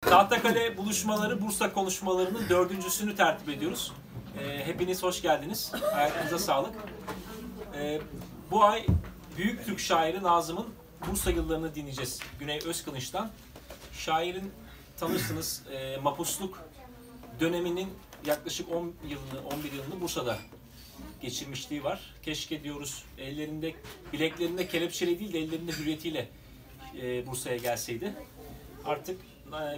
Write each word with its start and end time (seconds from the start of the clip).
Tahtakale 0.00 0.76
buluşmaları 0.76 1.42
Bursa 1.42 1.72
konuşmalarının 1.72 2.48
dördüncüsünü 2.48 3.16
tertip 3.16 3.48
ediyoruz. 3.48 3.92
Ee, 4.38 4.66
hepiniz 4.66 5.02
hoş 5.02 5.22
geldiniz. 5.22 5.72
Ayaklarınıza 5.94 6.38
sağlık. 6.38 6.74
Ee, 7.74 8.00
bu 8.50 8.64
ay 8.64 8.86
büyük 9.36 9.66
Türk 9.66 9.80
şairi 9.80 10.22
Nazım'ın 10.22 10.66
Bursa 11.10 11.30
yıllarını 11.30 11.74
dinleyeceğiz. 11.74 12.20
Güney 12.38 12.58
Özkılıç'tan. 12.66 13.30
Şairin 13.92 14.52
tanırsınız 14.96 15.62
e, 15.72 15.96
mapusluk 15.96 16.58
döneminin 17.40 17.88
yaklaşık 18.26 18.72
10 18.72 18.92
yılını, 19.08 19.48
11 19.54 19.72
yılını 19.72 20.00
Bursa'da 20.00 20.38
geçirmişliği 21.20 21.84
var. 21.84 22.00
Keşke 22.22 22.64
diyoruz 22.64 23.04
ellerinde, 23.18 23.74
bileklerinde 24.12 24.68
kelepçeli 24.68 25.20
değil 25.20 25.32
de 25.32 25.38
ellerinde 25.38 25.72
hürriyetiyle 25.72 26.28
e, 27.02 27.26
Bursa'ya 27.26 27.56
gelseydi. 27.56 28.14
Artık 28.84 29.20
e, 29.20 29.29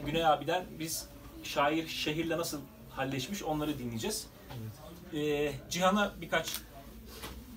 Güney 0.06 0.26
abiden 0.26 0.64
biz 0.78 1.08
şair 1.42 1.86
şehirle 1.88 2.38
nasıl 2.38 2.60
halleşmiş 2.90 3.42
onları 3.42 3.78
dinleyeceğiz. 3.78 4.26
E, 5.14 5.52
Cihan'a 5.70 6.12
birkaç 6.20 6.60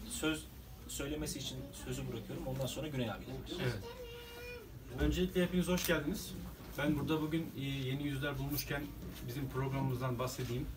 söz 0.10 0.46
söylemesi 0.88 1.40
için 1.40 1.58
sözü 1.86 2.02
bırakıyorum. 2.12 2.48
Ondan 2.48 2.66
sonra 2.66 2.88
Güney 2.88 3.12
abiyle. 3.12 3.32
Evet. 3.64 3.74
Öncelikle 5.00 5.44
hepiniz 5.44 5.68
hoş 5.68 5.88
geldiniz. 5.88 6.34
Ben 6.78 7.00
burada 7.00 7.22
bugün 7.22 7.52
e, 7.58 7.62
yeni 7.62 8.04
yüzler 8.04 8.38
bulmuşken 8.40 8.84
bizim 9.28 9.50
programımızdan 9.50 10.20
bahsedeyim. 10.20 10.68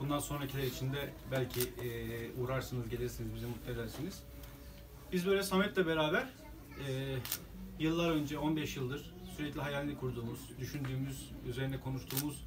Bundan 0.00 0.18
sonrakiler 0.18 0.62
için 0.62 0.92
de 0.92 1.10
belki 1.30 1.60
e, 1.60 2.40
uğrarsınız, 2.40 2.88
gelirsiniz, 2.88 3.34
bizi 3.34 3.46
mutlu 3.46 3.72
edersiniz. 3.72 4.22
Biz 5.12 5.26
böyle 5.26 5.42
Samet'le 5.42 5.86
beraber 5.86 6.26
e, 6.88 7.16
yıllar 7.78 8.10
önce, 8.10 8.38
15 8.38 8.76
yıldır 8.76 9.15
sürekli 9.36 9.60
hayalini 9.60 9.98
kurduğumuz, 9.98 10.40
düşündüğümüz, 10.60 11.30
üzerine 11.48 11.80
konuştuğumuz 11.80 12.44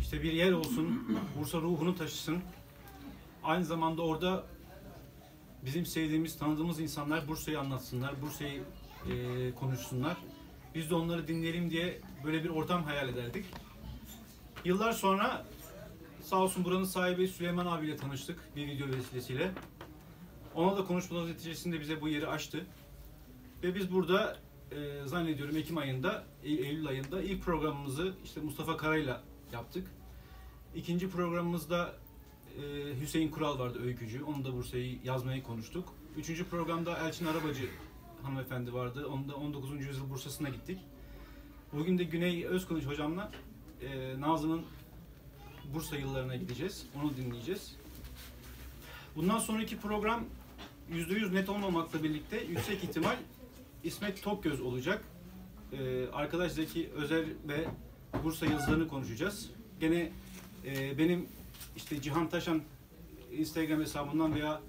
işte 0.00 0.22
bir 0.22 0.32
yer 0.32 0.52
olsun, 0.52 1.18
Bursa 1.38 1.58
ruhunu 1.58 1.96
taşısın. 1.96 2.38
Aynı 3.42 3.64
zamanda 3.64 4.02
orada 4.02 4.46
bizim 5.64 5.86
sevdiğimiz, 5.86 6.38
tanıdığımız 6.38 6.80
insanlar 6.80 7.28
Bursa'yı 7.28 7.60
anlatsınlar, 7.60 8.22
Bursa'yı 8.22 8.62
e, 9.10 9.54
konuşsunlar. 9.54 10.16
Biz 10.74 10.90
de 10.90 10.94
onları 10.94 11.28
dinleyelim 11.28 11.70
diye 11.70 12.00
böyle 12.24 12.44
bir 12.44 12.48
ortam 12.48 12.84
hayal 12.84 13.08
ederdik. 13.08 13.44
Yıllar 14.64 14.92
sonra 14.92 15.46
sağ 16.22 16.36
olsun 16.36 16.64
buranın 16.64 16.84
sahibi 16.84 17.28
Süleyman 17.28 17.66
abiyle 17.66 17.96
tanıştık 17.96 18.56
bir 18.56 18.66
video 18.66 18.88
vesilesiyle. 18.88 19.52
Ona 20.54 20.76
da 20.76 20.84
konuşmalar 20.84 21.26
neticesinde 21.26 21.80
bize 21.80 22.00
bu 22.00 22.08
yeri 22.08 22.26
açtı. 22.26 22.66
Ve 23.62 23.74
biz 23.74 23.92
burada 23.92 24.38
e, 24.72 25.06
zannediyorum 25.06 25.56
Ekim 25.56 25.78
ayında, 25.78 26.24
E- 26.44 26.52
Eylül 26.52 26.86
ayında 26.86 27.22
ilk 27.22 27.42
programımızı 27.44 28.12
işte 28.24 28.40
Mustafa 28.40 28.76
Kara'yla 28.76 29.22
yaptık. 29.52 29.88
İkinci 30.74 31.10
programımızda 31.10 31.94
e, 32.56 32.62
Hüseyin 33.00 33.30
Kural 33.30 33.58
vardı 33.58 33.78
öykücü. 33.84 34.22
Onu 34.22 34.44
da 34.44 34.52
Bursa'yı 34.52 34.98
yazmayı 35.04 35.42
konuştuk. 35.42 35.94
Üçüncü 36.16 36.44
programda 36.44 36.98
Elçin 36.98 37.26
Arabacı 37.26 37.68
hanımefendi 38.22 38.72
vardı. 38.74 39.06
Onda 39.06 39.36
19. 39.36 39.86
yüzyıl 39.86 40.10
Bursa'sına 40.10 40.48
gittik. 40.48 40.78
Bugün 41.72 41.98
de 41.98 42.04
Güney 42.04 42.46
Özkılıç 42.46 42.86
hocamla 42.86 43.32
e, 43.82 44.20
Nazım'ın 44.20 44.62
Bursa 45.74 45.96
yıllarına 45.96 46.36
gideceğiz. 46.36 46.86
Onu 47.00 47.16
dinleyeceğiz. 47.16 47.76
Bundan 49.16 49.38
sonraki 49.38 49.78
program 49.78 50.24
%100 50.92 51.34
net 51.34 51.48
olmamakla 51.48 52.02
birlikte 52.02 52.44
yüksek 52.44 52.84
ihtimal 52.84 53.16
İsmet 53.84 54.22
Tokgöz 54.22 54.60
olacak. 54.60 55.04
E, 55.72 56.08
arkadaş 56.12 56.52
Zeki 56.52 56.90
Özel 56.94 57.24
ve 57.48 57.64
Bursa 58.24 58.46
yazılarını 58.46 58.88
konuşacağız. 58.88 59.50
Gene 59.80 60.10
e, 60.66 60.98
benim 60.98 61.26
işte 61.76 62.02
Cihan 62.02 62.28
Taşan 62.28 62.62
Instagram 63.32 63.80
hesabından 63.80 64.34
veya 64.34 64.60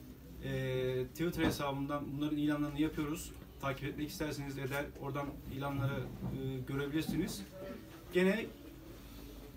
e, 0.43 1.05
Twitter 1.05 1.43
hesabından 1.43 2.03
bunların 2.17 2.37
ilanlarını 2.37 2.81
yapıyoruz. 2.81 3.31
Takip 3.61 3.87
etmek 3.87 4.09
isterseniz 4.09 4.57
eder, 4.57 4.85
oradan 5.01 5.27
ilanları 5.57 5.99
e, 5.99 6.59
görebilirsiniz. 6.67 7.41
Gene 8.13 8.45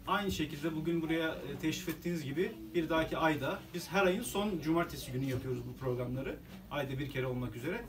aynı 0.07 0.33
şekilde 0.33 0.77
bugün 0.77 1.03
buraya 1.03 1.29
e, 1.29 1.59
teşrif 1.61 1.89
ettiğiniz 1.89 2.25
gibi 2.25 2.53
bir 2.75 2.89
dahaki 2.89 3.19
ayda 3.19 3.59
biz 3.75 3.93
her 3.93 4.07
ayın 4.07 4.23
son 4.23 4.59
cumartesi 4.65 5.13
günü 5.13 5.25
yapıyoruz 5.25 5.63
bu 5.69 5.77
programları. 5.77 6.37
Ayda 6.71 6.99
bir 6.99 7.11
kere 7.11 7.27
olmak 7.27 7.57
üzere. 7.57 7.85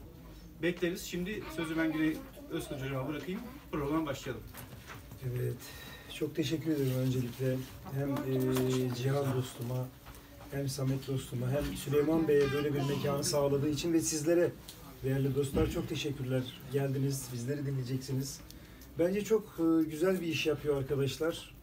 Bekleriz. 0.61 1.03
Şimdi 1.03 1.43
sözü 1.55 1.77
ben 1.77 1.91
Güney 1.93 2.17
Özkılıç 2.51 2.81
hocama 2.81 3.07
bırakayım. 3.07 3.39
Program 3.71 4.05
başlayalım. 4.05 4.43
Evet. 5.25 5.57
Çok 6.13 6.35
teşekkür 6.35 6.71
ederim 6.71 6.97
öncelikle 6.97 7.57
hem 7.93 8.11
e, 8.11 8.95
Cihan 8.95 9.37
dostuma 9.37 9.87
hem 10.51 10.69
Samet 10.69 11.07
dostuma 11.07 11.49
hem 11.49 11.63
Süleyman 11.75 12.27
Bey'e 12.27 12.53
böyle 12.53 12.73
bir 12.73 12.81
mekanı 12.81 13.23
sağladığı 13.23 13.69
için 13.69 13.93
ve 13.93 14.01
sizlere 14.01 14.51
değerli 15.03 15.35
dostlar 15.35 15.71
çok 15.71 15.89
teşekkürler. 15.89 16.43
Geldiniz, 16.73 17.29
bizleri 17.33 17.65
dinleyeceksiniz. 17.65 18.39
Bence 18.99 19.23
çok 19.23 19.43
e, 19.59 19.89
güzel 19.89 20.21
bir 20.21 20.27
iş 20.27 20.45
yapıyor 20.45 20.77
arkadaşlar. 20.77 21.55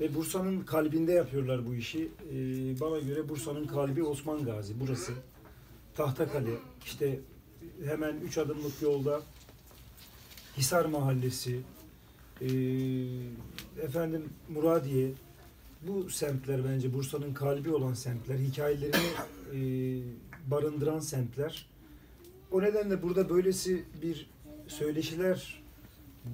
Ve 0.00 0.14
Bursa'nın 0.14 0.60
kalbinde 0.60 1.12
yapıyorlar 1.12 1.66
bu 1.66 1.74
işi. 1.74 2.08
E, 2.32 2.36
bana 2.80 2.98
göre 2.98 3.28
Bursa'nın 3.28 3.66
kalbi 3.66 4.02
Osman 4.02 4.44
Gazi, 4.44 4.80
burası. 4.80 5.12
Tahtakale, 5.94 6.50
işte 6.84 7.20
hemen 7.84 8.16
3 8.20 8.38
adımlık 8.38 8.82
yolda 8.82 9.20
Hisar 10.56 10.84
Mahallesi, 10.84 11.60
e, 12.40 12.48
efendim 13.82 14.28
Muradiye, 14.48 15.10
bu 15.82 16.10
semtler 16.10 16.64
bence 16.64 16.94
Bursa'nın 16.94 17.34
kalbi 17.34 17.70
olan 17.70 17.94
semtler, 17.94 18.38
hikayelerini 18.38 19.10
e, 19.54 19.60
barındıran 20.50 21.00
semtler. 21.00 21.66
O 22.52 22.62
nedenle 22.62 23.02
burada 23.02 23.28
böylesi 23.28 23.84
bir 24.02 24.30
söyleşiler 24.68 25.62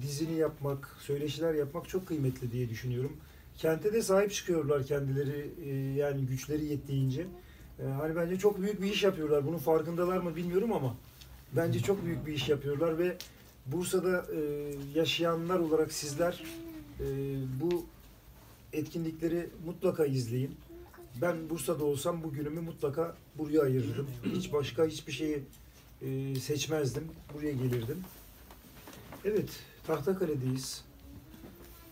dizini 0.01 0.37
yapmak, 0.37 0.95
söyleşiler 0.99 1.53
yapmak 1.53 1.89
çok 1.89 2.07
kıymetli 2.07 2.51
diye 2.51 2.69
düşünüyorum. 2.69 3.17
Kente 3.57 3.93
de 3.93 4.01
sahip 4.01 4.31
çıkıyorlar 4.31 4.85
kendileri 4.85 5.51
e, 5.65 5.69
yani 5.73 6.25
güçleri 6.25 6.65
yettiğince. 6.65 7.25
E, 7.79 7.85
hani 7.85 8.15
bence 8.15 8.39
çok 8.39 8.61
büyük 8.61 8.81
bir 8.81 8.91
iş 8.91 9.03
yapıyorlar. 9.03 9.47
Bunun 9.47 9.57
farkındalar 9.57 10.17
mı 10.17 10.35
bilmiyorum 10.35 10.73
ama 10.73 10.95
bence 11.55 11.79
çok 11.79 12.05
büyük 12.05 12.27
bir 12.27 12.33
iş 12.33 12.49
yapıyorlar 12.49 12.99
ve 12.99 13.17
Bursa'da 13.65 14.25
e, 14.35 14.39
yaşayanlar 14.95 15.59
olarak 15.59 15.91
sizler 15.91 16.43
e, 16.99 17.05
bu 17.61 17.85
etkinlikleri 18.73 19.49
mutlaka 19.65 20.05
izleyin. 20.05 20.55
Ben 21.21 21.49
Bursa'da 21.49 21.83
olsam 21.83 22.23
bu 22.23 22.33
günümü 22.33 22.61
mutlaka 22.61 23.15
buraya 23.37 23.61
ayırırdım. 23.61 24.07
Hiç 24.35 24.53
başka 24.53 24.85
hiçbir 24.85 25.11
şeyi 25.11 25.43
e, 26.01 26.35
seçmezdim. 26.35 27.03
Buraya 27.33 27.51
gelirdim. 27.51 28.03
Evet, 29.25 29.49
Tahtakale'deyiz. 29.87 30.83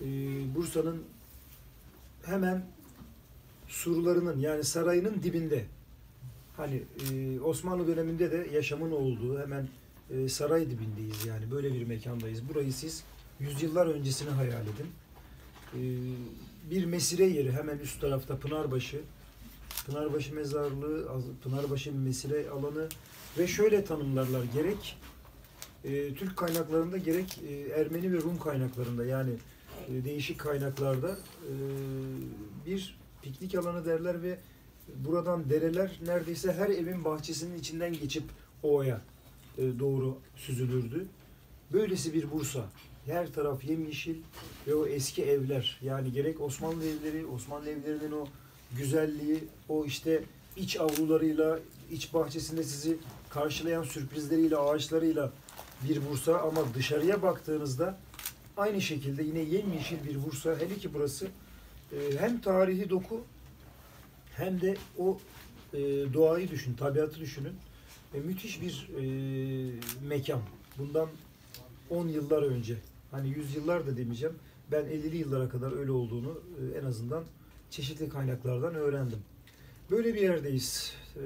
E, 0.02 0.06
Bursa'nın 0.56 1.04
hemen 2.26 2.66
surlarının 3.68 4.40
yani 4.40 4.64
sarayının 4.64 5.24
dibinde. 5.24 5.66
Hani 6.58 6.84
e, 7.12 7.40
Osmanlı 7.40 7.88
döneminde 7.88 8.32
de 8.32 8.48
yaşamın 8.54 8.92
olduğu 8.92 9.40
hemen 9.40 9.68
e, 10.10 10.30
saray 10.30 10.70
dibindeyiz 10.70 11.26
yani 11.26 11.52
böyle 11.52 11.74
bir 11.74 11.84
mekandayız. 11.84 12.50
Burayı 12.50 12.74
siz 12.74 13.04
yüzyıllar 13.40 13.88
öncesini 13.88 14.30
hayal 14.30 14.64
edin. 14.64 14.88
E, 15.74 15.82
bir 16.72 16.86
mesire 16.86 17.26
yeri 17.26 17.52
hemen 17.52 17.78
üst 17.78 18.02
tarafta 18.02 18.38
Pınarbaşı. 18.38 19.02
Pınarbaşı 19.86 20.36
mezarlığı, 20.36 21.08
Pınarbaşı 21.44 21.94
mesire 21.94 22.50
alanı 22.50 22.88
ve 23.38 23.48
şöyle 23.48 23.86
tanımlarlar 23.86 24.44
gerek 24.54 24.98
e, 25.86 26.14
Türk 26.14 26.38
kaynaklarında 26.38 26.98
gerek 26.98 27.42
e, 27.50 27.80
Ermeni 27.80 28.14
ve 28.14 28.18
Rum 28.18 28.40
kaynaklarında 28.40 29.06
yani 29.06 29.32
e, 29.90 30.06
değişik 30.06 30.40
kaynaklarda 30.40 31.12
e, 31.12 31.54
bir 32.66 32.98
piknik 33.22 33.56
alanı 33.56 33.86
derler 33.86 34.24
ve 34.24 34.38
buradan 34.96 35.50
dereler 35.50 36.00
neredeyse 36.06 36.54
her 36.54 36.70
evin 36.70 37.06
bahçesinin 37.06 37.60
içinden 37.60 37.94
geçip 37.94 38.24
ovaya 38.64 39.02
e, 39.58 39.80
doğru 39.80 40.18
süzülürdü. 40.36 41.06
Böylesi 41.74 42.14
bir 42.14 42.32
Bursa. 42.32 42.66
Her 43.06 43.34
taraf 43.34 43.66
yemyeşil 43.66 44.16
ve 44.68 44.76
o 44.76 44.88
eski 44.88 45.24
evler 45.24 45.80
yani 45.82 46.12
gerek 46.12 46.42
Osmanlı 46.42 46.86
evleri, 46.86 47.26
Osmanlı 47.26 47.70
evlerinin 47.70 48.12
o 48.12 48.28
güzelliği, 48.78 49.44
o 49.70 49.86
işte 49.86 50.24
iç 50.56 50.80
avlularıyla, 50.80 51.60
iç 51.92 52.14
bahçesinde 52.14 52.64
sizi 52.64 52.98
karşılayan 53.30 53.84
sürprizleriyle, 53.84 54.58
ağaçlarıyla 54.58 55.32
bir 55.90 56.10
Bursa 56.10 56.38
ama 56.38 56.62
dışarıya 56.76 57.22
baktığınızda 57.22 57.98
aynı 58.58 58.82
şekilde 58.82 59.24
yine 59.24 59.40
yemyeşil 59.40 59.98
bir 60.08 60.26
Bursa. 60.26 60.60
Hele 60.60 60.76
ki 60.76 60.94
burası 60.94 61.28
e, 61.92 61.98
hem 62.20 62.42
tarihi 62.42 62.90
doku 62.90 63.22
hem 64.38 64.62
de 64.62 64.76
o 64.98 65.18
e, 65.74 65.80
doğayı 66.14 66.52
düşün, 66.52 66.74
tabiatı 66.74 67.20
düşünün. 67.20 67.54
E, 68.14 68.20
müthiş 68.20 68.62
bir 68.62 68.90
e, 68.98 69.06
mekan. 70.08 70.42
Bundan 70.78 71.10
10 71.90 72.08
yıllar 72.08 72.44
önce, 72.44 72.76
hani 73.12 73.30
100 73.30 73.56
yıllar 73.56 73.88
da 73.88 73.98
demeyeceğim, 73.98 74.36
Ben 74.72 74.84
50'li 74.84 75.18
yıllara 75.18 75.50
kadar 75.50 75.80
öyle 75.80 75.92
olduğunu 75.92 76.42
e, 76.60 76.80
en 76.80 76.86
azından 76.86 77.24
çeşitli 77.70 78.10
kaynaklardan 78.10 78.76
öğrendim. 78.76 79.20
Böyle 79.92 80.14
bir 80.14 80.22
yerdeyiz. 80.22 80.94
E, 81.16 81.26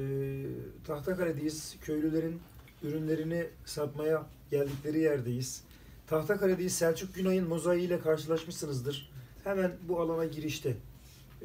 Tahtakale'deyiz. 0.87 1.75
Köylülerin 1.81 2.39
ürünlerini 2.83 3.47
satmaya 3.65 4.25
geldikleri 4.51 4.99
yerdeyiz. 4.99 5.63
Tahtakale'deyiz. 6.07 6.73
Selçuk 6.73 7.15
Günay'ın 7.15 7.47
mozaiği 7.47 7.87
ile 7.87 7.99
karşılaşmışsınızdır. 7.99 9.11
Hemen 9.43 9.71
bu 9.87 10.01
alana 10.01 10.25
girişte. 10.25 10.77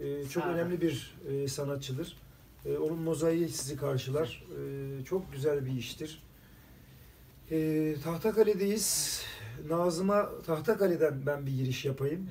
E, 0.03 0.29
çok 0.29 0.47
önemli 0.47 0.81
bir 0.81 1.15
e, 1.31 1.49
sanatçıdır. 1.49 2.17
E, 2.67 2.77
onun 2.77 2.99
mozaiği 2.99 3.49
sizi 3.49 3.77
karşılar. 3.77 4.45
E, 5.01 5.05
çok 5.05 5.33
güzel 5.33 5.67
bir 5.67 5.73
iştir. 5.73 6.23
E, 7.51 7.95
Tahtakale'deyiz. 8.05 9.23
Nazım'a 9.69 10.31
Tahtakale'den 10.47 11.27
ben 11.27 11.47
bir 11.47 11.53
giriş 11.57 11.85
yapayım. 11.85 12.29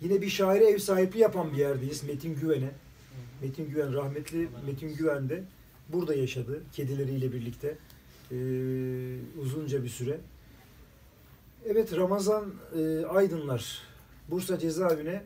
Yine 0.00 0.22
bir 0.22 0.28
şaire 0.28 0.64
ev 0.64 0.78
sahipliği 0.78 1.18
yapan 1.18 1.52
bir 1.52 1.56
yerdeyiz. 1.56 2.04
Metin 2.04 2.34
Güven'e. 2.34 2.70
Metin 3.42 3.70
Güven, 3.70 3.94
rahmetli 3.94 4.48
Metin 4.66 4.96
Güven 4.96 5.28
de 5.28 5.44
burada 5.88 6.14
yaşadı. 6.14 6.62
Kedileriyle 6.72 7.32
birlikte. 7.32 7.76
e, 8.30 8.36
uzunca 9.40 9.84
bir 9.84 9.88
süre. 9.88 10.20
Evet 11.66 11.96
Ramazan 11.96 12.54
e, 12.78 13.06
Aydınlar. 13.06 13.82
Bursa 14.30 14.58
cezaevine 14.58 15.22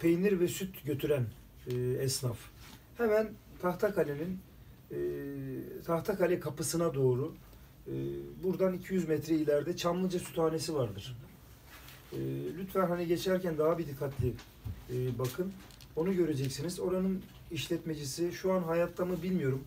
peynir 0.00 0.40
ve 0.40 0.48
süt 0.48 0.84
götüren 0.84 1.24
e, 1.66 1.74
esnaf. 1.76 2.38
Hemen 2.98 3.28
Tahtakale'nin 3.62 4.38
e, 4.90 4.96
Tahtakale 5.84 6.40
kapısına 6.40 6.94
doğru 6.94 7.34
e, 7.86 7.92
buradan 8.42 8.72
200 8.74 9.08
metre 9.08 9.34
ileride 9.34 9.76
Çamlıca 9.76 10.18
Süthanesi 10.18 10.74
vardır. 10.74 11.16
E, 12.12 12.18
lütfen 12.58 12.86
hani 12.86 13.06
geçerken 13.06 13.58
daha 13.58 13.78
bir 13.78 13.86
dikkatli 13.86 14.34
e, 14.92 15.18
bakın. 15.18 15.52
Onu 15.96 16.14
göreceksiniz. 16.16 16.80
Oranın 16.80 17.22
işletmecisi 17.50 18.32
şu 18.32 18.52
an 18.52 18.62
hayatta 18.62 19.04
mı 19.04 19.22
bilmiyorum. 19.22 19.64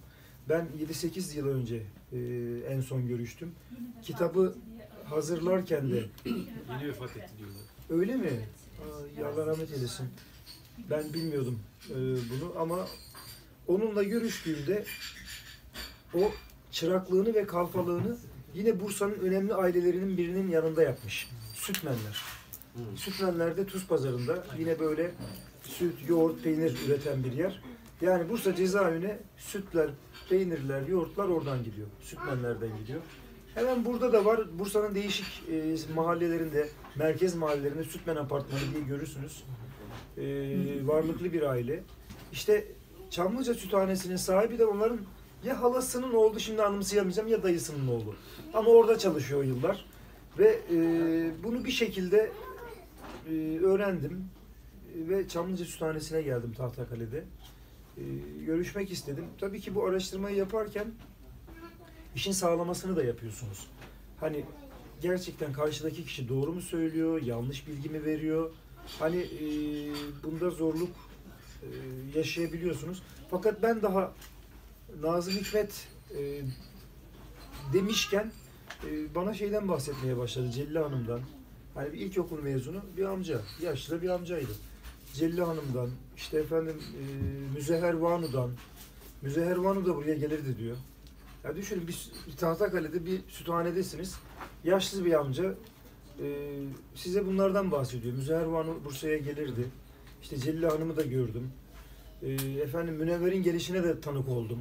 Ben 0.49 0.67
7-8 0.91 1.37
yıl 1.37 1.47
önce 1.47 1.75
e, 2.13 2.17
en 2.69 2.81
son 2.81 3.07
görüştüm. 3.07 3.51
Kitabı 4.03 4.55
hazırlarken 5.05 5.91
de 5.91 6.03
Yeni 6.25 6.87
vefat 6.87 7.17
etti 7.17 7.29
diyorlar. 7.37 7.61
öyle 7.89 8.15
mi? 8.15 8.29
Aa, 8.29 8.60
ya 9.19 9.27
Allah 9.27 9.45
rahmet 9.45 9.71
eylesin. 9.71 10.09
Ben 10.89 11.13
bilmiyordum 11.13 11.59
e, 11.89 11.95
bunu 11.95 12.53
ama 12.57 12.87
onunla 13.67 14.03
görüştüğümde 14.03 14.85
o 16.13 16.31
çıraklığını 16.71 17.33
ve 17.33 17.45
kalfalığını 17.45 18.17
yine 18.53 18.79
Bursa'nın 18.79 19.13
önemli 19.13 19.53
ailelerinin 19.53 20.17
birinin 20.17 20.49
yanında 20.49 20.83
yapmış. 20.83 21.29
Sütmenler. 21.53 22.21
Sütmenler 22.95 23.57
de 23.57 23.65
Tuz 23.65 23.87
Pazarı'nda 23.87 24.45
yine 24.59 24.79
böyle 24.79 25.11
süt, 25.63 26.09
yoğurt, 26.09 26.43
peynir 26.43 26.87
üreten 26.87 27.23
bir 27.23 27.31
yer. 27.31 27.61
Yani 28.01 28.29
Bursa 28.29 28.55
cezaevine 28.55 29.19
sütler, 29.37 29.89
peynirler, 30.29 30.87
yoğurtlar 30.87 31.27
oradan 31.27 31.63
gidiyor. 31.63 31.87
Sütmenlerden 32.01 32.77
gidiyor. 32.77 33.01
Hemen 33.55 33.85
burada 33.85 34.13
da 34.13 34.25
var. 34.25 34.59
Bursa'nın 34.59 34.95
değişik 34.95 35.43
e, 35.51 35.75
mahallelerinde, 35.95 36.69
merkez 36.95 37.35
mahallelerinde 37.35 37.83
Sütmen 37.83 38.15
Apartmanı 38.15 38.61
diye 38.73 38.83
görürsünüz. 38.83 39.43
E, 40.17 40.23
varlıklı 40.87 41.33
bir 41.33 41.41
aile. 41.41 41.83
İşte 42.31 42.67
Çamlıca 43.09 43.53
Süthanesi'nin 43.53 44.15
sahibi 44.15 44.59
de 44.59 44.65
onların 44.65 44.99
ya 45.43 45.61
halasının 45.61 46.13
oğlu 46.13 46.39
şimdi 46.39 46.63
anımsayamayacağım 46.63 47.27
ya 47.27 47.43
dayısının 47.43 47.87
oğlu. 47.87 48.15
Ama 48.53 48.69
orada 48.69 48.97
çalışıyor 48.97 49.43
yıllar. 49.43 49.85
Ve 50.39 50.59
e, 50.71 50.77
bunu 51.43 51.65
bir 51.65 51.71
şekilde 51.71 52.31
e, 53.29 53.59
öğrendim. 53.59 54.29
Ve 54.95 55.27
Çamlıca 55.27 55.65
Süthanesi'ne 55.65 56.21
geldim 56.21 56.53
Tahtakale'de. 56.53 57.23
E, 57.97 58.03
görüşmek 58.45 58.91
istedim. 58.91 59.25
Tabii 59.39 59.61
ki 59.61 59.75
bu 59.75 59.85
araştırmayı 59.85 60.35
yaparken 60.35 60.87
işin 62.15 62.31
sağlamasını 62.31 62.95
da 62.95 63.03
yapıyorsunuz. 63.03 63.67
Hani 64.19 64.45
gerçekten 65.01 65.53
karşıdaki 65.53 66.05
kişi 66.05 66.29
doğru 66.29 66.53
mu 66.53 66.61
söylüyor, 66.61 67.21
yanlış 67.21 67.67
bilgi 67.67 67.89
mi 67.89 68.05
veriyor? 68.05 68.51
Hani 68.99 69.17
e, 69.17 69.45
bunda 70.23 70.49
zorluk 70.49 70.89
e, 71.63 71.67
yaşayabiliyorsunuz. 72.15 73.03
Fakat 73.31 73.63
ben 73.63 73.81
daha 73.81 74.13
Nazım 75.01 75.33
Hikmet 75.33 75.87
e, 76.17 76.41
demişken 77.73 78.31
e, 78.87 79.15
bana 79.15 79.33
şeyden 79.33 79.67
bahsetmeye 79.67 80.17
başladı 80.17 80.51
Celil 80.51 80.75
Hanım'dan. 80.75 81.19
Hani 81.73 81.93
bir 81.93 81.99
ilkokul 81.99 82.43
mezunu 82.43 82.81
bir 82.97 83.05
amca, 83.05 83.41
yaşlı 83.61 84.01
bir 84.01 84.09
amcaydı. 84.09 84.51
Celil 85.13 85.37
Hanım'dan, 85.37 85.89
işte 86.17 86.39
efendim 86.39 86.75
e, 86.77 87.03
Müzeher 87.55 87.93
Vanu'dan, 87.93 88.51
Müzeher 89.21 89.55
Vanu 89.55 89.85
da 89.85 89.95
buraya 89.95 90.15
gelirdi 90.15 90.57
diyor. 90.57 90.77
Ya 91.43 91.55
düşünün 91.55 91.87
bir, 91.87 92.11
bir 92.27 92.37
Tahtakale'de 92.37 93.05
bir 93.05 93.21
süthanedesiniz. 93.27 94.15
Yaşlı 94.63 95.05
bir 95.05 95.19
amca 95.19 95.55
e, 96.23 96.25
size 96.95 97.25
bunlardan 97.27 97.71
bahsediyor. 97.71 98.13
Müzeher 98.13 98.43
Vanu 98.43 98.75
Bursa'ya 98.85 99.17
gelirdi. 99.17 99.67
İşte 100.21 100.37
Celil 100.37 100.63
Hanım'ı 100.63 100.97
da 100.97 101.01
gördüm. 101.01 101.51
E, 102.21 102.33
efendim 102.61 102.95
Münevver'in 102.95 103.43
gelişine 103.43 103.83
de 103.83 104.01
tanık 104.01 104.29
oldum. 104.29 104.59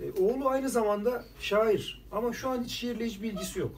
E, 0.00 0.22
oğlu 0.22 0.48
aynı 0.48 0.68
zamanda 0.68 1.24
şair 1.40 2.04
ama 2.12 2.32
şu 2.32 2.48
an 2.48 2.62
hiç 2.62 2.72
şiirle 2.72 3.06
hiç 3.06 3.22
bilgisi 3.22 3.58
yok. 3.58 3.72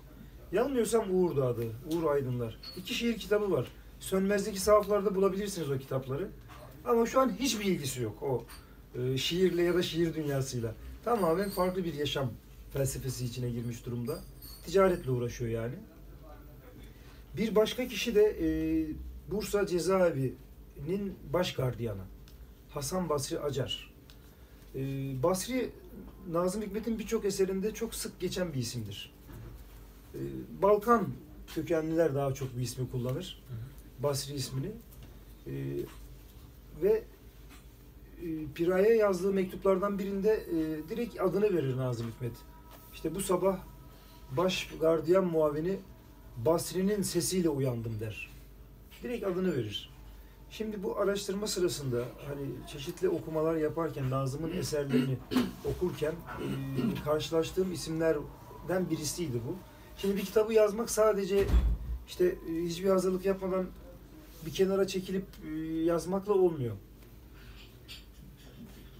Yanılmıyorsam 0.52 1.04
Uğur'du 1.14 1.44
adı. 1.44 1.64
Uğur 1.92 2.04
Aydınlar. 2.04 2.58
İki 2.76 2.94
şiir 2.94 3.18
kitabı 3.18 3.50
var. 3.50 3.66
Sönmez'deki 4.00 4.60
sahaflarda 4.60 5.14
bulabilirsiniz 5.14 5.70
o 5.70 5.78
kitapları. 5.78 6.28
Ama 6.84 7.06
şu 7.06 7.20
an 7.20 7.32
hiçbir 7.40 7.64
ilgisi 7.64 8.02
yok 8.02 8.22
o 8.22 8.44
e, 8.98 9.16
şiirle 9.16 9.62
ya 9.62 9.74
da 9.74 9.82
şiir 9.82 10.14
dünyasıyla. 10.14 10.74
Tamamen 11.04 11.50
farklı 11.50 11.84
bir 11.84 11.94
yaşam 11.94 12.30
felsefesi 12.72 13.24
içine 13.24 13.50
girmiş 13.50 13.86
durumda. 13.86 14.18
Ticaretle 14.66 15.10
uğraşıyor 15.10 15.50
yani. 15.50 15.74
Bir 17.36 17.54
başka 17.54 17.88
kişi 17.88 18.14
de 18.14 18.22
e, 18.22 18.48
Bursa 19.30 19.66
cezaevinin 19.66 21.14
baş 21.32 21.54
gardiyanı. 21.54 22.02
Hasan 22.70 23.08
Basri 23.08 23.40
Acar. 23.40 23.94
E, 24.74 24.80
Basri 25.22 25.70
Nazım 26.30 26.62
Hikmet'in 26.62 26.98
birçok 26.98 27.24
eserinde 27.24 27.74
çok 27.74 27.94
sık 27.94 28.20
geçen 28.20 28.52
bir 28.52 28.58
isimdir. 28.58 29.12
E, 30.14 30.20
Balkan 30.62 31.08
kökenliler 31.54 32.14
daha 32.14 32.34
çok 32.34 32.56
bu 32.56 32.60
ismi 32.60 32.90
kullanır. 32.90 33.42
Basri 34.02 34.34
ismini. 34.34 34.72
E, 35.46 35.52
ve 36.82 37.04
e, 38.22 38.26
Piray'a 38.54 38.94
yazdığı 38.94 39.32
mektuplardan 39.32 39.98
birinde 39.98 40.30
e, 40.30 40.88
direkt 40.88 41.20
adını 41.20 41.54
verir 41.54 41.76
Nazım 41.76 42.06
Hikmet. 42.10 42.36
İşte 42.94 43.14
bu 43.14 43.20
sabah 43.20 43.58
baş 44.36 44.68
gardiyan 44.80 45.24
muavini 45.24 45.78
Basri'nin 46.36 47.02
sesiyle 47.02 47.48
uyandım 47.48 48.00
der. 48.00 48.30
Direkt 49.02 49.26
adını 49.26 49.56
verir. 49.56 49.90
Şimdi 50.50 50.82
bu 50.82 50.98
araştırma 50.98 51.46
sırasında 51.46 52.04
hani 52.28 52.46
çeşitli 52.72 53.08
okumalar 53.08 53.56
yaparken 53.56 54.10
Nazım'ın 54.10 54.52
eserlerini 54.52 55.16
okurken 55.64 56.12
e, 56.12 57.04
karşılaştığım 57.04 57.72
isimlerden 57.72 58.90
birisiydi 58.90 59.40
bu. 59.48 59.56
Şimdi 59.98 60.16
bir 60.16 60.24
kitabı 60.24 60.52
yazmak 60.52 60.90
sadece 60.90 61.46
işte 62.08 62.24
e, 62.24 62.62
hiçbir 62.62 62.88
hazırlık 62.88 63.24
yapmadan 63.24 63.66
bir 64.46 64.50
kenara 64.50 64.86
çekilip 64.86 65.24
e, 65.48 65.58
yazmakla 65.84 66.32
olmuyor. 66.32 66.76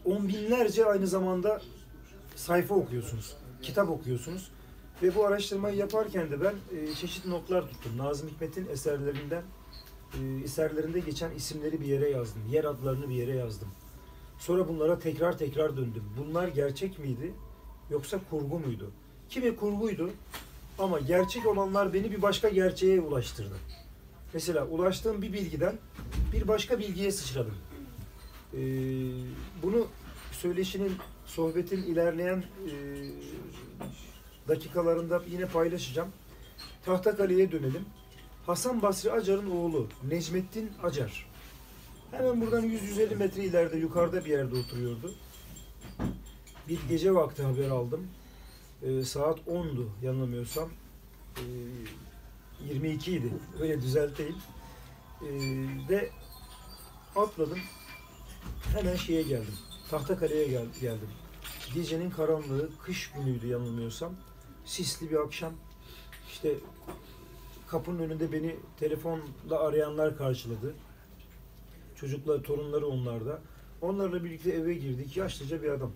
On 0.05 0.28
binlerce 0.28 0.85
aynı 0.85 1.07
zamanda 1.07 1.62
sayfa 2.37 2.75
okuyorsunuz, 2.75 3.37
kitap 3.62 3.90
okuyorsunuz. 3.90 4.50
Ve 5.03 5.15
bu 5.15 5.26
araştırmayı 5.26 5.76
yaparken 5.76 6.31
de 6.31 6.41
ben 6.41 6.55
e, 6.76 6.95
çeşitli 6.95 7.31
notlar 7.31 7.62
tuttum. 7.69 7.99
Nazım 7.99 8.29
Hikmet'in 8.29 8.67
eserlerinden, 8.67 9.43
e, 10.21 10.45
eserlerinde 10.45 11.00
geçen 11.00 11.31
isimleri 11.31 11.81
bir 11.81 11.87
yere 11.87 12.11
yazdım. 12.11 12.43
Yer 12.50 12.65
adlarını 12.65 13.09
bir 13.09 13.15
yere 13.15 13.35
yazdım. 13.37 13.69
Sonra 14.38 14.69
bunlara 14.69 14.99
tekrar 14.99 15.38
tekrar 15.38 15.76
döndüm. 15.76 16.05
Bunlar 16.19 16.49
gerçek 16.49 16.99
miydi 16.99 17.35
yoksa 17.91 18.21
kurgu 18.31 18.59
muydu? 18.59 18.91
Kimi 19.29 19.57
kurguydu 19.57 20.11
ama 20.79 21.00
gerçek 21.00 21.47
olanlar 21.47 21.95
beni 21.95 22.12
bir 22.12 22.23
başka 22.23 22.49
gerçeğe 22.49 23.00
ulaştırdı. 23.00 23.57
Mesela 24.35 24.67
ulaştığım 24.67 25.23
bir 25.23 25.33
bilgiden 25.33 25.75
bir 26.33 26.49
başka 26.49 26.79
bilgiye 26.79 27.12
sıçradım. 27.12 27.55
Ee, 28.55 28.59
bunu 29.62 29.87
söyleşinin, 30.33 30.93
sohbetin 31.26 31.83
ilerleyen 31.83 32.37
e, 32.37 32.73
dakikalarında 34.49 35.23
yine 35.31 35.47
paylaşacağım. 35.47 36.09
Tahtakale'ye 36.85 37.53
dönelim. 37.53 37.85
Hasan 38.47 38.83
Basri 38.83 39.12
Acar'ın 39.12 39.50
oğlu 39.50 39.88
Necmettin 40.09 40.73
Acar. 40.83 41.26
Hemen 42.11 42.41
buradan 42.41 42.65
100-150 42.65 43.17
metre 43.17 43.45
ileride 43.45 43.79
yukarıda 43.79 44.25
bir 44.25 44.31
yerde 44.31 44.57
oturuyordu. 44.57 45.15
Bir 46.69 46.79
gece 46.88 47.15
vakti 47.15 47.43
haber 47.43 47.71
aldım. 47.71 48.09
Ee, 48.83 49.05
saat 49.05 49.38
10'du 49.38 49.88
yanılmıyorsam. 50.03 50.69
Ee, 51.37 51.43
22 52.69 53.12
idi. 53.12 53.33
Öyle 53.61 53.83
düzelteyim. 53.83 54.37
Ee, 55.23 55.26
ve 55.88 56.11
atladım. 57.17 57.59
Hemen 58.75 58.97
şeye 58.97 59.23
geldim. 59.23 59.55
Tahtakale'ye 59.91 60.49
gel, 60.49 60.67
geldim. 60.81 61.09
Gecenin 61.75 62.11
karanlığı, 62.11 62.71
kış 62.83 63.11
günüydü 63.11 63.47
yanılmıyorsam. 63.47 64.12
Sisli 64.66 65.11
bir 65.11 65.16
akşam. 65.16 65.52
İşte 66.28 66.54
kapının 67.66 67.99
önünde 67.99 68.32
beni 68.32 68.56
telefonla 68.80 69.61
arayanlar 69.61 70.18
karşıladı. 70.18 70.75
Çocuklar, 71.96 72.42
torunları 72.42 72.87
onlarda. 72.87 73.40
Onlarla 73.80 74.25
birlikte 74.25 74.50
eve 74.50 74.75
girdik. 74.75 75.16
Yaşlıca 75.16 75.62
bir 75.62 75.68
adam. 75.68 75.92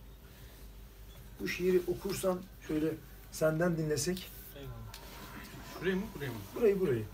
Bu 1.41 1.49
şiiri 1.49 1.81
okursan 1.87 2.39
şöyle 2.69 2.95
senden 3.33 3.77
dinlesek. 3.77 4.31
Şuraya 5.79 5.97
mı 5.97 6.03
buraya 6.15 6.29
mı? 6.29 6.39
Burayı 6.57 6.81
burayı. 6.81 7.05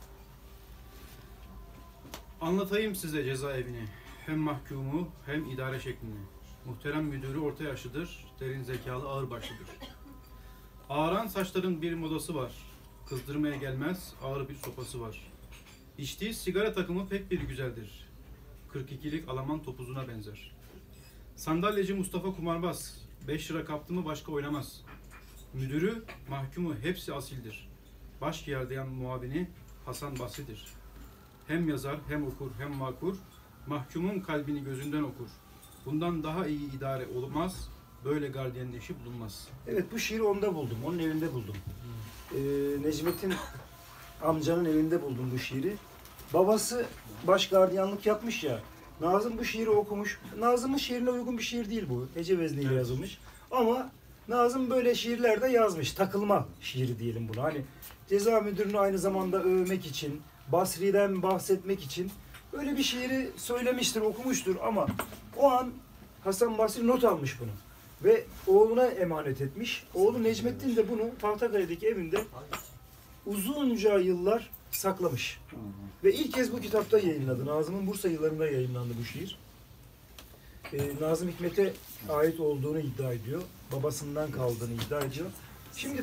Anlatayım 2.40 2.94
size 2.94 3.24
cezaevini. 3.24 3.84
Hem 4.26 4.38
mahkumu 4.38 5.08
hem 5.26 5.50
idare 5.50 5.80
şeklini. 5.80 6.14
Muhterem 6.64 7.04
müdürü 7.04 7.38
orta 7.38 7.64
yaşlıdır, 7.64 8.24
derin 8.40 8.62
zekalı 8.62 9.08
ağırbaşlıdır. 9.08 9.66
Ağaran 10.90 11.26
saçların 11.26 11.82
bir 11.82 11.94
modası 11.94 12.34
var. 12.34 12.52
Kızdırmaya 13.08 13.56
gelmez, 13.56 14.14
ağır 14.22 14.48
bir 14.48 14.54
sopası 14.54 15.00
var. 15.00 15.32
İçtiği 15.98 16.34
sigara 16.34 16.72
takımı 16.72 17.08
pek 17.08 17.30
bir 17.30 17.40
güzeldir. 17.40 18.08
42'lik 18.72 19.28
Alaman 19.28 19.62
topuzuna 19.62 20.08
benzer. 20.08 20.52
Sandalyeci 21.36 21.94
Mustafa 21.94 22.34
kumarbaz. 22.34 23.00
5 23.28 23.50
lira 23.50 23.64
kaptı 23.64 23.94
mı 23.94 24.04
başka 24.04 24.32
oynamaz. 24.32 24.82
Müdürü, 25.54 26.04
mahkumu 26.30 26.74
hepsi 26.74 27.14
asildir. 27.14 27.68
Baş 28.20 28.44
gardiyan 28.44 28.88
muavini 28.88 29.50
Hasan 29.84 30.18
Basri'dir. 30.18 30.64
Hem 31.46 31.68
yazar 31.68 31.96
hem 32.08 32.26
okur 32.26 32.50
hem 32.58 32.76
makur, 32.76 33.16
mahkumun 33.66 34.20
kalbini 34.20 34.64
gözünden 34.64 35.02
okur. 35.02 35.28
Bundan 35.86 36.22
daha 36.22 36.46
iyi 36.46 36.76
idare 36.76 37.06
olmaz, 37.06 37.70
böyle 38.04 38.28
gardiyanın 38.28 38.72
eşi 38.72 38.94
bulunmaz. 39.04 39.48
Evet 39.68 39.84
bu 39.92 39.98
şiiri 39.98 40.22
onda 40.22 40.54
buldum. 40.54 40.78
Onun 40.86 40.98
evinde 40.98 41.32
buldum. 41.32 41.56
Ee, 42.34 42.38
Necmet'in 42.82 43.34
amcanın 44.22 44.64
evinde 44.64 45.02
buldum 45.02 45.30
bu 45.34 45.38
şiiri. 45.38 45.76
Babası 46.34 46.86
baş 47.26 47.48
gardiyanlık 47.48 48.06
yapmış 48.06 48.44
ya. 48.44 48.60
Nazım 49.00 49.38
bu 49.38 49.44
şiiri 49.44 49.70
okumuş. 49.70 50.20
Nazım'ın 50.38 50.76
şiirine 50.76 51.10
uygun 51.10 51.38
bir 51.38 51.42
şiir 51.42 51.70
değil 51.70 51.84
bu. 51.88 52.06
Hece 52.14 52.38
vezniyle 52.38 52.68
Evet. 52.68 52.78
yazılmış. 52.78 53.18
Ama 53.50 53.90
Nazım 54.28 54.70
böyle 54.70 54.94
şiirler 54.94 55.42
de 55.42 55.48
yazmış. 55.48 55.92
Takılma 55.92 56.46
şiiri 56.60 56.98
diyelim 56.98 57.28
buna. 57.28 57.42
Hani 57.42 57.62
ceza 58.08 58.40
müdürünü 58.40 58.78
aynı 58.78 58.98
zamanda 58.98 59.42
övmek 59.42 59.86
için, 59.86 60.20
Basri'den 60.52 61.22
bahsetmek 61.22 61.82
için 61.82 62.10
böyle 62.52 62.76
bir 62.76 62.82
şiiri 62.82 63.30
söylemiştir, 63.36 64.00
okumuştur 64.00 64.56
ama 64.64 64.86
o 65.36 65.50
an 65.50 65.70
Hasan 66.24 66.58
Basri 66.58 66.86
not 66.86 67.04
almış 67.04 67.40
bunu 67.40 67.50
ve 68.04 68.24
oğluna 68.46 68.86
emanet 68.86 69.40
etmiş. 69.40 69.86
Oğlu 69.94 70.22
Necmettin 70.22 70.76
de 70.76 70.88
bunu 70.88 71.10
Tahtakale'deki 71.20 71.86
evinde 71.86 72.24
uzunca 73.26 73.98
yıllar 73.98 74.50
saklamış. 74.70 75.40
Ve 76.04 76.14
ilk 76.14 76.34
kez 76.34 76.52
bu 76.52 76.60
kitapta 76.60 76.98
yayınladı. 76.98 77.46
Nazım'ın 77.46 77.86
Bursa 77.86 78.08
yıllarında 78.08 78.46
yayınlandı 78.46 78.94
bu 79.00 79.04
şiir. 79.04 79.38
Ee, 80.72 80.78
Nazım 81.00 81.28
Hikmet'e 81.28 81.72
ait 82.08 82.40
olduğunu 82.40 82.80
iddia 82.80 83.12
ediyor. 83.12 83.42
Babasından 83.72 84.30
kaldığını 84.30 84.72
iddia 84.72 85.00
ediyor. 85.00 85.26
Şimdi 85.76 86.02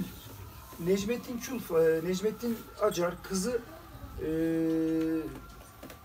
Necmettin 0.80 1.38
Çulf, 1.38 1.72
e, 1.72 2.02
Necmettin 2.04 2.58
Acar 2.82 3.24
kızı 3.24 3.62
e, 4.26 4.30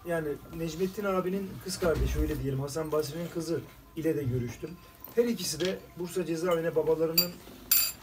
yani 0.06 0.28
Necmettin 0.56 1.04
abinin 1.04 1.50
kız 1.64 1.78
kardeşi 1.78 2.18
öyle 2.18 2.42
diyelim 2.42 2.60
Hasan 2.60 2.92
Basri'nin 2.92 3.28
kızı 3.34 3.60
ile 3.96 4.16
de 4.16 4.22
görüştüm. 4.22 4.70
Her 5.18 5.24
ikisi 5.24 5.60
de 5.60 5.78
Bursa 5.98 6.26
cezaevine 6.26 6.76
babalarının 6.76 7.30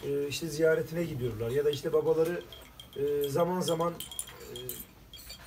e, 0.04 0.28
işte 0.28 0.48
ziyaretine 0.48 1.04
gidiyorlar 1.04 1.52
ya 1.52 1.66
da 1.66 1.70
işte 1.70 1.94
babaları 1.94 2.42
e, 2.96 3.30
zaman 3.30 3.62
zaman 3.62 3.94
e, 3.94 4.56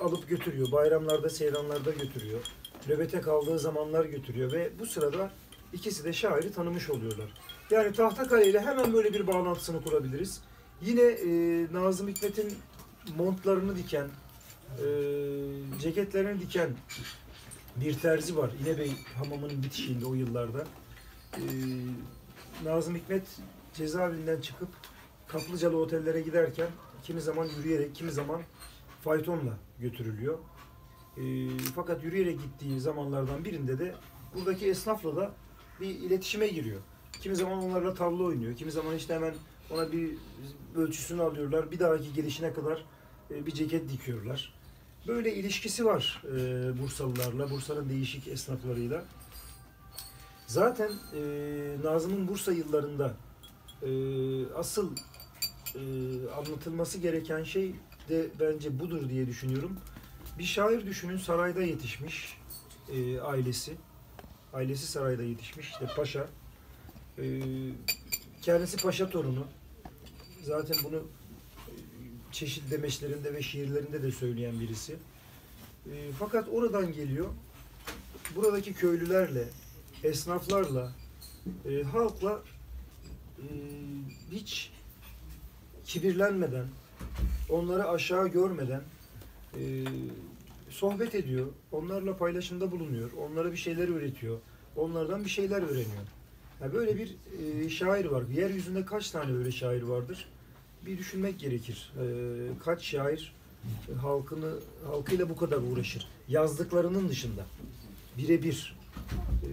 alıp 0.00 0.28
götürüyor. 0.28 0.72
Bayramlarda, 0.72 1.28
seyranlarda 1.28 1.90
götürüyor. 1.90 2.40
Nöbete 2.88 3.20
kaldığı 3.20 3.58
zamanlar 3.58 4.04
götürüyor 4.04 4.52
ve 4.52 4.70
bu 4.78 4.87
sırada 4.87 5.30
ikisi 5.72 6.04
de 6.04 6.12
şairi 6.12 6.52
tanımış 6.52 6.90
oluyorlar. 6.90 7.26
Yani 7.70 7.92
Tahtakale 7.92 8.50
ile 8.50 8.60
hemen 8.60 8.92
böyle 8.92 9.12
bir 9.12 9.26
bağlantısını 9.26 9.82
kurabiliriz. 9.82 10.40
Yine 10.82 11.02
e, 11.02 11.28
Nazım 11.72 12.08
Hikmet'in 12.08 12.54
montlarını 13.16 13.76
diken, 13.76 14.08
e, 14.78 14.87
ceketlerini 15.80 16.40
diken 16.40 16.70
bir 17.76 17.98
terzi 17.98 18.37
var. 18.37 18.50
İnebey 18.62 18.92
hamamının 19.18 19.62
bitişiğinde 19.62 20.06
o 20.06 20.14
yıllarda. 20.14 20.64
E, 21.37 21.42
Nazım 22.64 22.97
Hikmet 22.97 23.26
cezaevinden 23.75 24.40
çıkıp 24.40 24.68
kaplıcalı 25.28 25.76
otellere 25.76 26.20
giderken 26.20 26.68
kimi 27.02 27.20
zaman 27.20 27.49
yürüyerek, 27.58 27.94
kimi 27.94 28.11
zaman 28.12 28.42
faytonla 29.04 29.58
götürülüyor. 29.80 30.38
E, 31.16 31.23
fakat 31.75 32.04
yürüyerek 32.04 32.40
gittiği 32.42 32.80
zamanlardan 32.80 33.44
birinde 33.44 33.78
de 33.78 33.94
buradaki 34.35 34.66
esnafla 34.66 35.16
da 35.16 35.32
bir 35.80 35.87
iletişime 35.87 36.49
giriyor. 36.49 36.80
Kimi 37.20 37.37
zaman 37.37 37.58
onlarla 37.58 37.94
tavla 37.94 38.23
oynuyor. 38.25 38.56
Kimi 38.56 38.70
zaman 38.70 38.97
işte 38.97 39.14
hemen 39.14 39.35
ona 39.70 39.92
bir 39.92 40.11
ölçüsünü 40.76 41.23
alıyorlar. 41.23 41.70
Bir 41.70 41.78
dahaki 41.78 42.12
gelişine 42.12 42.52
kadar 42.52 42.85
e, 43.30 43.47
bir 43.47 43.52
ceket 43.52 43.90
dikiyorlar. 43.90 44.54
Böyle 45.06 45.35
ilişkisi 45.35 45.85
var 45.85 46.23
e, 46.25 46.38
Bursalılarla, 46.82 47.50
Bursa'nın 47.50 47.88
değişik 47.88 48.28
esnaflarıyla. 48.28 49.04
Zaten 50.48 50.90
e, 51.14 51.20
Nazım'ın 51.84 52.28
Bursa 52.28 52.52
yıllarında 52.52 53.14
e, 53.82 53.90
asıl 54.54 54.96
e, 55.74 55.80
anlatılması 56.36 56.98
gereken 56.98 57.42
şey 57.42 57.74
de 58.08 58.28
bence 58.40 58.78
budur 58.78 59.08
diye 59.08 59.26
düşünüyorum. 59.26 59.76
Bir 60.38 60.44
şair 60.44 60.86
düşünün 60.86 61.16
sarayda 61.16 61.62
yetişmiş 61.62 62.38
e, 62.92 63.20
ailesi. 63.20 63.76
Ailesi 64.52 64.86
sarayda 64.86 65.22
yetişmiş 65.22 65.70
işte 65.70 65.86
paşa. 65.96 66.26
E, 67.18 67.40
kendisi 68.42 68.76
paşa 68.76 69.10
torunu. 69.10 69.46
Zaten 70.42 70.76
bunu 70.84 70.96
e, 70.96 71.72
çeşitli 72.32 72.70
demeçlerinde 72.70 73.34
ve 73.34 73.42
şiirlerinde 73.42 74.02
de 74.02 74.10
söyleyen 74.12 74.60
birisi. 74.60 74.96
E, 75.92 76.12
fakat 76.18 76.48
oradan 76.48 76.92
geliyor. 76.92 77.28
Buradaki 78.36 78.74
köylülerle, 78.74 79.48
esnaflarla, 80.04 80.92
e, 81.70 81.82
halkla 81.82 82.42
e, 83.38 83.44
hiç 84.32 84.72
kibirlenmeden, 85.84 86.66
onları 87.50 87.88
aşağı 87.88 88.28
görmeden 88.28 88.82
e, 89.54 89.84
sohbet 90.70 91.14
ediyor. 91.14 91.46
Onlarla 91.72 92.16
paylaşımda 92.16 92.70
bulunuyor. 92.70 93.10
Onlara 93.12 93.52
bir 93.52 93.56
şeyler 93.56 93.88
öğretiyor. 93.88 94.38
Onlardan 94.76 95.24
bir 95.24 95.30
şeyler 95.30 95.62
öğreniyor. 95.62 96.06
Yani 96.60 96.72
böyle 96.72 96.96
bir 96.98 97.16
e, 97.64 97.68
şair 97.68 98.04
var. 98.04 98.24
Yeryüzünde 98.34 98.84
kaç 98.84 99.10
tane 99.10 99.36
öyle 99.36 99.52
şair 99.52 99.82
vardır? 99.82 100.28
Bir 100.86 100.98
düşünmek 100.98 101.40
gerekir. 101.40 101.92
E, 101.96 102.04
kaç 102.64 102.82
şair 102.82 103.34
e, 103.92 103.94
halkını 103.94 104.54
halkıyla 104.86 105.28
bu 105.28 105.36
kadar 105.36 105.56
uğraşır? 105.56 106.08
Yazdıklarının 106.28 107.08
dışında. 107.08 107.46
Birebir. 108.18 108.77
E, 109.42 109.50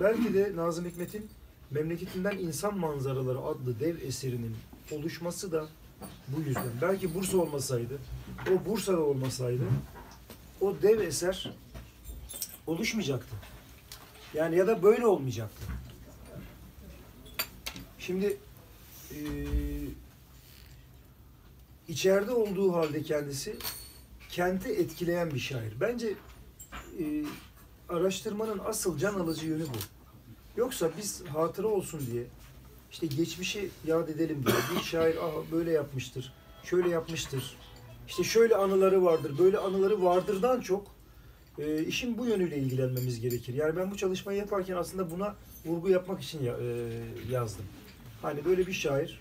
belki 0.00 0.34
de 0.34 0.52
Nazım 0.56 0.84
Hikmet'in 0.84 1.28
Memleketinden 1.70 2.38
İnsan 2.38 2.78
Manzaraları 2.78 3.38
adlı 3.38 3.80
dev 3.80 3.96
eserinin 4.02 4.56
oluşması 4.90 5.52
da 5.52 5.68
bu 6.28 6.40
yüzden. 6.40 6.72
Belki 6.82 7.14
Bursa 7.14 7.38
olmasaydı, 7.38 7.98
o 8.52 8.70
Bursa'da 8.70 9.00
olmasaydı 9.00 9.62
o 10.60 10.74
dev 10.82 11.00
eser 11.00 11.52
oluşmayacaktı. 12.66 13.36
Yani 14.34 14.56
ya 14.56 14.66
da 14.66 14.82
böyle 14.82 15.06
olmayacaktı. 15.06 15.62
Şimdi 17.98 18.36
eee 19.10 19.46
içeride 21.88 22.30
olduğu 22.30 22.72
halde 22.72 23.02
kendisi 23.02 23.56
kenti 24.30 24.68
etkileyen 24.68 25.30
bir 25.30 25.38
şair. 25.38 25.72
Bence 25.80 26.14
eee, 26.98 27.24
araştırmanın 27.88 28.60
asıl 28.66 28.98
can 28.98 29.14
alıcı 29.14 29.46
yönü 29.46 29.62
bu. 29.64 29.78
Yoksa 30.56 30.90
biz 30.98 31.24
hatıra 31.26 31.66
olsun 31.66 32.00
diye 32.12 32.24
işte 32.90 33.06
geçmişi 33.06 33.70
yad 33.86 34.08
edelim 34.08 34.44
diye 34.46 34.56
bir 34.76 34.84
şair 34.84 35.16
ah 35.22 35.32
böyle 35.52 35.70
yapmıştır, 35.72 36.32
şöyle 36.64 36.88
yapmıştır. 36.88 37.56
İşte 38.08 38.24
şöyle 38.24 38.56
anıları 38.56 39.04
vardır, 39.04 39.38
böyle 39.38 39.58
anıları 39.58 40.02
vardırdan 40.04 40.60
çok 40.60 40.86
e, 41.58 41.82
işin 41.84 42.18
bu 42.18 42.26
yönüyle 42.26 42.56
ilgilenmemiz 42.58 43.20
gerekir. 43.20 43.54
Yani 43.54 43.76
ben 43.76 43.90
bu 43.90 43.96
çalışmayı 43.96 44.38
yaparken 44.38 44.76
aslında 44.76 45.10
buna 45.10 45.34
vurgu 45.64 45.88
yapmak 45.88 46.22
için 46.22 46.42
ya- 46.42 46.56
e, 46.62 46.90
yazdım. 47.30 47.64
Hani 48.22 48.44
böyle 48.44 48.66
bir 48.66 48.72
şair 48.72 49.20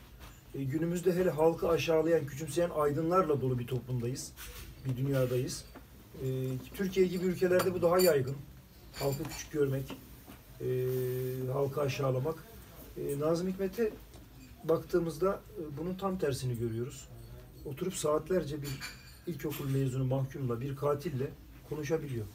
e, 0.55 0.63
günümüzde 0.63 1.13
hele 1.15 1.29
halkı 1.29 1.69
aşağılayan, 1.69 2.25
küçümseyen 2.25 2.69
aydınlarla 2.69 3.41
dolu 3.41 3.59
bir 3.59 3.67
toplumdayız. 3.67 4.31
Bir 4.85 4.97
dünyadayız. 5.05 5.65
E, 6.23 6.27
Türkiye 6.75 7.05
gibi 7.07 7.25
ülkelerde 7.25 7.73
bu 7.73 7.81
daha 7.81 7.99
yaygın. 7.99 8.35
Halkı 8.99 9.23
küçük 9.23 9.51
görmek, 9.51 9.97
e, 10.61 10.67
halkı 11.53 11.81
aşağılamak. 11.81 12.35
E, 12.97 13.19
Nazım 13.19 13.47
Hikmet'e 13.47 13.91
baktığımızda 14.63 15.41
e, 15.59 15.77
bunun 15.77 15.95
tam 15.95 16.17
tersini 16.17 16.59
görüyoruz. 16.59 17.07
Oturup 17.65 17.95
saatlerce 17.95 18.61
bir 18.61 18.69
ilkokul 19.27 19.69
mezunu 19.69 20.03
mahkumla, 20.03 20.61
bir 20.61 20.75
katille 20.75 21.29
konuşabiliyor. 21.69 22.25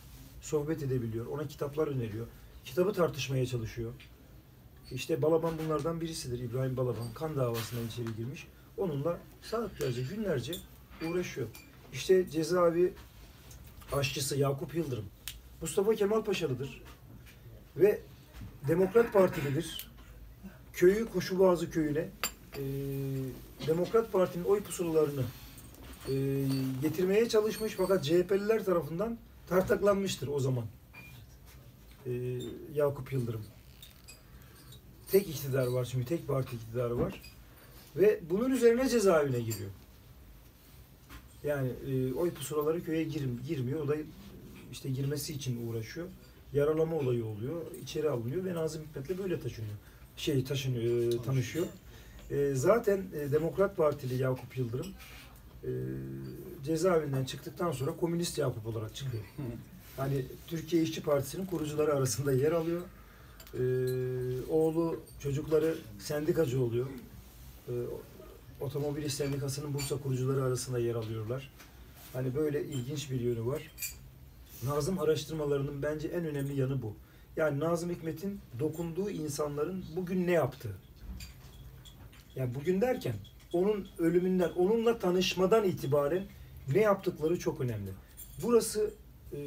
Sohbet 0.41 0.83
edebiliyor. 0.83 1.27
Ona 1.27 1.49
kitaplar 1.49 1.89
öneriyor. 1.89 2.27
Kitabı 2.65 2.93
tartışmaya 2.93 3.47
çalışıyor. 3.47 3.93
İşte 4.91 5.23
Balaban 5.23 5.55
bunlardan 5.65 6.01
birisidir. 6.01 6.39
İbrahim 6.39 6.77
Balaban 6.77 7.15
kan 7.15 7.37
davasından 7.37 7.87
içeri 7.87 8.17
girmiş. 8.17 8.47
Onunla 8.77 9.19
saatlerce, 9.43 10.03
günlerce 10.03 10.55
uğraşıyor. 11.09 11.49
İşte 11.93 12.31
cezaevi 12.31 12.93
aşçısı 13.93 14.37
Yakup 14.37 14.75
Yıldırım. 14.75 15.05
Mustafa 15.63 15.95
Kemal 15.95 16.23
Paşalıdır. 16.23 16.83
Ve 17.77 18.01
Demokrat 18.69 19.13
Partilidir. 19.13 19.91
Köyü 20.73 21.09
Koşuboğazı 21.09 21.71
köyüne 21.71 22.09
e, 22.59 22.63
Demokrat 23.67 24.13
Parti'nin 24.13 24.45
oy 24.45 24.63
pusulalarını 24.63 25.23
e, 26.09 26.15
getirmeye 26.83 27.29
çalışmış 27.29 27.73
fakat 27.77 28.05
CHP'liler 28.05 28.65
tarafından 28.65 29.19
tartaklanmıştır 29.49 30.29
o 30.29 30.41
zaman. 30.41 30.65
E, 32.07 32.13
Yakup 32.75 33.13
Yıldırım. 33.13 33.45
Tek 35.11 35.29
iktidar 35.29 35.67
var 35.67 35.85
çünkü 35.85 36.07
tek 36.07 36.29
parti 36.29 36.57
iktidarı 36.57 36.99
var. 36.99 37.23
Ve 37.97 38.21
bunun 38.31 38.51
üzerine 38.51 38.89
cezaevine 38.89 39.41
giriyor. 39.41 39.71
Yani 41.45 41.69
e, 41.69 42.15
oy 42.15 42.31
pusulaları 42.31 42.85
köye 42.85 43.05
gir, 43.05 43.29
girmiyor. 43.49 43.81
O 43.81 43.89
da 43.89 43.97
işte 44.73 44.89
girmesi 44.91 45.33
için 45.33 45.69
uğraşıyor. 45.69 46.07
Yaralama 46.53 46.97
olayı 46.97 47.25
oluyor. 47.25 47.61
içeri 47.83 48.11
alınıyor 48.11 48.45
ve 48.45 48.55
Nazım 48.55 48.83
Hikmet'le 48.83 49.19
böyle 49.19 49.41
taşınıyor. 49.41 49.75
Şey 50.17 50.45
taşınıyor, 50.45 51.13
e, 51.13 51.23
tanışıyor. 51.23 51.67
E, 52.31 52.55
zaten 52.55 53.03
e, 53.15 53.33
Demokrat 53.33 53.77
Partili 53.77 54.23
Yakup 54.23 54.59
Yıldırım 54.59 54.87
e, 55.65 55.71
cezaevinden 56.65 57.25
çıktıktan 57.25 57.73
sonra 57.73 57.97
Komünist 57.97 58.39
Yakup 58.39 58.67
olarak 58.67 58.95
çıkıyor. 58.95 59.23
Hani 59.97 60.25
Türkiye 60.47 60.83
İşçi 60.83 61.03
Partisi'nin 61.03 61.47
kurucuları 61.47 61.95
arasında 61.95 62.33
yer 62.33 62.53
alıyor. 62.53 62.81
E, 63.55 63.63
oğlu, 64.51 65.01
çocukları 65.21 65.75
sendikacı 65.99 66.63
oluyor. 66.63 66.87
E, 67.69 67.73
Otomobil 68.61 69.03
İş 69.03 69.15
Sendikası'nın 69.15 69.75
Bursa 69.75 69.97
kurucuları 69.97 70.45
arasında 70.45 70.79
yer 70.79 70.95
alıyorlar. 70.95 71.51
Hani 72.13 72.35
böyle 72.35 72.65
ilginç 72.65 73.11
bir 73.11 73.21
yönü 73.21 73.47
var. 73.47 73.71
Nazım 74.67 74.99
araştırmalarının 74.99 75.83
bence 75.83 76.09
en 76.09 76.27
önemli 76.27 76.61
yanı 76.61 76.83
bu. 76.83 76.95
Yani 77.37 77.61
Nazım 77.61 77.91
Hikmet'in 77.91 78.41
dokunduğu 78.59 79.11
insanların 79.11 79.85
bugün 79.97 80.27
ne 80.27 80.33
yaptığı. 80.33 80.77
Yani 82.35 82.55
bugün 82.55 82.81
derken 82.81 83.15
onun 83.53 83.89
ölümünden, 83.99 84.51
onunla 84.57 84.99
tanışmadan 84.99 85.65
itibaren 85.65 86.25
ne 86.75 86.81
yaptıkları 86.81 87.39
çok 87.39 87.61
önemli. 87.61 87.91
Burası 88.43 88.91
e, 89.33 89.39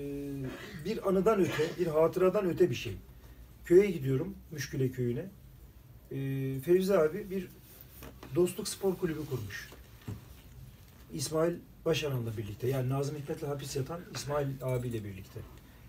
bir 0.85 1.09
anıdan 1.09 1.39
öte, 1.39 1.69
bir 1.79 1.87
hatıradan 1.87 2.45
öte 2.45 2.69
bir 2.69 2.75
şey. 2.75 2.93
Köye 3.65 3.91
gidiyorum, 3.91 4.35
Müşküle 4.51 4.91
köyüne. 4.91 5.25
E, 6.11 6.15
Fevzi 6.59 6.97
abi 6.97 7.29
bir 7.29 7.47
dostluk 8.35 8.67
spor 8.67 8.97
kulübü 8.97 9.25
kurmuş. 9.29 9.69
İsmail 11.13 11.55
Başaran'la 11.85 12.37
birlikte. 12.37 12.67
Yani 12.67 12.89
Nazım 12.89 13.15
Hikmet'le 13.15 13.43
hapis 13.43 13.75
yatan 13.75 14.01
İsmail 14.15 14.47
abiyle 14.61 15.03
birlikte. 15.03 15.39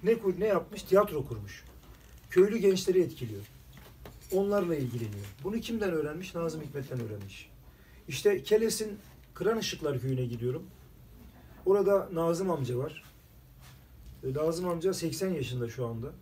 Ne 0.02 0.16
ne 0.38 0.46
yapmış? 0.46 0.82
Tiyatro 0.82 1.26
kurmuş. 1.26 1.64
Köylü 2.30 2.58
gençleri 2.58 3.00
etkiliyor. 3.00 3.42
Onlarla 4.32 4.74
ilgileniyor. 4.76 5.26
Bunu 5.44 5.60
kimden 5.60 5.90
öğrenmiş? 5.90 6.34
Nazım 6.34 6.62
Hikmet'ten 6.62 7.00
öğrenmiş. 7.00 7.50
İşte 8.08 8.42
Keles'in 8.42 8.98
Kıran 9.34 9.58
Işıklar 9.58 10.00
köyüne 10.00 10.24
gidiyorum. 10.24 10.66
Orada 11.66 12.08
Nazım 12.12 12.50
amca 12.50 12.78
var. 12.78 13.04
E, 14.24 14.34
Nazım 14.34 14.68
amca 14.68 14.94
80 14.94 15.30
yaşında 15.30 15.68
şu 15.68 15.86
anda. 15.86 16.12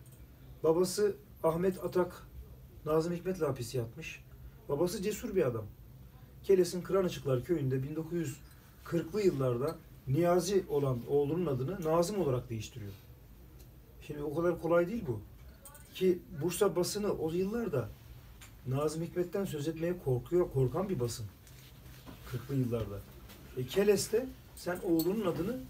Babası 0.64 1.16
Ahmet 1.42 1.84
Atak 1.84 2.26
Nazım 2.86 3.14
Hikmet'le 3.14 3.40
hapis 3.40 3.74
yatmış. 3.74 4.24
Babası 4.68 5.02
cesur 5.02 5.36
bir 5.36 5.46
adam. 5.46 5.64
Keles'in 6.42 6.82
Kıran 6.82 7.06
Işıklar 7.06 7.44
köyünde 7.44 7.82
1940'lı 8.84 9.22
yıllarda 9.22 9.76
Niyazi 10.06 10.64
olan 10.68 10.98
oğlunun 11.08 11.46
adını 11.46 11.84
Nazım 11.84 12.20
olarak 12.20 12.50
değiştiriyor. 12.50 12.92
Şimdi 14.06 14.22
o 14.22 14.34
kadar 14.34 14.62
kolay 14.62 14.88
değil 14.88 15.04
bu. 15.06 15.20
Ki 15.94 16.18
Bursa 16.42 16.76
basını 16.76 17.12
o 17.12 17.32
yıllarda 17.32 17.88
Nazım 18.66 19.02
Hikmet'ten 19.02 19.44
söz 19.44 19.68
etmeye 19.68 19.98
korkuyor, 20.04 20.52
korkan 20.52 20.88
bir 20.88 21.00
basın. 21.00 21.26
40'lı 22.32 22.54
yıllarda. 22.54 23.00
E 23.56 23.66
Keles'te 23.66 24.26
sen 24.56 24.78
oğlunun 24.84 25.26
adını 25.26 25.60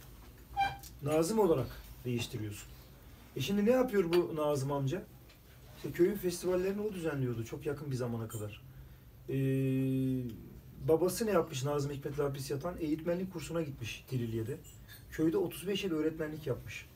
Nazım 1.03 1.39
olarak 1.39 1.69
değiştiriyorsun. 2.05 2.69
E 3.37 3.41
şimdi 3.41 3.67
ne 3.67 3.71
yapıyor 3.71 4.13
bu 4.13 4.37
Nazım 4.37 4.73
amca? 4.73 5.03
İşte 5.77 5.93
köyün 5.93 6.15
festivallerini 6.15 6.81
o 6.81 6.93
düzenliyordu 6.93 7.45
çok 7.45 7.67
yakın 7.67 7.91
bir 7.91 7.97
zamana 7.97 8.29
kadar. 8.29 8.63
Ee, 9.29 9.35
babası 10.89 11.27
ne 11.27 11.31
yapmış 11.31 11.65
Nazım 11.65 11.91
Hikmet'le 11.91 12.19
hapis 12.19 12.51
yatan? 12.51 12.75
Eğitmenlik 12.81 13.33
kursuna 13.33 13.63
gitmiş 13.63 14.05
Tirilye'de. 14.11 14.57
Köyde 15.11 15.37
35 15.37 15.85
yıl 15.85 15.95
öğretmenlik 15.95 16.47
yapmış. 16.47 16.87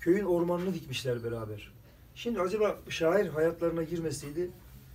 Köyün 0.00 0.24
ormanını 0.24 0.74
dikmişler 0.74 1.24
beraber. 1.24 1.72
Şimdi 2.14 2.40
acaba 2.40 2.78
şair 2.88 3.26
hayatlarına 3.26 3.82
girmeseydi 3.82 4.50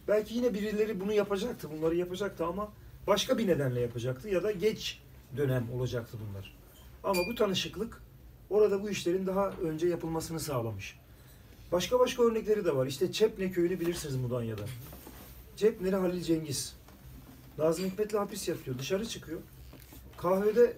belki 0.08 0.36
yine 0.36 0.54
birileri 0.54 1.00
bunu 1.00 1.14
yapacaktı, 1.14 1.70
bunları 1.72 1.96
yapacaktı 1.96 2.46
ama 2.46 2.72
başka 3.08 3.38
bir 3.38 3.48
nedenle 3.48 3.80
yapacaktı 3.80 4.30
ya 4.30 4.44
da 4.44 4.52
geç 4.52 5.02
dönem 5.38 5.72
olacaktı 5.74 6.18
bunlar. 6.30 6.56
Ama 7.04 7.22
bu 7.30 7.36
tanışıklık 7.36 8.02
orada 8.50 8.84
bu 8.84 8.90
işlerin 8.90 9.28
daha 9.28 9.50
önce 9.50 9.88
yapılmasını 9.88 10.40
sağlamış. 10.40 11.00
Başka 11.72 12.00
başka 12.00 12.24
örnekleri 12.24 12.66
de 12.66 12.76
var. 12.76 12.88
İşte 12.88 13.12
Çepne 13.12 13.52
köyünü 13.52 13.80
bilirsiniz 13.80 14.16
Mudanya'da. 14.16 14.66
Çepneli 15.56 15.96
Halil 15.96 16.22
Cengiz. 16.22 16.76
Nazım 17.58 17.86
Hikmet'le 17.86 18.14
hapis 18.14 18.48
yatıyor. 18.48 18.78
Dışarı 18.80 19.06
çıkıyor. 19.06 19.40
Kahvede 20.18 20.74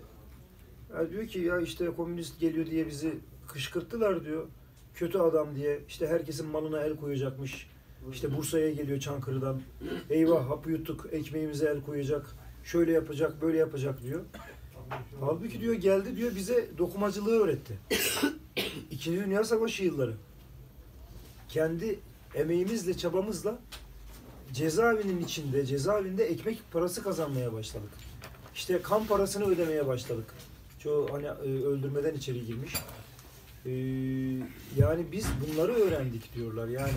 ya 0.93 1.09
diyor 1.09 1.27
ki 1.27 1.39
ya 1.39 1.59
işte 1.59 1.85
komünist 1.85 2.39
geliyor 2.39 2.65
diye 2.65 2.88
bizi 2.88 3.13
kışkırttılar 3.47 4.25
diyor. 4.25 4.47
Kötü 4.93 5.17
adam 5.17 5.55
diye. 5.55 5.79
İşte 5.88 6.07
herkesin 6.07 6.47
malına 6.47 6.81
el 6.81 6.95
koyacakmış. 6.95 7.69
İşte 8.11 8.38
Bursa'ya 8.38 8.71
geliyor 8.71 8.99
Çankırı'dan. 8.99 9.61
Eyvah 10.09 10.49
hapı 10.49 10.71
yuttuk, 10.71 11.07
ekmeğimize 11.11 11.65
el 11.65 11.81
koyacak. 11.81 12.35
Şöyle 12.63 12.91
yapacak, 12.91 13.41
böyle 13.41 13.57
yapacak 13.57 14.03
diyor. 14.03 14.21
Halbuki 15.19 15.61
diyor 15.61 15.73
geldi 15.73 16.17
diyor 16.17 16.35
bize 16.35 16.67
dokumacılığı 16.77 17.43
öğretti. 17.43 17.79
İkinci 18.91 19.25
Dünya 19.25 19.43
Savaşı 19.43 19.83
yılları. 19.83 20.13
Kendi 21.49 21.99
emeğimizle, 22.35 22.97
çabamızla 22.97 23.59
cezaevinin 24.55 25.23
içinde, 25.23 25.65
cezaevinde 25.65 26.25
ekmek 26.25 26.71
parası 26.71 27.03
kazanmaya 27.03 27.53
başladık. 27.53 27.89
İşte 28.55 28.81
kan 28.81 29.07
parasını 29.07 29.45
ödemeye 29.45 29.87
başladık. 29.87 30.33
Çoğu 30.79 31.13
hani 31.13 31.25
e, 31.25 31.65
öldürmeden 31.65 32.13
içeri 32.13 32.45
girmiş. 32.45 32.73
Ee, 33.65 33.71
yani 34.77 35.11
biz 35.11 35.25
bunları 35.41 35.73
öğrendik 35.73 36.35
diyorlar. 36.35 36.67
Yani 36.67 36.93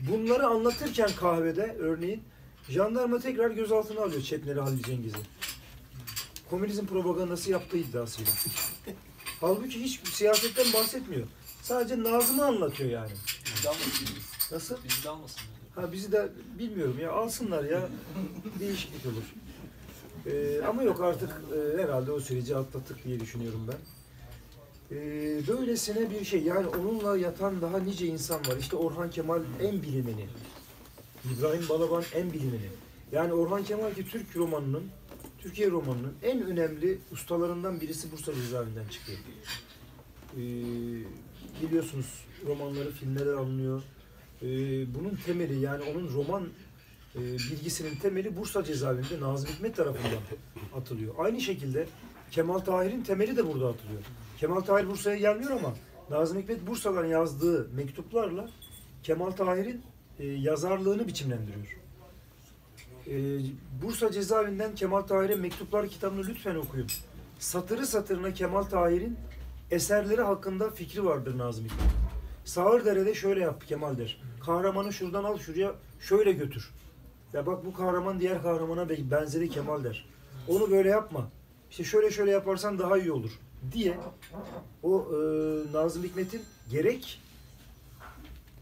bunları 0.00 0.46
anlatırken 0.46 1.10
kahvede 1.16 1.76
örneğin 1.78 2.22
jandarma 2.68 3.18
tekrar 3.18 3.50
gözaltına 3.50 4.00
alıyor 4.00 4.22
Çepneli 4.22 4.60
Halil 4.60 4.82
Cengiz'i. 4.82 5.18
Komünizm 6.50 6.86
propagandası 6.86 7.50
yaptığı 7.50 7.76
iddiasıyla. 7.76 8.32
Halbuki 9.40 9.84
hiç 9.84 10.00
siyasetten 10.08 10.72
bahsetmiyor. 10.72 11.26
Sadece 11.62 12.02
Nazım'ı 12.02 12.44
anlatıyor 12.44 12.90
yani. 12.90 13.12
Bizi 13.46 13.64
de 13.64 13.68
almasın. 13.68 14.08
Nasıl? 14.52 14.76
Bizi 14.84 15.04
de 15.04 15.08
almasın. 15.08 15.42
Ha 15.80 15.92
bizi 15.92 16.12
de 16.12 16.28
bilmiyorum 16.58 16.96
ya 17.02 17.12
alsınlar 17.12 17.64
ya 17.64 17.88
değişiklik 18.60 19.06
olur. 19.06 19.34
Ee, 20.26 20.62
ama 20.68 20.82
yok 20.82 21.00
artık 21.00 21.30
e, 21.30 21.82
herhalde 21.82 22.12
o 22.12 22.20
süreci 22.20 22.56
atlattık 22.56 23.04
diye 23.04 23.20
düşünüyorum 23.20 23.68
ben. 23.68 23.78
Ee, 24.96 25.40
böylesine 25.48 26.10
bir 26.10 26.24
şey 26.24 26.42
yani 26.42 26.66
onunla 26.66 27.16
yatan 27.16 27.62
daha 27.62 27.78
nice 27.78 28.06
insan 28.06 28.40
var. 28.40 28.56
İşte 28.60 28.76
Orhan 28.76 29.10
Kemal 29.10 29.40
en 29.60 29.82
bilineni. 29.82 30.26
İbrahim 31.24 31.68
Balaban 31.68 32.04
en 32.14 32.32
bilineni. 32.32 32.70
Yani 33.12 33.32
Orhan 33.32 33.64
Kemal 33.64 33.94
ki 33.94 34.08
Türk 34.08 34.36
romanının, 34.36 34.84
Türkiye 35.38 35.70
romanının 35.70 36.14
en 36.22 36.42
önemli 36.42 36.98
ustalarından 37.12 37.80
birisi 37.80 38.12
Bursa 38.12 38.34
cezaevinden 38.34 38.88
çıkıyor. 38.88 39.18
Ee, 40.36 40.40
biliyorsunuz 41.62 42.24
romanları 42.46 42.90
filmlere 42.90 43.30
alınıyor. 43.30 43.82
Ee, 44.42 44.46
bunun 44.94 45.18
temeli 45.26 45.60
yani 45.60 45.84
onun 45.84 46.08
roman 46.14 46.48
e, 47.14 47.20
bilgisinin 47.20 47.96
temeli 47.96 48.36
Bursa 48.36 48.64
cezaevinde 48.64 49.20
Nazım 49.20 49.50
Hikmet 49.50 49.76
tarafından 49.76 50.20
atılıyor. 50.76 51.14
Aynı 51.18 51.40
şekilde 51.40 51.86
Kemal 52.30 52.58
Tahir'in 52.58 53.02
temeli 53.02 53.36
de 53.36 53.46
burada 53.46 53.68
atılıyor. 53.68 54.02
Kemal 54.38 54.60
Tahir 54.60 54.88
Bursa'ya 54.88 55.16
gelmiyor 55.16 55.50
ama 55.50 55.74
Nazım 56.10 56.38
Hikmet 56.38 56.66
Bursa'dan 56.66 57.04
yazdığı 57.04 57.68
mektuplarla 57.74 58.50
Kemal 59.02 59.30
Tahir'in 59.30 59.82
e, 60.18 60.26
yazarlığını 60.26 61.06
biçimlendiriyor. 61.06 61.78
E, 63.06 63.40
Bursa 63.82 64.12
cezaevinden 64.12 64.74
Kemal 64.74 65.02
Tahir'e 65.02 65.34
mektuplar 65.34 65.88
kitabını 65.88 66.26
lütfen 66.26 66.54
okuyun. 66.54 66.86
Satırı 67.38 67.86
satırına 67.86 68.32
Kemal 68.34 68.62
Tahir'in 68.62 69.18
eserleri 69.70 70.22
hakkında 70.22 70.70
fikri 70.70 71.04
vardır 71.04 71.38
Nazım 71.38 71.64
Hikmet. 71.64 72.09
Sağırdere'de 72.50 73.14
şöyle 73.14 73.40
yap 73.40 73.66
Kemal 73.66 73.98
der. 73.98 74.20
Kahramanı 74.44 74.92
şuradan 74.92 75.24
al 75.24 75.38
şuraya 75.38 75.74
şöyle 76.00 76.32
götür. 76.32 76.70
Ya 77.32 77.46
bak 77.46 77.64
bu 77.64 77.72
kahraman 77.72 78.20
diğer 78.20 78.42
kahramana 78.42 78.88
be- 78.88 79.10
benzeri 79.10 79.50
Kemal 79.50 79.84
der. 79.84 80.08
Onu 80.48 80.70
böyle 80.70 80.88
yapma. 80.88 81.30
İşte 81.70 81.84
şöyle 81.84 82.10
şöyle 82.10 82.30
yaparsan 82.30 82.78
daha 82.78 82.98
iyi 82.98 83.12
olur 83.12 83.30
diye 83.72 83.98
o 84.82 85.06
e, 85.12 85.16
Nazım 85.72 86.02
Hikmet'in 86.04 86.42
gerek 86.70 87.20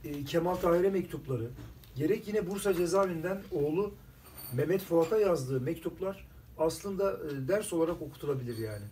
e, 0.04 0.24
Kemal 0.24 0.54
Tahir'e 0.54 0.90
mektupları 0.90 1.48
gerek 1.96 2.28
yine 2.28 2.50
Bursa 2.50 2.74
cezaevinden 2.74 3.42
oğlu 3.52 3.94
Mehmet 4.54 4.80
Fuat'a 4.82 5.18
yazdığı 5.18 5.60
mektuplar 5.60 6.26
aslında 6.58 7.12
e, 7.12 7.48
ders 7.48 7.72
olarak 7.72 8.02
okutulabilir 8.02 8.58
yani. 8.58 8.84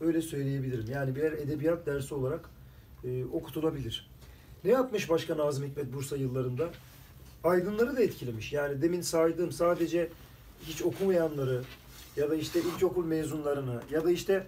Öyle 0.00 0.22
söyleyebilirim. 0.22 0.86
Yani 0.92 1.16
birer 1.16 1.32
edebiyat 1.32 1.86
dersi 1.86 2.14
olarak 2.14 2.50
e, 3.04 3.24
okutulabilir. 3.24 4.10
Ne 4.64 4.70
yapmış 4.70 5.10
başka 5.10 5.36
Nazım 5.38 5.64
Hikmet 5.64 5.92
Bursa 5.92 6.16
yıllarında? 6.16 6.68
Aydınları 7.44 7.96
da 7.96 8.02
etkilemiş. 8.02 8.52
Yani 8.52 8.82
demin 8.82 9.00
saydığım 9.00 9.52
sadece 9.52 10.10
hiç 10.62 10.82
okumayanları 10.82 11.62
ya 12.16 12.30
da 12.30 12.34
işte 12.34 12.60
ilkokul 12.60 13.04
mezunlarını 13.04 13.82
ya 13.90 14.04
da 14.04 14.10
işte 14.10 14.46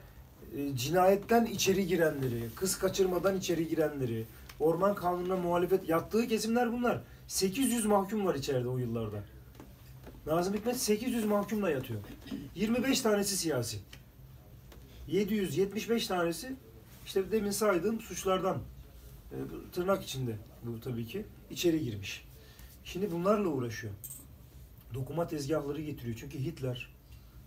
e, 0.56 0.76
cinayetten 0.76 1.44
içeri 1.44 1.86
girenleri, 1.86 2.48
kız 2.56 2.78
kaçırmadan 2.78 3.36
içeri 3.36 3.68
girenleri, 3.68 4.24
orman 4.60 4.94
kanununa 4.94 5.36
muhalefet 5.36 5.88
yattığı 5.88 6.28
kesimler 6.28 6.72
bunlar. 6.72 7.00
800 7.26 7.86
mahkum 7.86 8.26
var 8.26 8.34
içeride 8.34 8.68
o 8.68 8.78
yıllarda. 8.78 9.22
Nazım 10.26 10.54
Hikmet 10.54 10.76
800 10.76 11.24
mahkumla 11.24 11.70
yatıyor. 11.70 12.00
25 12.54 13.00
tanesi 13.00 13.36
siyasi. 13.36 13.78
775 15.08 16.06
tanesi 16.06 16.56
işte 17.06 17.32
demin 17.32 17.50
saydığım 17.50 18.00
suçlardan 18.00 18.58
tırnak 19.72 20.04
içinde 20.04 20.36
bu 20.62 20.80
tabii 20.80 21.06
ki 21.06 21.26
içeri 21.50 21.84
girmiş. 21.84 22.24
Şimdi 22.84 23.12
bunlarla 23.12 23.48
uğraşıyor. 23.48 23.92
Dokuma 24.94 25.26
tezgahları 25.26 25.82
getiriyor. 25.82 26.16
Çünkü 26.20 26.38
Hitler 26.38 26.90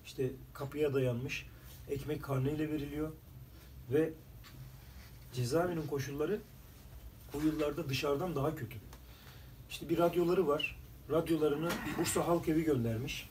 işte 0.05 0.31
kapıya 0.53 0.93
dayanmış. 0.93 1.45
Ekmek 1.89 2.23
karneyle 2.23 2.71
veriliyor. 2.71 3.11
Ve 3.91 4.13
cezaevinin 5.33 5.87
koşulları 5.87 6.39
o 7.33 7.39
yıllarda 7.39 7.89
dışarıdan 7.89 8.35
daha 8.35 8.55
kötü. 8.55 8.77
İşte 9.69 9.89
bir 9.89 9.97
radyoları 9.97 10.47
var. 10.47 10.79
Radyolarını 11.11 11.69
Bursa 11.97 12.27
Halk 12.27 12.47
Evi 12.47 12.63
göndermiş 12.63 13.29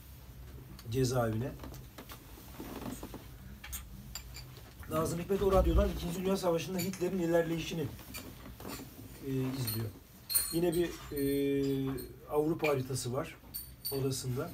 cezaevine. 0.91 1.53
Nazım 4.91 5.19
Hikmet 5.19 5.43
o 5.43 5.53
radyodan 5.53 5.89
İkinci 5.97 6.21
Dünya 6.21 6.37
Savaşı'nda 6.37 6.79
Hitler'in 6.79 7.19
ilerleyişini 7.19 7.87
e, 9.29 9.31
izliyor. 9.31 9.87
Yine 10.53 10.75
bir 10.75 10.89
e, 11.17 11.91
Avrupa 12.31 12.69
haritası 12.69 13.13
var 13.13 13.37
odasında. 13.93 14.51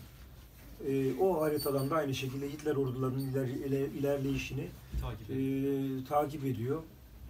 E, 0.88 1.14
o 1.20 1.40
haritadan 1.42 1.90
da 1.90 1.96
aynı 1.96 2.14
şekilde 2.14 2.48
Hitler 2.52 2.76
ordularının 2.76 3.30
iler, 3.30 3.46
iler- 3.46 3.88
ilerleyişini 3.98 4.66
Takip 5.00 5.30
e, 5.30 6.04
takip 6.08 6.44
ediyor. 6.44 6.82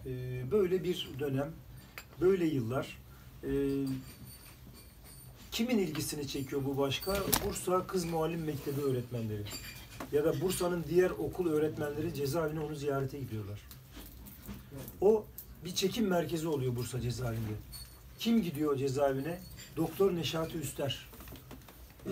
E, 0.07 0.11
böyle 0.50 0.85
bir 0.85 1.11
dönem, 1.18 1.52
böyle 2.20 2.44
yıllar. 2.46 2.98
E, 3.44 3.50
kimin 5.50 5.78
ilgisini 5.78 6.28
çekiyor 6.28 6.64
bu 6.64 6.78
başka? 6.78 7.16
Bursa 7.46 7.87
Kız 7.87 8.04
Muallim 8.04 8.44
Mektebi 8.44 8.80
öğretmenleri. 8.80 9.42
Ya 10.12 10.24
da 10.24 10.40
Bursa'nın 10.40 10.85
diğer 10.88 11.11
okul 11.11 11.50
öğretmenleri 11.50 12.14
cezaevine 12.14 12.61
onu 12.61 12.74
ziyarete 12.74 13.18
gidiyorlar. 13.18 13.61
O 15.00 15.24
bir 15.64 15.74
çekim 15.74 16.07
merkezi 16.07 16.48
oluyor 16.48 16.77
Bursa 16.77 17.00
cezaevinde. 17.00 17.53
Kim 18.18 18.42
gidiyor 18.42 18.77
cezaevine? 18.77 19.38
Doktor 19.77 20.16
Neşati 20.16 20.59
Üster. 20.59 21.09
Ee, 22.07 22.11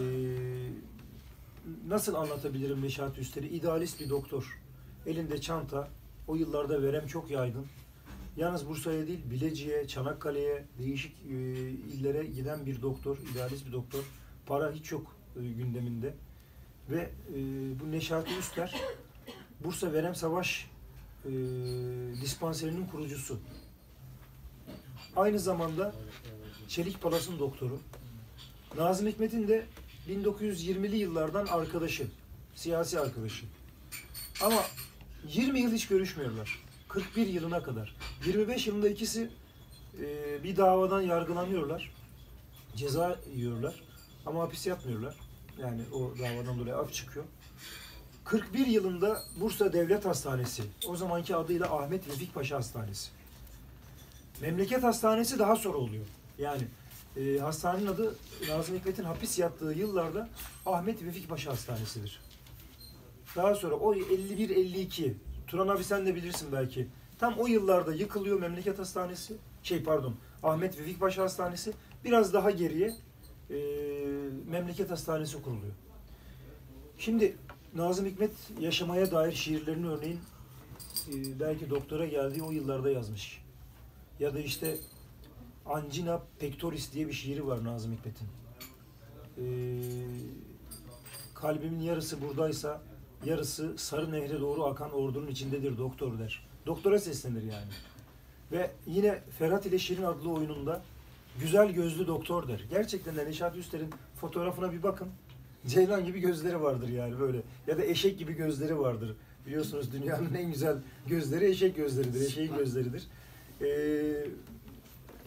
nasıl 1.89 2.15
anlatabilirim 2.15 2.83
Neşati 2.83 3.21
Üster'i? 3.21 3.49
İdealist 3.49 4.01
bir 4.01 4.11
doktor. 4.11 4.59
Elinde 5.07 5.41
çanta. 5.41 5.89
O 6.29 6.37
yıllarda 6.37 6.83
verem 6.83 7.07
çok 7.07 7.31
yaygın. 7.31 7.67
Yalnız 8.37 8.69
Bursa'ya 8.69 9.07
değil, 9.07 9.21
Bilecik'e, 9.31 9.89
Çanakkale'ye, 9.89 10.65
değişik 10.79 11.17
e, 11.31 11.35
illere 11.71 12.27
giden 12.27 12.67
bir 12.67 12.83
doktor, 12.83 13.19
idealist 13.33 13.67
bir 13.67 13.73
doktor. 13.73 14.05
Para 14.47 14.73
hiç 14.73 14.93
yok 14.93 15.17
e, 15.37 15.41
gündeminde. 15.49 16.15
Ve 16.91 17.11
e, 17.35 17.41
bu 17.81 17.91
Neşati 17.91 18.39
Üster, 18.39 18.75
Bursa 19.65 19.93
Verem 19.93 20.15
Savaş 20.15 20.71
e, 21.25 21.31
dispanserinin 22.21 22.87
kurucusu. 22.87 23.39
Aynı 25.17 25.39
zamanda 25.39 25.95
Çelik 26.69 27.03
Palas'ın 27.03 27.39
doktoru. 27.39 27.79
Nazım 28.77 29.07
Hikmet'in 29.07 29.49
de 29.49 29.67
1920'li 30.09 30.97
yıllardan 30.97 31.47
arkadaşı, 31.47 32.07
siyasi 32.55 33.01
arkadaşı. 33.01 33.47
Ama 34.43 34.63
20 35.29 35.61
yıl 35.61 35.73
hiç 35.73 35.89
görüşmüyorlar. 35.89 36.59
41 36.89 37.27
yılına 37.27 37.63
kadar. 37.63 37.97
25 38.27 38.67
yılında 38.67 38.89
ikisi 38.89 39.31
e, 39.99 40.45
bir 40.45 40.57
davadan 40.57 41.01
yargılanıyorlar. 41.01 41.93
Ceza 42.77 43.19
yiyorlar. 43.35 43.83
Ama 44.27 44.43
hapis 44.43 44.67
yatmıyorlar. 44.67 45.17
Yani 45.59 45.83
o 45.93 46.19
davadan 46.19 46.59
dolayı 46.59 46.77
af 46.77 46.93
çıkıyor. 46.93 47.25
41 48.25 48.67
yılında 48.67 49.23
Bursa 49.41 49.73
Devlet 49.73 50.05
Hastanesi, 50.05 50.63
o 50.89 50.97
zamanki 50.97 51.37
adıyla 51.37 51.79
Ahmet 51.79 52.09
Vefik 52.09 52.35
Paşa 52.35 52.57
Hastanesi. 52.57 53.11
Memleket 54.41 54.83
Hastanesi 54.83 55.39
daha 55.39 55.57
sonra 55.57 55.79
oluyor. 55.79 56.07
Yani 56.39 56.63
e, 57.17 57.39
hastanenin 57.39 57.87
adı 57.87 58.15
Nazım 58.49 58.77
Hikmet'in 58.77 59.05
hapis 59.05 59.39
yattığı 59.39 59.73
yıllarda 59.73 60.29
Ahmet 60.67 61.05
Vefik 61.05 61.29
Paşa 61.29 61.51
Hastanesi'dir. 61.51 62.21
Daha 63.37 63.55
sonra 63.55 63.75
o 63.75 63.95
51-52, 63.95 65.13
Turan 65.47 65.69
abi 65.69 65.85
sen 65.85 66.07
de 66.07 66.15
bilirsin 66.15 66.53
belki. 66.53 66.89
Tam 67.19 67.39
o 67.39 67.47
yıllarda 67.47 67.95
yıkılıyor 67.95 68.41
Memleket 68.41 68.79
Hastanesi. 68.79 69.35
Şey 69.63 69.83
pardon, 69.83 70.15
Ahmet 70.43 70.79
Vefik 70.79 71.01
Paşa 71.01 71.23
Hastanesi. 71.23 71.73
Biraz 72.05 72.35
daha 72.35 72.51
geriye 72.51 72.95
e, 73.51 73.57
Memleket 74.51 74.91
Hastanesi 74.91 75.43
kuruluyor. 75.43 75.73
Şimdi 76.99 77.37
Nazım 77.75 78.07
Hikmet 78.07 78.31
yaşamaya 78.61 79.11
dair 79.11 79.33
şiirlerini 79.33 79.89
örneğin 79.89 80.21
e, 81.09 81.41
belki 81.41 81.71
doktora 81.71 82.07
geldiği 82.07 82.43
o 82.43 82.51
yıllarda 82.51 82.91
yazmış. 82.91 83.43
Ya 84.21 84.35
da 84.35 84.41
işte 84.41 84.77
Angina 85.67 86.23
Pectoris 86.39 86.93
diye 86.93 87.09
bir 87.09 87.13
şiiri 87.13 87.47
var 87.47 87.65
Nazım 87.65 87.93
Hikmet'in. 87.93 88.29
E, 89.39 89.45
kalbimin 91.35 91.81
yarısı 91.81 92.23
buradaysa 92.23 92.83
yarısı 93.25 93.79
Sarı 93.79 94.13
Nehre 94.13 94.41
doğru 94.41 94.65
akan 94.65 94.93
ordunun 94.93 95.27
içindedir 95.27 95.79
doktor 95.79 96.19
der. 96.19 96.47
Doktora 96.67 96.99
seslenir 96.99 97.43
yani. 97.43 97.71
Ve 98.53 98.71
yine 98.87 99.23
Ferhat 99.39 99.67
ile 99.67 99.79
Şirin 99.79 100.03
adlı 100.03 100.31
oyununda 100.31 100.83
güzel 101.41 101.73
gözlü 101.73 102.07
doktor 102.07 102.49
der. 102.49 102.65
Gerçekten 102.71 103.17
de 103.17 103.27
Neşat 103.27 103.57
Üster'in 103.57 103.91
fotoğrafına 104.21 104.73
bir 104.73 104.83
bakın. 104.83 105.09
Ceylan 105.67 106.05
gibi 106.05 106.21
gözleri 106.21 106.63
vardır 106.63 106.89
yani 106.89 107.21
böyle. 107.21 107.43
Ya 107.67 107.79
da 107.79 107.85
eşek 107.85 108.19
gibi 108.19 108.33
gözleri 108.33 108.79
vardır. 108.79 109.17
Biliyorsunuz 109.47 109.93
dünyanın 109.93 110.35
en 110.35 110.53
güzel 110.53 110.77
gözleri 111.07 111.45
eşek 111.47 111.77
gözleridir. 111.77 112.21
Eşeğin 112.27 112.57
gözleridir. 112.57 113.07
Ee, 113.63 114.27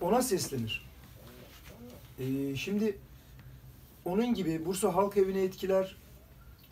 ona 0.01 0.21
seslenir. 0.21 0.85
Ee, 2.19 2.55
şimdi 2.55 2.97
onun 4.05 4.33
gibi 4.33 4.65
Bursa 4.65 4.95
Halk 4.95 5.17
Evi'ne 5.17 5.43
etkiler. 5.43 5.95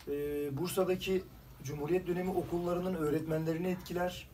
Ee, 0.08 0.56
Bursa'daki 0.56 1.22
Cumhuriyet 1.64 2.06
dönemi 2.06 2.30
okullarının 2.30 2.94
öğretmenlerini 2.94 3.66
etkiler. 3.66 4.28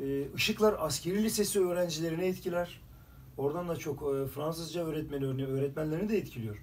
Ee, 0.00 0.22
Işıklar 0.36 0.76
Askeri 0.78 1.22
Lisesi 1.24 1.60
öğrencilerini 1.60 2.24
etkiler. 2.24 2.80
Oradan 3.36 3.68
da 3.68 3.76
çok 3.76 4.02
e, 4.02 4.26
Fransızca 4.26 4.84
öğretmeni 4.86 5.26
örneği 5.26 5.46
öğretmenlerini 5.48 6.08
de 6.08 6.18
etkiliyor. 6.18 6.56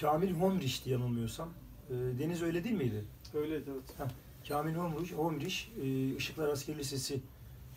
Kamil 0.00 0.34
Homrich'ti 0.34 0.90
yanılmıyorsam. 0.90 1.48
Ee, 1.90 1.94
Deniz 2.18 2.42
öyle 2.42 2.64
değil 2.64 2.76
miydi? 2.76 3.04
Öyleydi 3.34 3.70
evet. 3.72 4.10
Kamil 4.48 4.74
Homrich, 4.74 5.12
Homrich 5.12 5.56
e, 5.82 6.14
Işıklar 6.14 6.48
Askeri 6.48 6.78
Lisesi 6.78 7.20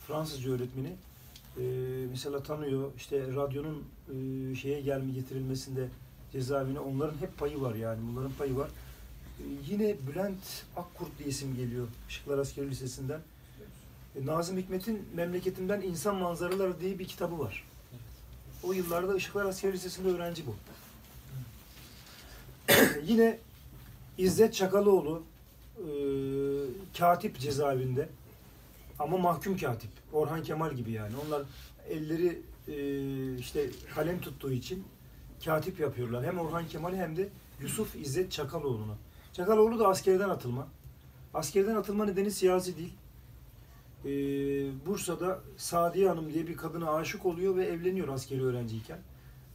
Fransızca 0.08 0.52
öğretmeni. 0.52 0.94
E, 1.58 1.64
mesela 2.12 2.44
tanıyor 2.44 2.92
işte 2.98 3.28
radyonun 3.36 3.84
e, 4.10 4.56
şeye 4.56 4.82
gelme 4.82 5.14
getirilmesinde 5.14 5.88
cezaevine. 6.32 6.80
Onların 6.80 7.18
hep 7.18 7.38
payı 7.38 7.62
var 7.62 7.76
yani. 7.76 8.00
Bunların 8.12 8.32
payı 8.32 8.58
var. 8.58 8.70
E, 9.40 9.44
yine 9.70 9.96
Bülent 10.08 10.66
Akkurt 10.76 11.20
diye 11.20 11.30
isim 11.30 11.56
geliyor 11.56 11.88
Işıklar 12.10 12.38
Askeri 12.38 12.70
Lisesi'nden. 12.70 13.20
E, 14.16 14.26
Nazım 14.26 14.58
Hikmet'in 14.58 15.06
Memleketimden 15.16 15.82
İnsan 15.82 16.16
Manzaraları 16.16 16.82
diye 16.82 17.00
bir 17.00 17.08
kitabı 17.08 17.40
var. 17.40 17.68
O 18.64 18.74
yıllarda 18.74 19.16
Işıklar 19.16 19.46
Askeri 19.46 19.74
Lisesi'nde 19.74 20.10
öğrenci 20.10 20.48
bu. 20.48 20.56
Yine 23.06 23.40
İzzet 24.18 24.54
Çakaloğlu 24.54 25.24
e, 25.78 25.86
katip 26.98 27.40
cezaevinde 27.40 28.10
ama 29.00 29.18
mahkum 29.18 29.58
katip. 29.58 29.92
Orhan 30.14 30.44
Kemal 30.44 30.74
gibi 30.74 30.92
yani. 30.92 31.14
Onlar 31.28 31.44
elleri 31.90 32.42
e, 32.68 33.38
işte 33.38 33.70
kalem 33.96 34.22
tuttuğu 34.22 34.52
için 34.52 34.84
katip 35.46 35.80
yapıyorlar. 35.80 36.26
Hem 36.26 36.40
Orhan 36.40 36.68
Kemal 36.68 36.96
hem 36.96 37.18
de 37.18 37.30
Yusuf 37.62 37.96
İzzet 37.96 38.32
Çakaloğlu'nu. 38.32 38.96
Çakaloğlu 39.34 39.80
da 39.80 39.88
askerden 39.88 40.30
atılma. 40.30 40.68
Askerden 41.34 41.76
atılma 41.76 42.06
nedeni 42.06 42.32
siyasi 42.32 42.78
değil. 42.78 42.94
E, 44.06 44.10
Bursa'da 44.86 45.42
Sadiye 45.58 46.08
Hanım 46.10 46.34
diye 46.34 46.48
bir 46.48 46.58
kadına 46.58 46.92
aşık 46.92 47.26
oluyor 47.26 47.56
ve 47.56 47.66
evleniyor 47.66 48.08
askeri 48.08 48.44
öğrenciyken. 48.44 49.00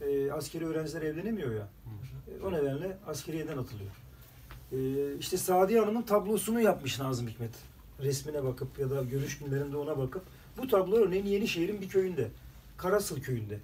E, 0.01 0.31
askeri 0.31 0.65
öğrenciler 0.65 1.01
evlenemiyor 1.01 1.55
ya. 1.55 1.67
E, 2.27 2.45
O 2.45 2.51
nedenle 2.51 2.97
askeriyeden 3.07 3.57
atılıyor. 3.57 3.91
E, 4.71 4.77
işte 5.19 5.37
Sadiye 5.37 5.79
Hanım'ın 5.79 6.01
tablosunu 6.01 6.61
yapmış 6.61 6.99
Nazım 6.99 7.27
Hikmet. 7.27 7.51
Resmine 8.01 8.43
bakıp 8.43 8.79
ya 8.79 8.89
da 8.89 9.03
görüş 9.03 9.39
günlerinde 9.39 9.77
ona 9.77 9.97
bakıp. 9.97 10.21
Bu 10.57 10.67
tablo 10.67 10.95
örneğin 10.95 11.25
Yenişehir'in 11.25 11.81
bir 11.81 11.89
köyünde. 11.89 12.27
Karasıl 12.77 13.21
köyünde. 13.21 13.59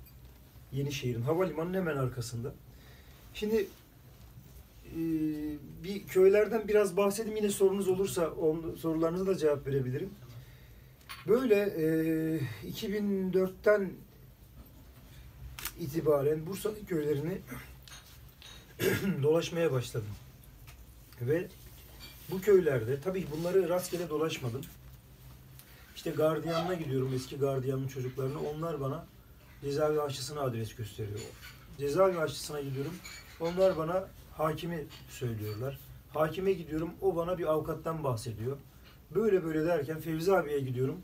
Yenişehir'in 0.72 1.22
havalimanının 1.22 1.74
hemen 1.78 1.98
arkasında. 1.98 2.54
Şimdi 3.34 3.68
e, 4.86 5.00
bir 5.84 6.08
köylerden 6.08 6.68
biraz 6.68 6.98
bahsedeyim. 6.98 7.38
Yine 7.38 7.50
sorunuz 7.50 7.88
olursa 7.88 8.28
on, 8.30 8.76
sorularınıza 8.80 9.28
da 9.28 9.38
cevap 9.38 9.68
verebilirim. 9.68 10.10
Böyle 11.28 11.56
e, 11.56 12.68
2004'ten 12.70 13.90
itibaren 15.80 16.46
Bursa'nın 16.46 16.86
köylerini 16.88 17.42
dolaşmaya 19.24 19.72
başladım. 19.72 20.10
Ve 21.22 21.48
bu 22.32 22.42
köylerde, 22.42 23.02
tabii 23.02 23.28
bunları 23.38 23.70
rastgele 23.70 24.10
dolaşmadım. 24.10 24.62
İşte 25.96 26.12
gardiyanına 26.12 26.74
gidiyorum, 26.74 27.12
eski 27.16 27.38
gardiyanın 27.38 27.88
çocuklarına. 27.88 28.40
Onlar 28.40 28.82
bana 28.82 29.06
cezaevi 29.62 30.02
aşçısına 30.02 30.42
adres 30.42 30.76
gösteriyor. 30.76 31.20
Cezaevi 31.78 32.20
aşçısına 32.20 32.62
gidiyorum. 32.62 32.94
Onlar 33.40 33.78
bana 33.78 34.08
hakimi 34.38 34.86
söylüyorlar. 35.10 35.80
Hakime 36.14 36.54
gidiyorum, 36.54 36.94
o 37.02 37.16
bana 37.16 37.38
bir 37.38 37.46
avukattan 37.46 38.04
bahsediyor. 38.04 38.58
Böyle 39.16 39.44
böyle 39.44 39.66
derken 39.66 40.00
Fevzi 40.00 40.36
abiye 40.36 40.60
gidiyorum. 40.60 41.02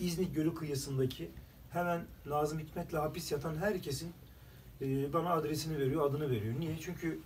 İznik 0.00 0.34
Gölü 0.34 0.54
kıyısındaki 0.54 1.30
hemen 1.76 2.00
Nazım 2.26 2.58
Hikmet'le 2.58 2.92
hapis 2.92 3.32
yatan 3.32 3.56
herkesin 3.56 4.12
e, 4.80 5.12
bana 5.12 5.30
adresini 5.32 5.78
veriyor, 5.78 6.10
adını 6.10 6.30
veriyor. 6.30 6.54
Niye? 6.58 6.76
Çünkü 6.80 7.18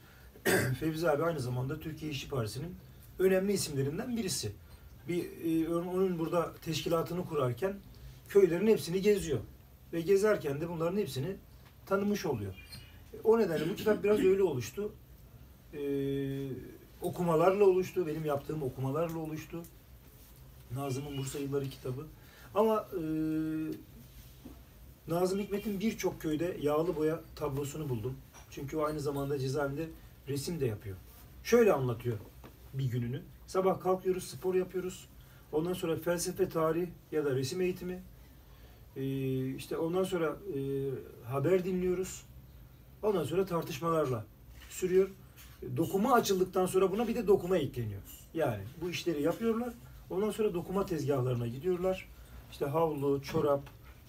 Fevzi 0.81 1.11
abi 1.11 1.25
aynı 1.25 1.41
zamanda 1.41 1.81
Türkiye 1.81 2.11
İşçi 2.11 2.29
Partisi'nin 2.29 2.77
önemli 3.19 3.53
isimlerinden 3.53 4.17
birisi. 4.17 4.53
Bir 5.09 5.25
e, 5.45 5.75
onun 5.75 6.19
burada 6.19 6.55
teşkilatını 6.55 7.25
kurarken 7.25 7.75
köylerin 8.29 8.67
hepsini 8.67 9.03
geziyor. 9.03 9.41
Ve 9.93 10.01
gezerken 10.01 10.61
de 10.61 10.69
bunların 10.69 10.97
hepsini 10.97 11.37
tanımış 11.87 12.27
oluyor. 12.27 12.55
O 13.25 13.39
nedenle 13.39 13.71
bu 13.71 13.77
kitap 13.77 14.05
biraz 14.05 14.19
öyle 14.19 14.43
oluştu. 14.43 14.93
E, 15.75 15.81
okumalarla 17.03 17.65
oluştu. 17.65 18.07
Benim 18.07 18.25
yaptığım 18.25 18.63
okumalarla 18.63 19.19
oluştu. 19.19 19.63
Nazım'ın 20.75 21.19
Bursa 21.19 21.39
Yılları 21.39 21.69
kitabı. 21.69 22.07
Ama 22.55 22.89
e, 22.93 23.03
Nazım 25.11 25.39
Hikmet'in 25.39 25.81
birçok 25.81 26.21
köyde 26.21 26.57
yağlı 26.61 26.97
boya 26.97 27.21
tablosunu 27.37 27.89
buldum. 27.89 28.17
Çünkü 28.51 28.77
o 28.77 28.85
aynı 28.85 29.01
zamanda 29.01 29.39
cezaevinde 29.39 29.89
resim 30.29 30.61
de 30.61 30.67
yapıyor. 30.67 30.97
Şöyle 31.45 31.73
anlatıyor 31.73 32.17
bir 32.75 32.85
gününü. 32.85 33.23
Sabah 33.47 33.81
kalkıyoruz, 33.81 34.25
spor 34.25 34.55
yapıyoruz. 34.55 35.09
Ondan 35.53 35.73
sonra 35.73 35.97
felsefe, 35.97 36.49
tarih 36.49 36.89
ya 37.13 37.25
da 37.25 37.35
resim 37.35 37.61
eğitimi. 37.61 38.03
Ee, 38.97 39.55
işte 39.55 39.77
ondan 39.77 40.05
sonra 40.05 40.27
e, 40.27 40.61
haber 41.29 41.65
dinliyoruz. 41.65 42.23
Ondan 43.03 43.25
sonra 43.25 43.47
tartışmalarla 43.47 44.25
sürüyor. 44.69 45.09
Dokuma 45.77 46.13
açıldıktan 46.13 46.67
sonra 46.67 46.93
buna 46.93 47.09
bir 47.09 47.15
de 47.15 47.27
dokuma 47.27 47.59
ekleniyor. 47.59 48.03
Yani 48.35 48.63
bu 48.83 48.91
işleri 48.91 49.23
yapıyorlar. 49.23 49.75
Ondan 50.11 50.31
sonra 50.31 50.55
dokuma 50.55 50.87
tezgahlarına 50.87 51.47
gidiyorlar. 51.47 52.09
İşte 52.51 52.67
havlu, 52.67 53.23
çorap 53.23 53.63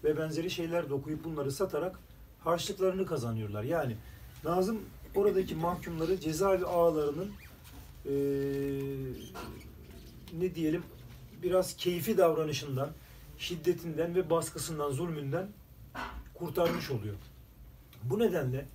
ve 0.03 0.17
benzeri 0.17 0.49
şeyler 0.49 0.89
dokuyup 0.89 1.23
bunları 1.23 1.51
satarak 1.51 1.99
harçlıklarını 2.39 3.05
kazanıyorlar. 3.05 3.63
Yani 3.63 3.95
Nazım 4.43 4.79
oradaki 5.15 5.55
mahkumları 5.55 6.19
cezaevi 6.19 6.65
ağalarının 6.65 7.31
eee, 8.05 8.11
ne 10.39 10.55
diyelim 10.55 10.83
biraz 11.43 11.75
keyfi 11.77 12.17
davranışından, 12.17 12.89
şiddetinden 13.37 14.15
ve 14.15 14.29
baskısından, 14.29 14.91
zulmünden 14.91 15.47
kurtarmış 16.33 16.91
oluyor. 16.91 17.15
Bu 18.03 18.19
nedenle 18.19 18.65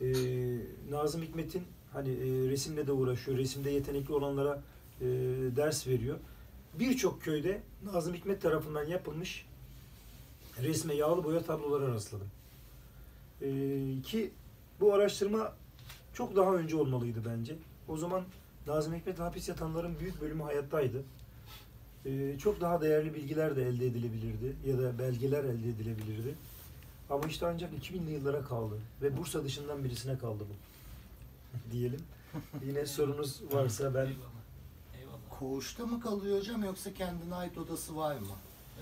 eee, 0.00 0.58
Nazım 0.90 1.22
Hikmet'in 1.22 1.62
hani 1.92 2.08
eee, 2.08 2.50
resimle 2.50 2.86
de 2.86 2.92
uğraşıyor, 2.92 3.38
resimde 3.38 3.70
yetenekli 3.70 4.14
olanlara 4.14 4.62
eee, 5.00 5.06
ders 5.56 5.86
veriyor. 5.86 6.18
Birçok 6.74 7.22
köyde 7.22 7.62
Nazım 7.84 8.14
Hikmet 8.14 8.42
tarafından 8.42 8.84
yapılmış 8.84 9.46
resme 10.62 10.94
yağlı 10.94 11.24
boya 11.24 11.42
tablolara 11.42 11.88
rastladım. 11.94 12.28
Eee, 13.40 14.02
ki 14.02 14.30
bu 14.80 14.94
araştırma 14.94 15.52
çok 16.14 16.36
daha 16.36 16.54
önce 16.54 16.76
olmalıydı 16.76 17.18
bence. 17.26 17.56
O 17.88 17.96
zaman 17.96 18.24
Nazım 18.66 18.94
Hikmet 18.94 19.18
hapis 19.18 19.48
yatanların 19.48 19.98
büyük 19.98 20.20
bölümü 20.20 20.42
hayattaydı. 20.42 21.02
Ee, 22.06 22.38
çok 22.38 22.60
daha 22.60 22.80
değerli 22.80 23.14
bilgiler 23.14 23.56
de 23.56 23.68
elde 23.68 23.86
edilebilirdi 23.86 24.56
ya 24.66 24.78
da 24.78 24.98
belgeler 24.98 25.44
elde 25.44 25.68
edilebilirdi. 25.68 26.34
Ama 27.10 27.26
işte 27.26 27.46
ancak 27.46 27.72
2000'li 27.72 28.12
yıllara 28.12 28.42
kaldı 28.42 28.74
ve 29.02 29.16
Bursa 29.16 29.44
dışından 29.44 29.84
birisine 29.84 30.18
kaldı 30.18 30.44
bu. 30.50 30.54
Diyelim. 31.72 32.00
Yine 32.66 32.86
sorunuz 32.86 33.42
varsa 33.52 33.94
ben 33.94 34.06
Eyvallah. 34.06 34.18
Koğuşta 35.38 35.86
mı 35.86 36.00
kalıyor 36.00 36.38
hocam 36.38 36.64
yoksa 36.64 36.94
kendine 36.94 37.34
ait 37.34 37.58
odası 37.58 37.96
var 37.96 38.16
mı? 38.16 38.26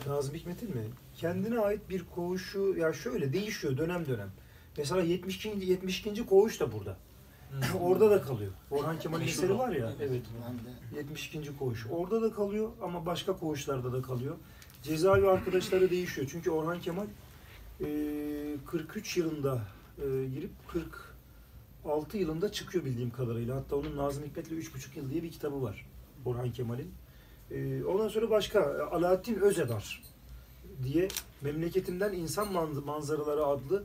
Nazım 0.07 0.35
Hikmet'in 0.35 0.77
mi? 0.77 0.85
Kendine 1.17 1.59
ait 1.59 1.91
bir 1.91 2.05
koğuşu 2.15 2.75
ya 2.79 2.93
şöyle 2.93 3.33
değişiyor 3.33 3.77
dönem 3.77 4.07
dönem. 4.07 4.31
Mesela 4.79 5.03
72. 5.03 5.49
72. 5.49 6.27
koğuş 6.27 6.61
da 6.61 6.73
burada. 6.73 6.97
Orada 7.81 8.11
da 8.11 8.23
kalıyor. 8.23 8.53
Orhan 8.71 8.99
Kemal'in 8.99 9.25
Meşhur 9.25 9.43
eseri 9.43 9.59
var 9.59 9.73
ya. 9.73 9.93
Evet. 10.01 10.23
Ben 10.49 10.55
de 10.97 10.99
72. 10.99 11.57
koğuş. 11.59 11.87
Orada 11.91 12.23
da 12.23 12.33
kalıyor 12.33 12.71
ama 12.83 13.07
başka 13.07 13.37
koğuşlarda 13.37 13.93
da 13.93 14.03
kalıyor. 14.03 14.37
Cezaevi 14.83 15.29
arkadaşları 15.29 15.91
değişiyor. 15.91 16.29
Çünkü 16.31 16.51
Orhan 16.51 16.81
Kemal 16.81 17.07
e, 17.81 17.87
43 18.67 19.17
yılında 19.17 19.61
e, 19.99 20.05
girip 20.35 20.51
46 20.69 22.19
yılında 22.19 22.53
çıkıyor 22.53 22.85
bildiğim 22.85 23.11
kadarıyla. 23.11 23.57
Hatta 23.57 23.77
onun 23.77 23.97
Nazım 23.97 24.25
Hikmet'le 24.25 24.53
3,5 24.53 24.99
yıl 24.99 25.11
diye 25.11 25.23
bir 25.23 25.31
kitabı 25.31 25.63
var. 25.63 25.87
Orhan 26.25 26.53
Kemal'in. 26.53 26.95
E, 27.51 27.85
ondan 27.85 28.09
sonra 28.09 28.31
başka 28.31 28.89
Alaaddin 28.91 29.35
Özedar 29.41 30.03
diye 30.85 31.09
Memleketimden 31.43 32.13
İnsan 32.13 32.53
Man- 32.53 32.85
Manzaraları 32.85 33.47
adlı 33.47 33.85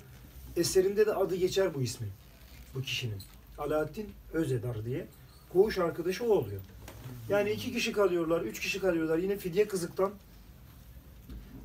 eserinde 0.57 1.05
de 1.05 1.13
adı 1.13 1.35
geçer 1.35 1.73
bu 1.73 1.81
ismin. 1.81 2.09
Bu 2.75 2.81
kişinin. 2.81 3.21
Alaaddin 3.57 4.09
Özedar 4.33 4.85
diye. 4.85 5.07
Koğuş 5.53 5.77
arkadaşı 5.77 6.23
o 6.25 6.27
oluyor. 6.27 6.61
Yani 7.29 7.51
iki 7.51 7.73
kişi 7.73 7.91
kalıyorlar, 7.91 8.41
üç 8.41 8.59
kişi 8.59 8.79
kalıyorlar. 8.79 9.17
Yine 9.17 9.37
Fidye 9.37 9.67
Kızık'tan 9.67 10.11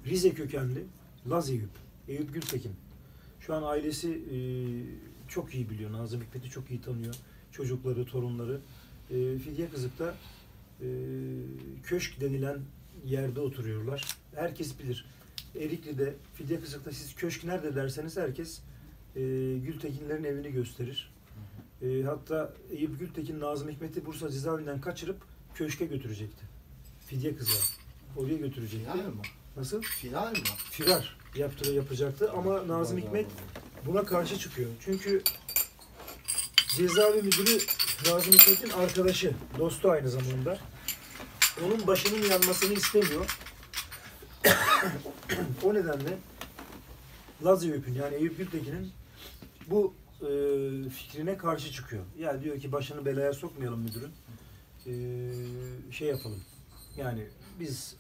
Rize 0.07 0.35
kökenli 0.35 0.85
Laz 1.31 1.51
Eyüp, 1.51 1.71
Eyüp 2.09 2.35
Gültekin. 2.35 2.73
Şu 3.41 3.55
an 3.55 3.63
ailesi 3.63 4.11
e, 4.11 4.39
çok 5.29 5.55
iyi 5.55 5.71
biliyor. 5.71 5.93
Nazım 5.93 6.21
Hikmet'i 6.23 6.51
çok 6.51 6.71
iyi 6.71 6.81
tanıyor. 6.81 7.15
Çocukları, 7.53 8.05
torunları. 8.07 8.61
E, 9.11 9.39
Fidye 9.39 9.69
Kızık'ta 9.69 10.15
e, 10.81 10.87
köşk 11.85 12.21
denilen 12.21 12.59
yerde 13.05 13.41
oturuyorlar. 13.41 14.17
Herkes 14.35 14.79
bilir. 14.79 15.07
Erikli'de, 15.61 16.15
Fidye 16.35 16.61
Kızık'ta 16.61 16.93
siz 16.93 17.15
köşk 17.15 17.45
nerede 17.45 17.75
derseniz 17.75 18.17
herkes 18.17 18.61
e, 19.17 19.21
Gültekinlerin 19.59 20.25
evini 20.25 20.53
gösterir. 20.53 21.11
E, 21.83 22.03
hatta 22.03 22.53
Eyüp 22.71 22.99
Gültekin 22.99 23.41
Nazım 23.41 23.69
Hikmet'i 23.69 24.07
Bursa 24.07 24.31
cezaevinden 24.31 24.81
kaçırıp 24.81 25.17
köşke 25.55 25.87
götürecekti. 25.87 26.45
Fidye 27.07 27.37
kıza. 27.37 27.59
Oraya 28.17 28.37
götürecekti. 28.37 28.93
firar 28.93 29.07
mı? 29.07 29.23
Nasıl? 29.57 29.83
Firar 29.83 30.31
mı? 30.31 30.45
Firar 30.71 31.17
yaptırı 31.37 31.73
yapacaktı 31.73 32.33
ama 32.33 32.69
Nazım 32.69 32.99
Hikmet 32.99 33.27
buna 33.87 34.05
karşı 34.05 34.39
çıkıyor. 34.39 34.71
Çünkü 34.81 35.23
cezaevi 36.77 37.23
müdürü 37.23 37.59
Nazım 38.07 38.33
Hikmet'in 38.33 38.71
arkadaşı, 38.71 39.33
dostu 39.59 39.91
aynı 39.91 40.09
zamanda. 40.09 40.59
Onun 41.65 41.87
başının 41.87 42.31
yanmasını 42.31 42.73
istemiyor. 42.73 43.39
o 45.63 45.75
nedenle 45.75 46.19
Laz 47.45 47.65
Eyüp'ün 47.65 47.95
yani 47.95 48.15
Eyüp 48.15 48.39
Gültekin'in 48.39 48.93
bu 49.67 49.95
e, 50.21 50.29
fikrine 50.89 51.37
karşı 51.37 51.73
çıkıyor. 51.73 52.05
Ya 52.19 52.43
diyor 52.43 52.61
ki 52.61 52.73
başını 52.73 53.05
belaya 53.05 53.33
sokmayalım 53.33 53.81
müdürün. 53.81 54.13
E, 54.87 54.93
şey 55.93 56.09
yapalım. 56.09 56.41
Yani 56.97 57.27
biz 57.61 57.97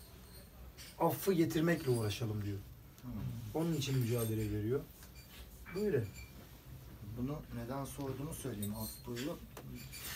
affı 0.99 1.33
getirmekle 1.33 1.91
uğraşalım 1.91 2.45
diyor. 2.45 2.59
Onun 3.55 3.73
için 3.73 3.99
mücadele 3.99 4.53
veriyor. 4.53 4.81
Böyle. 5.75 6.05
Bunu 7.17 7.37
neden 7.65 7.85
sorduğunu 7.85 8.35
söyleyeyim 8.35 8.75
Aslı'yı. 8.83 9.29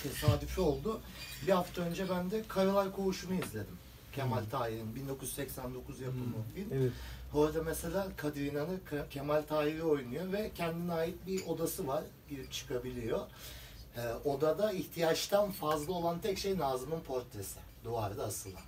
Tesadüfi 0.03 0.61
oldu. 0.61 1.01
Bir 1.47 1.53
hafta 1.53 1.83
önce 1.83 2.11
ben 2.11 2.31
de 2.31 2.45
Karalar 2.49 2.93
Koğuşu'nu 2.93 3.35
izledim. 3.35 3.79
Kemal 4.13 4.45
Tahir'in 4.51 4.95
1989 4.95 6.01
yapımı 6.01 6.35
film. 6.55 6.69
Evet. 6.73 6.93
Orada 7.35 7.63
mesela 7.63 8.09
Kadir 8.17 8.53
İnanır 8.53 8.79
Ke- 8.91 9.09
Kemal 9.09 9.43
Tahir'i 9.43 9.83
oynuyor 9.83 10.33
ve 10.33 10.51
kendine 10.55 10.93
ait 10.93 11.27
bir 11.27 11.47
odası 11.47 11.87
var. 11.87 12.05
Girip 12.31 12.53
çıkabiliyor. 12.53 13.21
Ee, 13.97 14.01
odada 14.25 14.73
ihtiyaçtan 14.73 15.51
fazla 15.51 15.93
olan 15.93 16.19
tek 16.21 16.39
şey 16.39 16.59
Nazım'ın 16.59 17.01
portresi. 17.01 17.59
Duvarda 17.85 18.25
asılan. 18.25 18.61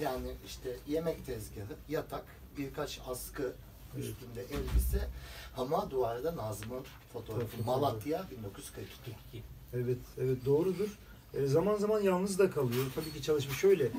Yani 0.00 0.28
işte 0.46 0.76
yemek 0.88 1.26
tezgahı, 1.26 1.76
yatak, 1.88 2.24
birkaç 2.58 3.00
askı 3.08 3.52
üstünde 3.98 4.40
elbise 4.40 5.08
ama 5.56 5.90
duvarda 5.90 6.36
Nazım'ın 6.36 6.84
fotoğrafı. 7.12 7.64
Malatya 7.66 8.26
1942. 8.30 9.42
Evet, 9.74 9.98
evet 10.18 10.44
doğrudur. 10.44 10.88
E, 11.34 11.46
zaman 11.46 11.76
zaman 11.76 12.00
yalnız 12.00 12.38
da 12.38 12.50
kalıyor. 12.50 12.84
Tabii 12.94 13.12
ki 13.12 13.22
çalışmış. 13.22 13.58
Şöyle, 13.58 13.84
e, 13.84 13.90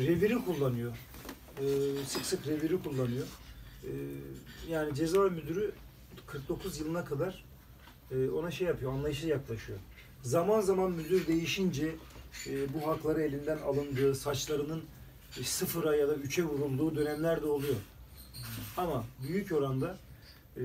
reviri 0.00 0.44
kullanıyor. 0.44 0.92
E, 1.60 1.64
sık 2.06 2.26
sık 2.26 2.46
reviri 2.46 2.82
kullanıyor. 2.82 3.26
E, 3.84 3.90
yani 4.70 4.94
cezaevi 4.94 5.30
müdürü 5.30 5.72
49 6.26 6.80
yılına 6.80 7.04
kadar 7.04 7.44
e, 8.10 8.28
ona 8.28 8.50
şey 8.50 8.66
yapıyor, 8.66 8.92
anlayışlı 8.92 9.28
yaklaşıyor. 9.28 9.78
Zaman 10.22 10.60
zaman 10.60 10.90
müdür 10.90 11.26
değişince 11.26 11.94
e, 12.46 12.74
bu 12.74 12.88
hakları 12.88 13.22
elinden 13.22 13.58
alındığı, 13.58 14.14
saçlarının 14.14 14.82
sıfıra 15.42 15.96
ya 15.96 16.08
da 16.08 16.14
üçe 16.14 16.44
vurulduğu 16.44 16.96
dönemler 16.96 17.42
de 17.42 17.46
oluyor. 17.46 17.76
Ama 18.76 19.04
büyük 19.22 19.52
oranda 19.52 19.98
e, 20.56 20.62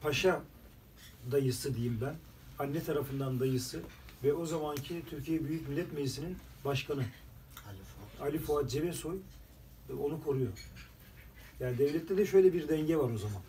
paşa 0.00 0.42
dayısı 1.30 1.74
diyeyim 1.74 1.98
ben 2.00 2.14
anne 2.58 2.84
tarafından 2.84 3.40
dayısı 3.40 3.80
ve 4.24 4.32
o 4.32 4.46
zamanki 4.46 5.02
Türkiye 5.10 5.44
Büyük 5.44 5.68
Millet 5.68 5.92
Meclisi'nin 5.92 6.36
başkanı 6.64 7.04
Ali 7.68 7.78
Fuat. 7.78 8.28
Ali 8.28 8.38
Fuat 8.38 8.70
Cebesoy 8.70 9.16
e, 9.90 9.92
onu 9.92 10.24
koruyor. 10.24 10.68
Yani 11.60 11.78
devlette 11.78 12.16
de 12.16 12.26
şöyle 12.26 12.52
bir 12.52 12.68
denge 12.68 12.96
var 12.96 13.10
o 13.10 13.18
zaman. 13.18 13.42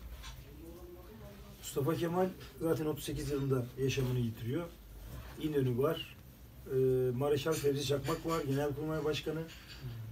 Mustafa 1.59 1.95
Kemal 1.95 2.27
zaten 2.61 2.85
38 2.85 3.31
yılında 3.31 3.65
yaşamını 3.81 4.19
yitiriyor. 4.19 4.63
İnönü 5.41 5.77
var. 5.77 6.15
E, 6.71 6.75
Mareşal 7.17 7.53
Fevzi 7.53 7.85
Çakmak 7.85 8.25
var. 8.25 8.41
Genelkurmay 8.43 9.05
Başkanı. 9.05 9.41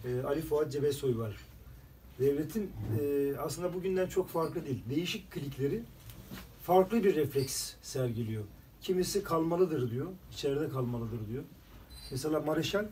E, 0.05 0.23
Ali 0.23 0.41
Fuat 0.41 0.71
Cebesoy 0.71 1.17
var. 1.17 1.35
Devletin 2.21 2.71
e, 3.01 3.33
aslında 3.37 3.73
bugünden 3.73 4.07
çok 4.07 4.29
farklı 4.29 4.65
değil. 4.65 4.79
Değişik 4.89 5.31
klikleri 5.31 5.83
farklı 6.63 7.03
bir 7.03 7.15
refleks 7.15 7.73
sergiliyor. 7.81 8.43
Kimisi 8.81 9.23
kalmalıdır 9.23 9.91
diyor. 9.91 10.07
içeride 10.33 10.69
kalmalıdır 10.69 11.27
diyor. 11.27 11.43
Mesela 12.11 12.39
Mareşal 12.39 12.85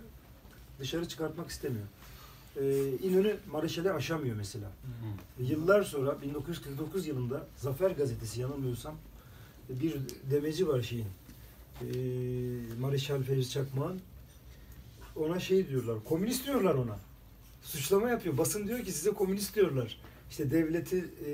dışarı 0.79 1.07
çıkartmak 1.07 1.49
istemiyor. 1.49 1.85
Ee, 2.57 2.91
İnönü 3.03 3.37
Mareşal'i 3.51 3.91
aşamıyor 3.91 4.35
mesela. 4.35 4.71
Yıllar 5.39 5.83
sonra 5.83 6.21
1949 6.21 7.07
yılında 7.07 7.47
Zafer 7.57 7.91
Gazetesi 7.91 8.41
yanılmıyorsam 8.41 8.95
bir 9.69 9.95
demeci 10.31 10.67
var 10.67 10.81
şeyin. 10.81 11.05
Ee, 11.81 11.85
Mareşal 12.79 13.23
Fevzi 13.23 13.49
Çakmak'ın 13.49 14.01
ona 15.15 15.39
şey 15.39 15.69
diyorlar. 15.69 16.03
Komünist 16.03 16.45
diyorlar 16.45 16.75
ona. 16.75 17.08
Suçlama 17.61 18.09
yapıyor. 18.09 18.37
Basın 18.37 18.67
diyor 18.67 18.79
ki 18.83 18.91
size 18.91 19.11
komünist 19.11 19.55
diyorlar. 19.55 19.97
İşte 20.29 20.51
devleti 20.51 20.97
e, 20.97 21.31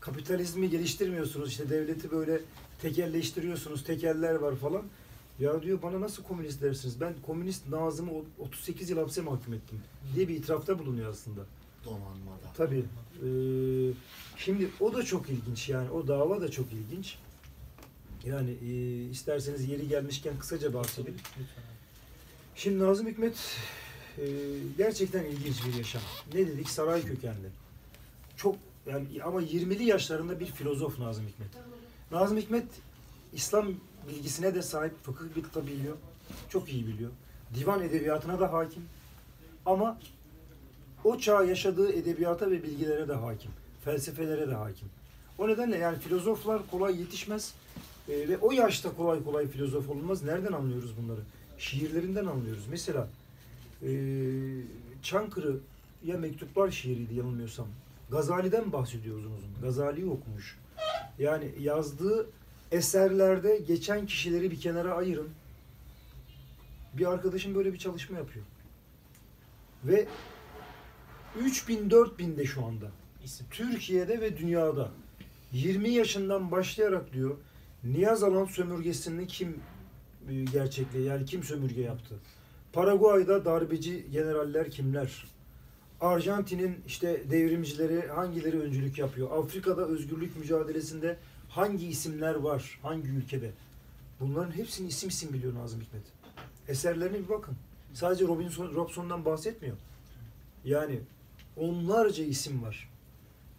kapitalizmi 0.00 0.70
geliştirmiyorsunuz. 0.70 1.48
İşte 1.50 1.70
devleti 1.70 2.10
böyle 2.10 2.40
tekelleştiriyorsunuz. 2.82 3.84
Tekeller 3.84 4.34
var 4.34 4.56
falan. 4.56 4.82
Ya 5.40 5.62
diyor 5.62 5.82
bana 5.82 6.00
nasıl 6.00 6.22
komünist 6.22 6.62
dersiniz? 6.62 7.00
Ben 7.00 7.14
komünist 7.26 7.68
Nazım'ı 7.68 8.10
o- 8.12 8.24
38 8.38 8.90
yıl 8.90 8.98
hapse 8.98 9.20
mahkum 9.20 9.54
ettim 9.54 9.80
diye 10.14 10.28
bir 10.28 10.34
itirafta 10.36 10.78
bulunuyor 10.78 11.10
aslında. 11.10 11.40
Donanmada. 11.84 12.52
Tabii. 12.56 12.84
Ee, 13.22 13.26
şimdi 14.36 14.70
o 14.80 14.94
da 14.94 15.02
çok 15.02 15.30
ilginç 15.30 15.68
yani. 15.68 15.90
O 15.90 16.08
dava 16.08 16.40
da 16.40 16.50
çok 16.50 16.66
ilginç. 16.72 17.18
Yani 18.24 18.50
e, 18.50 19.02
isterseniz 19.10 19.68
yeri 19.68 19.88
gelmişken 19.88 20.38
kısaca 20.38 20.74
bahsedeyim. 20.74 21.18
Şimdi 22.54 22.78
Nazım 22.78 23.06
Hikmet 23.06 23.34
e, 24.18 24.24
gerçekten 24.78 25.24
ilginç 25.24 25.66
bir 25.66 25.74
yaşam. 25.74 26.02
Ne 26.34 26.46
dedik? 26.46 26.70
Saray 26.70 27.02
kökenli. 27.02 27.48
Çok 28.36 28.56
yani 28.86 29.06
ama 29.24 29.42
20'li 29.42 29.84
yaşlarında 29.84 30.40
bir 30.40 30.46
filozof 30.46 30.98
Nazım 30.98 31.26
Hikmet. 31.26 31.48
Nazım 32.10 32.38
Hikmet 32.38 32.66
İslam 33.32 33.68
bilgisine 34.08 34.54
de 34.54 34.62
sahip, 34.62 35.04
fıkıh 35.04 35.54
da 35.54 35.66
biliyor. 35.66 35.96
Çok 36.48 36.68
iyi 36.72 36.86
biliyor. 36.86 37.10
Divan 37.54 37.82
edebiyatına 37.82 38.40
da 38.40 38.52
hakim. 38.52 38.82
Ama 39.66 39.98
o 41.04 41.18
çağ 41.18 41.44
yaşadığı 41.44 41.92
edebiyata 41.92 42.50
ve 42.50 42.62
bilgilere 42.62 43.08
de 43.08 43.14
hakim. 43.14 43.50
Felsefelere 43.84 44.48
de 44.48 44.54
hakim. 44.54 44.88
O 45.38 45.48
nedenle 45.48 45.76
yani 45.78 45.98
filozoflar 45.98 46.62
kolay 46.70 47.00
yetişmez. 47.00 47.54
Ee, 48.08 48.28
ve 48.28 48.38
o 48.38 48.52
yaşta 48.52 48.96
kolay 48.96 49.24
kolay 49.24 49.48
filozof 49.48 49.88
olunmaz. 49.88 50.22
Nereden 50.22 50.52
anlıyoruz 50.52 50.90
bunları? 51.02 51.20
Şiirlerinden 51.58 52.26
anlıyoruz. 52.26 52.64
Mesela 52.70 53.08
e, 53.82 53.90
Çankırı 55.02 55.56
ya 56.04 56.18
mektuplar 56.18 56.70
şiiriydi 56.70 57.14
yanılmıyorsam. 57.14 57.66
Gazali'den 58.10 58.72
bahsediyor 58.72 59.18
uzun 59.18 59.30
uzun. 59.30 59.50
Gazali'yi 59.62 60.06
okumuş. 60.06 60.58
Yani 61.18 61.52
yazdığı 61.60 62.26
eserlerde 62.72 63.56
geçen 63.66 64.06
kişileri 64.06 64.50
bir 64.50 64.60
kenara 64.60 64.94
ayırın. 64.94 65.28
Bir 66.94 67.06
arkadaşım 67.06 67.54
böyle 67.54 67.72
bir 67.72 67.78
çalışma 67.78 68.18
yapıyor. 68.18 68.44
Ve 69.84 70.06
3000 71.40 71.90
4000 71.90 72.36
de 72.36 72.44
şu 72.44 72.64
anda. 72.64 72.86
Türkiye'de 73.50 74.20
ve 74.20 74.38
dünyada 74.38 74.90
20 75.52 75.90
yaşından 75.90 76.50
başlayarak 76.50 77.12
diyor 77.12 77.36
Niyaz 77.84 78.22
Alan 78.22 78.44
sömürgesini 78.44 79.26
kim 79.26 79.60
e, 80.30 80.44
gerçekle 80.44 81.00
yani 81.00 81.24
kim 81.24 81.42
sömürge 81.42 81.80
yaptı? 81.80 82.14
Paraguay'da 82.76 83.44
darbeci 83.44 84.06
generaller 84.12 84.70
kimler? 84.70 85.24
Arjantin'in 86.00 86.76
işte 86.86 87.22
devrimcileri 87.30 88.08
hangileri 88.08 88.60
öncülük 88.60 88.98
yapıyor? 88.98 89.44
Afrika'da 89.44 89.86
özgürlük 89.86 90.36
mücadelesinde 90.36 91.16
hangi 91.48 91.86
isimler 91.86 92.34
var? 92.34 92.78
Hangi 92.82 93.08
ülkede? 93.08 93.50
Bunların 94.20 94.50
hepsini 94.50 94.88
isim 94.88 95.08
isim 95.08 95.32
biliyor 95.32 95.54
Nazım 95.54 95.80
Hikmet. 95.80 96.02
Eserlerine 96.68 97.18
bir 97.18 97.28
bakın. 97.28 97.54
Sadece 97.94 98.24
Robinson, 98.24 98.74
Robson'dan 98.74 99.24
bahsetmiyor. 99.24 99.76
Yani 100.64 101.00
onlarca 101.56 102.24
isim 102.24 102.62
var. 102.62 102.88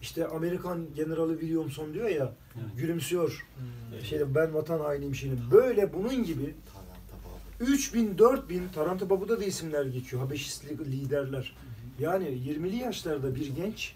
İşte 0.02 0.28
Amerikan 0.28 0.86
Generali 0.96 1.40
Williamson 1.40 1.94
diyor 1.94 2.10
ya, 2.10 2.34
Evet. 2.56 2.66
gülümsüyor. 2.78 3.48
Şeyde 4.04 4.36
ben 4.36 4.54
vatan 4.54 4.80
hainiyim 4.80 5.16
şimdi. 5.16 5.36
Böyle 5.52 5.94
bunun 5.94 6.24
gibi. 6.24 6.56
3000 7.60 8.18
4000 8.18 8.68
Taranta 8.76 9.10
Babu'da 9.10 9.40
da 9.40 9.44
isimler 9.44 9.86
geçiyor. 9.86 10.22
Habeşistli 10.22 10.92
liderler. 10.92 11.56
Yani 12.00 12.26
20'li 12.26 12.76
yaşlarda 12.76 13.36
bir 13.36 13.48
genç 13.56 13.96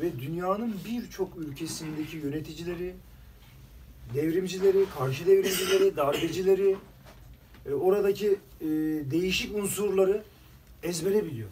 ve 0.00 0.20
dünyanın 0.20 0.74
birçok 0.84 1.36
ülkesindeki 1.36 2.16
yöneticileri, 2.16 2.94
devrimcileri, 4.14 4.84
karşı 4.98 5.26
devrimcileri, 5.26 5.96
darbecileri, 5.96 6.76
e, 7.66 7.72
oradaki 7.72 8.38
e, 8.60 8.66
değişik 9.10 9.56
unsurları 9.56 10.22
ezbere 10.82 11.24
biliyor. 11.24 11.48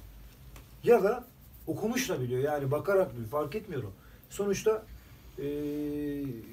Ya 0.84 1.04
da 1.04 1.24
okumuş 1.66 2.08
da 2.08 2.20
biliyor. 2.20 2.42
Yani 2.42 2.70
bakarak 2.70 3.12
biliyor. 3.12 3.28
Fark 3.28 3.54
etmiyor 3.54 3.82
o. 3.82 3.92
Sonuçta 4.30 4.86
e, 5.38 5.44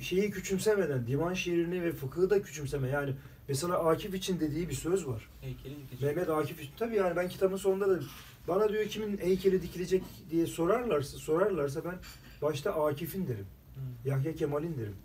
şeyi 0.01 0.32
küçümsemeden, 0.32 1.08
divan 1.08 1.34
şiirini 1.34 1.84
ve 1.84 1.91
fıkıhı 1.91 2.30
da 2.30 2.41
küçümseme. 2.41 2.89
Yani 2.89 3.14
mesela 3.48 3.89
Akif 3.89 4.16
için 4.16 4.39
dediği 4.39 4.70
bir 4.70 4.74
söz 4.74 5.08
var. 5.08 5.30
Heykeli 5.41 5.76
dikecek. 5.76 6.02
Mehmet 6.02 6.30
Akif 6.30 6.60
için. 6.60 6.72
Tabii 6.78 6.95
yani 6.95 7.16
ben 7.16 7.30
kitabın 7.30 7.58
sonunda 7.58 7.89
da 7.89 8.00
bana 8.48 8.70
diyor 8.70 8.86
kimin 8.86 9.18
heykeli 9.18 9.62
dikilecek 9.62 10.04
diye 10.32 10.48
sorarlarsa 10.48 11.18
sorarlarsa 11.18 11.86
ben 11.86 11.95
başta 12.41 12.86
Akif'in 12.86 13.28
derim. 13.28 13.48
Hı. 13.76 14.10
Yahya 14.10 14.36
Kemal'in 14.36 14.78
derim. 14.78 14.95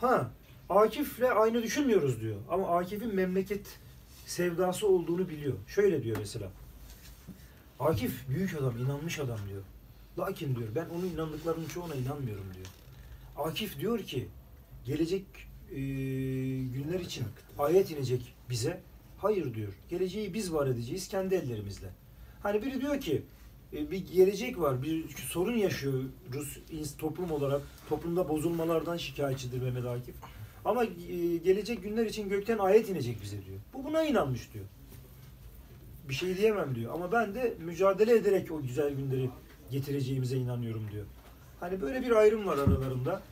Ha 0.00 0.30
Akif'le 0.68 1.22
aynı 1.36 1.62
düşünmüyoruz 1.62 2.20
diyor. 2.20 2.36
Ama 2.50 2.78
Akif'in 2.78 3.14
memleket 3.14 3.78
sevdası 4.26 4.88
olduğunu 4.88 5.28
biliyor. 5.28 5.54
Şöyle 5.68 6.02
diyor 6.02 6.16
mesela. 6.20 6.50
Akif 7.80 8.28
büyük 8.28 8.54
adam, 8.54 8.78
inanmış 8.78 9.18
adam 9.18 9.38
diyor. 9.48 9.62
Lakin 10.18 10.56
diyor 10.56 10.68
ben 10.74 10.86
onun 10.88 11.06
inandıklarının 11.06 11.66
çoğuna 11.66 11.94
inanmıyorum 11.94 12.44
diyor. 12.54 12.66
Akif 13.36 13.80
diyor 13.80 13.98
ki 13.98 14.28
gelecek 14.84 15.24
e, 15.70 15.76
günler 16.74 17.00
için 17.00 17.24
ayet 17.58 17.90
inecek 17.90 18.34
bize. 18.50 18.80
Hayır 19.18 19.54
diyor. 19.54 19.72
Geleceği 19.88 20.34
biz 20.34 20.52
var 20.52 20.66
edeceğiz 20.66 21.08
kendi 21.08 21.34
ellerimizle. 21.34 21.88
Hani 22.42 22.62
biri 22.62 22.80
diyor 22.80 23.00
ki 23.00 23.22
e, 23.72 23.90
bir 23.90 24.06
gelecek 24.06 24.60
var, 24.60 24.82
bir 24.82 25.08
sorun 25.08 25.56
yaşıyoruz 25.56 26.06
ins- 26.72 26.96
toplum 26.98 27.30
olarak. 27.32 27.62
Toplumda 27.88 28.28
bozulmalardan 28.28 28.96
şikayetçidir 28.96 29.62
Mehmet 29.62 29.84
Akif. 29.86 30.14
Ama 30.64 30.84
e, 30.84 31.36
gelecek 31.36 31.82
günler 31.82 32.06
için 32.06 32.28
gökten 32.28 32.58
ayet 32.58 32.88
inecek 32.88 33.22
bize 33.22 33.44
diyor. 33.44 33.58
Bu 33.74 33.84
buna 33.84 34.02
inanmış 34.04 34.52
diyor. 34.54 34.64
Bir 36.08 36.14
şey 36.14 36.36
diyemem 36.36 36.74
diyor. 36.74 36.94
Ama 36.94 37.12
ben 37.12 37.34
de 37.34 37.54
mücadele 37.64 38.16
ederek 38.16 38.52
o 38.52 38.62
güzel 38.62 38.94
günleri 38.94 39.30
getireceğimize 39.70 40.36
inanıyorum 40.36 40.82
diyor. 40.92 41.04
Hani 41.60 41.80
böyle 41.80 42.02
bir 42.02 42.10
ayrım 42.10 42.46
var 42.46 42.58
aralarında. 42.58 43.22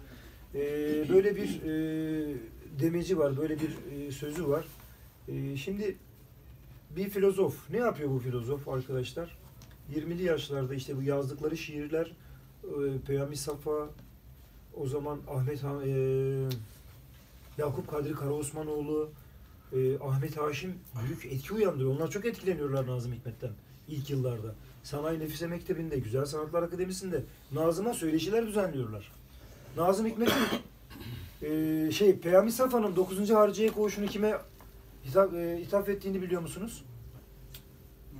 E, 0.54 0.60
böyle 1.08 1.36
bir 1.36 1.62
e, 1.62 2.34
demeci 2.80 3.18
var, 3.18 3.36
böyle 3.36 3.56
bir 3.60 3.70
e, 4.08 4.12
sözü 4.12 4.48
var. 4.48 4.64
E, 5.28 5.56
şimdi 5.56 5.96
bir 6.96 7.08
filozof, 7.08 7.70
ne 7.70 7.76
yapıyor 7.78 8.10
bu 8.10 8.18
filozof 8.18 8.68
arkadaşlar? 8.68 9.38
20'li 9.94 10.22
yaşlarda 10.22 10.74
işte 10.74 10.96
bu 10.96 11.02
yazdıkları 11.02 11.56
şiirler 11.56 12.12
e, 12.64 12.98
Peyami 13.06 13.36
Safa, 13.36 13.88
o 14.76 14.86
zaman 14.86 15.20
Ahmet 15.30 15.62
Ha- 15.62 15.86
e, 15.86 16.48
Yakup 17.58 17.90
Kadri 17.90 18.12
Karaosmanoğlu, 18.12 19.10
e, 19.72 19.98
Ahmet 19.98 20.36
Haşim 20.36 20.74
büyük 21.06 21.24
etki 21.26 21.54
uyandırıyor. 21.54 21.96
Onlar 21.96 22.10
çok 22.10 22.26
etkileniyorlar 22.26 22.86
Nazım 22.86 23.12
Hikmet'ten 23.12 23.50
ilk 23.88 24.10
yıllarda. 24.10 24.54
Sanayi 24.82 25.20
Nefise 25.20 25.46
Mektebi'nde, 25.46 25.98
Güzel 25.98 26.24
Sanatlar 26.24 26.62
Akademisi'nde 26.62 27.22
Nazım'a 27.52 27.94
söyleşiler 27.94 28.46
düzenliyorlar. 28.46 29.12
Nazım 29.76 30.06
Hikmet'in 30.06 30.34
e, 31.42 31.90
şey 31.90 32.18
Peyami 32.18 32.52
Safa'nın 32.52 32.96
9. 32.96 33.30
Harciye 33.30 33.70
koğuşunu 33.70 34.06
kime 34.06 34.38
hitap, 35.04 35.34
e, 35.34 35.60
ithaf 35.60 35.88
ettiğini 35.88 36.22
biliyor 36.22 36.42
musunuz? 36.42 36.84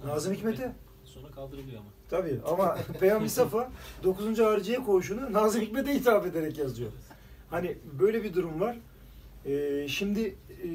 Nazım 0.05 0.35
Hikmet'e. 0.35 0.73
Sonra 1.05 1.29
kaldırılıyor 1.29 1.81
ama. 1.81 1.89
Tabii 2.11 2.41
ama 2.47 2.79
Peyami 3.01 3.31
Safa 3.31 3.71
9. 4.05 4.39
Harciye 4.39 4.79
koğuşunu 4.79 5.33
Nazım 5.33 5.61
Hikmet'e 5.63 5.95
hitap 5.95 6.27
ederek 6.27 6.59
yazıyor. 6.59 6.91
Hani 7.51 7.79
böyle 8.01 8.25
bir 8.25 8.35
durum 8.35 8.61
var. 8.61 8.77
Ee, 9.47 9.87
şimdi 9.89 10.37
e, 10.65 10.69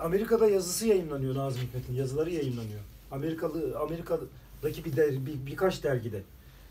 Amerika'da 0.00 0.48
yazısı 0.48 0.86
yayınlanıyor 0.86 1.34
Nazım 1.34 1.62
Hikmet'in. 1.62 1.94
Yazıları 1.94 2.30
yayınlanıyor. 2.30 2.80
Amerikalı 3.10 3.78
Amerika'daki 3.78 4.84
bir, 4.84 4.96
der, 4.96 5.26
bir 5.26 5.46
birkaç 5.46 5.84
dergide. 5.84 6.22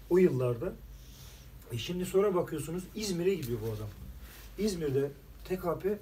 O 0.09 0.18
yıllarda. 0.18 0.74
E 1.72 1.78
şimdi 1.78 2.05
sonra 2.05 2.36
bakıyorsunuz 2.36 2.84
İzmir'e 2.95 3.36
gidiyor 3.36 3.59
bu 3.61 3.65
adam. 3.65 3.88
İzmir'de 4.57 5.11
TKP 5.45 5.99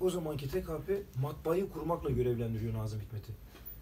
o 0.00 0.10
zamanki 0.10 0.48
TKP 0.48 1.02
matbaayı 1.22 1.70
kurmakla 1.70 2.10
görevlendiriyor 2.10 2.74
Nazım 2.74 3.00
Hikmet'i. 3.00 3.32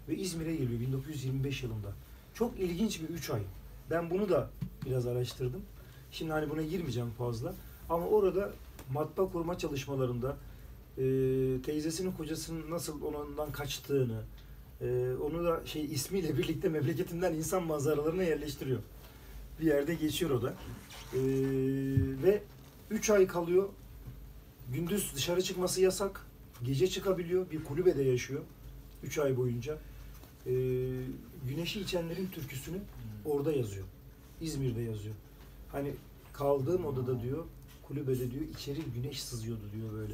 Ve 0.09 0.15
İzmir'e 0.15 0.55
geliyor 0.55 0.79
1925 0.79 1.63
yılında. 1.63 1.87
Çok 2.33 2.59
ilginç 2.59 3.01
bir 3.01 3.09
3 3.09 3.29
ay. 3.29 3.41
Ben 3.89 4.09
bunu 4.09 4.29
da 4.29 4.49
biraz 4.85 5.07
araştırdım. 5.07 5.61
Şimdi 6.11 6.31
hani 6.31 6.49
buna 6.49 6.61
girmeyeceğim 6.61 7.09
fazla. 7.09 7.53
Ama 7.89 8.07
orada 8.07 8.51
matbaa 8.93 9.31
kurma 9.31 9.57
çalışmalarında 9.57 10.37
e, 10.97 11.03
teyzesinin 11.65 12.11
kocasının 12.11 12.71
nasıl 12.71 13.01
ondan 13.01 13.51
kaçtığını, 13.51 14.21
e, 14.81 15.13
onu 15.23 15.43
da 15.43 15.65
şey 15.65 15.85
ismiyle 15.85 16.37
birlikte 16.37 16.69
memleketinden 16.77 17.33
insan 17.33 17.63
manzaralarına 17.63 18.23
yerleştiriyor. 18.23 18.79
Bir 19.59 19.65
yerde 19.65 19.95
geçiyor 19.95 20.31
o 20.31 20.41
da. 20.41 20.53
E, 21.13 21.19
ve 22.23 22.43
3 22.89 23.09
ay 23.09 23.27
kalıyor. 23.27 23.69
Gündüz 24.73 25.11
dışarı 25.15 25.41
çıkması 25.41 25.81
yasak. 25.81 26.25
Gece 26.63 26.87
çıkabiliyor. 26.87 27.51
Bir 27.51 27.63
kulübede 27.63 28.03
yaşıyor. 28.03 28.41
3 29.03 29.17
ay 29.17 29.37
boyunca. 29.37 29.77
E, 30.45 30.51
güneşi 31.47 31.81
içenlerin 31.81 32.27
türküsünü 32.27 32.77
orada 33.25 33.51
yazıyor. 33.51 33.85
İzmir'de 34.41 34.81
yazıyor. 34.81 35.15
Hani 35.71 35.91
kaldığım 36.33 36.85
odada 36.85 37.21
diyor, 37.21 37.45
kulübede 37.83 38.31
diyor, 38.31 38.43
içeri 38.57 38.79
güneş 38.95 39.23
sızıyordu 39.23 39.63
diyor 39.75 39.93
böyle. 39.93 40.13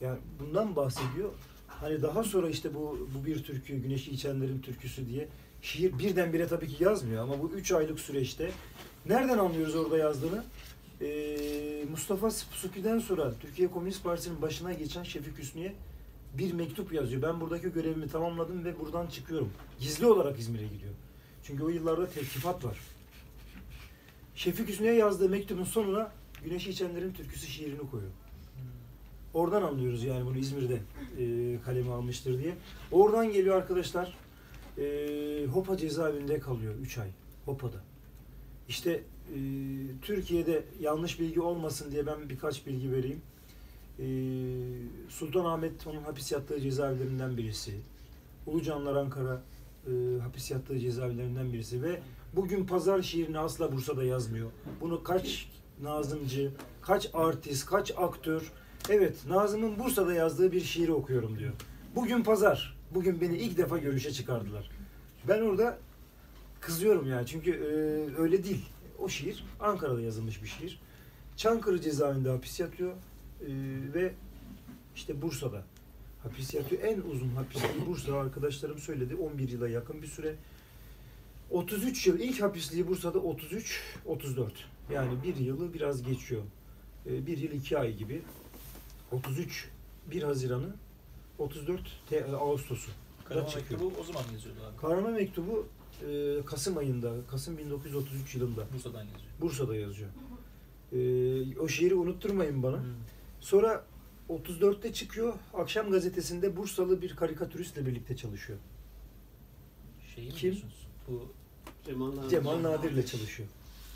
Yani 0.00 0.18
bundan 0.40 0.76
bahsediyor. 0.76 1.30
Hani 1.68 2.02
daha 2.02 2.24
sonra 2.24 2.48
işte 2.48 2.74
bu 2.74 3.08
bu 3.14 3.26
bir 3.26 3.44
türkü, 3.44 3.76
güneşi 3.76 4.10
içenlerin 4.10 4.60
türküsü 4.60 5.08
diye 5.08 5.28
şiir 5.64 5.98
birdenbire 5.98 6.46
tabii 6.46 6.68
ki 6.68 6.84
yazmıyor 6.84 7.22
ama 7.22 7.42
bu 7.42 7.50
üç 7.50 7.72
aylık 7.72 8.00
süreçte 8.00 8.50
nereden 9.06 9.38
anlıyoruz 9.38 9.74
orada 9.76 9.98
yazdığını? 9.98 10.44
Ee, 11.00 11.84
Mustafa 11.90 12.30
Supi'den 12.30 12.98
sonra 12.98 13.32
Türkiye 13.40 13.70
Komünist 13.70 14.04
Partisi'nin 14.04 14.42
başına 14.42 14.72
geçen 14.72 15.02
Şefik 15.02 15.38
Hüsnü'ye 15.38 15.74
bir 16.38 16.52
mektup 16.52 16.92
yazıyor. 16.92 17.22
Ben 17.22 17.40
buradaki 17.40 17.72
görevimi 17.72 18.08
tamamladım 18.08 18.64
ve 18.64 18.80
buradan 18.80 19.06
çıkıyorum. 19.06 19.50
Gizli 19.80 20.06
olarak 20.06 20.38
İzmir'e 20.38 20.66
gidiyor. 20.66 20.94
Çünkü 21.42 21.64
o 21.64 21.68
yıllarda 21.68 22.10
tevkifat 22.10 22.64
var. 22.64 22.78
Şefik 24.34 24.68
Hüsnü'ye 24.68 24.94
yazdığı 24.94 25.28
mektubun 25.28 25.64
sonuna 25.64 26.12
Güneşi 26.44 26.70
İçenlerin 26.70 27.12
Türküsü 27.12 27.46
şiirini 27.46 27.90
koyuyor. 27.90 28.12
Oradan 29.34 29.62
anlıyoruz 29.62 30.04
yani 30.04 30.26
bunu 30.26 30.38
İzmir'de 30.38 30.74
e, 30.74 31.60
kaleme 31.60 31.90
almıştır 31.90 32.42
diye. 32.42 32.54
Oradan 32.92 33.32
geliyor 33.32 33.56
arkadaşlar. 33.56 34.23
E, 34.78 35.46
Hopa 35.52 35.76
cezaevinde 35.76 36.40
kalıyor 36.40 36.74
3 36.82 36.98
ay. 36.98 37.08
Hopa'da. 37.44 37.76
İşte 38.68 38.90
e, 38.90 39.38
Türkiye'de 40.02 40.64
yanlış 40.80 41.20
bilgi 41.20 41.40
olmasın 41.40 41.90
diye 41.90 42.06
ben 42.06 42.28
birkaç 42.28 42.66
bilgi 42.66 42.92
vereyim. 42.92 43.20
E, 43.98 44.06
Sultanahmet 45.08 45.86
onun 45.86 46.02
hapis 46.02 46.32
yattığı 46.32 46.60
cezaevlerinden 46.60 47.36
birisi. 47.36 47.72
Ulucanlar 48.46 48.96
Ankara 48.96 49.42
e, 49.86 50.20
hapis 50.22 50.50
yattığı 50.50 50.78
cezaevlerinden 50.78 51.52
birisi 51.52 51.82
ve 51.82 52.00
bugün 52.32 52.66
pazar 52.66 53.02
şiirini 53.02 53.38
asla 53.38 53.72
Bursa'da 53.72 54.04
yazmıyor. 54.04 54.50
Bunu 54.80 55.02
kaç 55.02 55.48
nazımcı, 55.82 56.50
kaç 56.82 57.10
artist, 57.14 57.66
kaç 57.66 57.92
aktör 57.96 58.52
evet 58.88 59.26
Nazım'ın 59.28 59.78
Bursa'da 59.78 60.14
yazdığı 60.14 60.52
bir 60.52 60.60
şiiri 60.60 60.92
okuyorum 60.92 61.38
diyor. 61.38 61.52
Bugün 61.94 62.22
pazar. 62.22 62.73
Bugün 62.94 63.20
beni 63.20 63.36
ilk 63.36 63.58
defa 63.58 63.78
görüşe 63.78 64.12
çıkardılar. 64.12 64.70
Ben 65.28 65.40
orada 65.40 65.78
kızıyorum 66.60 67.10
yani 67.10 67.26
çünkü 67.26 67.50
e, 67.50 68.20
öyle 68.20 68.44
değil. 68.44 68.64
O 68.98 69.08
şiir 69.08 69.44
Ankara'da 69.60 70.00
yazılmış 70.00 70.42
bir 70.42 70.48
şiir. 70.48 70.80
Çankırı 71.36 71.80
cezaevinde 71.80 72.30
hapis 72.30 72.60
yatıyor 72.60 72.92
e, 72.92 73.48
ve 73.94 74.14
işte 74.96 75.22
Bursa'da 75.22 75.64
hapis 76.22 76.54
yatıyor. 76.54 76.82
En 76.82 77.00
uzun 77.00 77.28
hapisliği 77.28 77.86
Bursa 77.86 78.16
arkadaşlarım 78.18 78.78
söyledi. 78.78 79.14
11 79.14 79.48
yıla 79.48 79.68
yakın 79.68 80.02
bir 80.02 80.06
süre. 80.06 80.34
33 81.50 82.06
yıl 82.06 82.18
ilk 82.18 82.42
hapisliği 82.42 82.88
Bursa'da 82.88 83.18
33 83.18 83.82
34. 84.06 84.52
Yani 84.92 85.22
bir 85.22 85.36
yılı 85.36 85.74
biraz 85.74 86.02
geçiyor. 86.02 86.42
Ee, 87.06 87.26
bir 87.26 87.38
yıl 87.38 87.52
iki 87.52 87.78
ay 87.78 87.96
gibi. 87.96 88.22
33 89.12 89.68
1 90.10 90.22
Haziran'ı 90.22 90.74
34 91.44 91.80
Te- 92.08 92.24
Ağustos'u. 92.36 92.90
Karama 93.24 93.48
çıkıyor. 93.48 93.80
mektubu 93.80 94.00
o 94.00 94.04
zaman 94.04 94.22
yazıyordu 94.32 94.60
abi. 94.70 94.76
Karama 94.80 95.08
mektubu 95.08 95.66
e, 96.10 96.44
Kasım 96.46 96.76
ayında, 96.76 97.12
Kasım 97.30 97.58
1933 97.58 98.34
yılında 98.34 98.66
Bursa'dan 98.74 99.02
yazıyor. 99.04 99.20
Bursa'da 99.40 99.76
yazıyor. 99.76 100.10
Ee, 100.92 101.58
o 101.58 101.68
şiiri 101.68 101.94
unutturmayın 101.94 102.62
bana. 102.62 102.76
Hmm. 102.76 102.84
Sonra 103.40 103.84
34'te 104.28 104.92
çıkıyor. 104.92 105.34
Akşam 105.54 105.90
gazetesinde 105.90 106.56
Bursalı 106.56 107.02
bir 107.02 107.16
karikatüristle 107.16 107.86
birlikte 107.86 108.16
çalışıyor. 108.16 108.58
Şeyi 110.14 110.26
mi 110.28 110.34
Kim? 110.34 110.50
diyorsunuz? 110.50 110.86
Bu 111.08 111.28
Cemal 111.86 112.16
Nadir. 112.16 112.28
Cemal 112.30 112.62
Nadir'le 112.62 113.06
çalışıyor. 113.06 113.48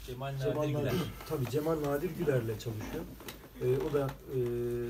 Cemal 0.06 0.32
Nadir 0.32 0.42
Cemal 0.44 0.68
Güler. 0.68 0.84
Nadir, 0.84 0.98
tabii 1.28 1.50
Cemal 1.50 1.82
Nadir 1.82 2.10
Güler'le 2.18 2.58
çalışıyor. 2.58 3.04
Ee, 3.62 3.90
o 3.90 3.92
da 3.92 4.06
e, 4.06 4.38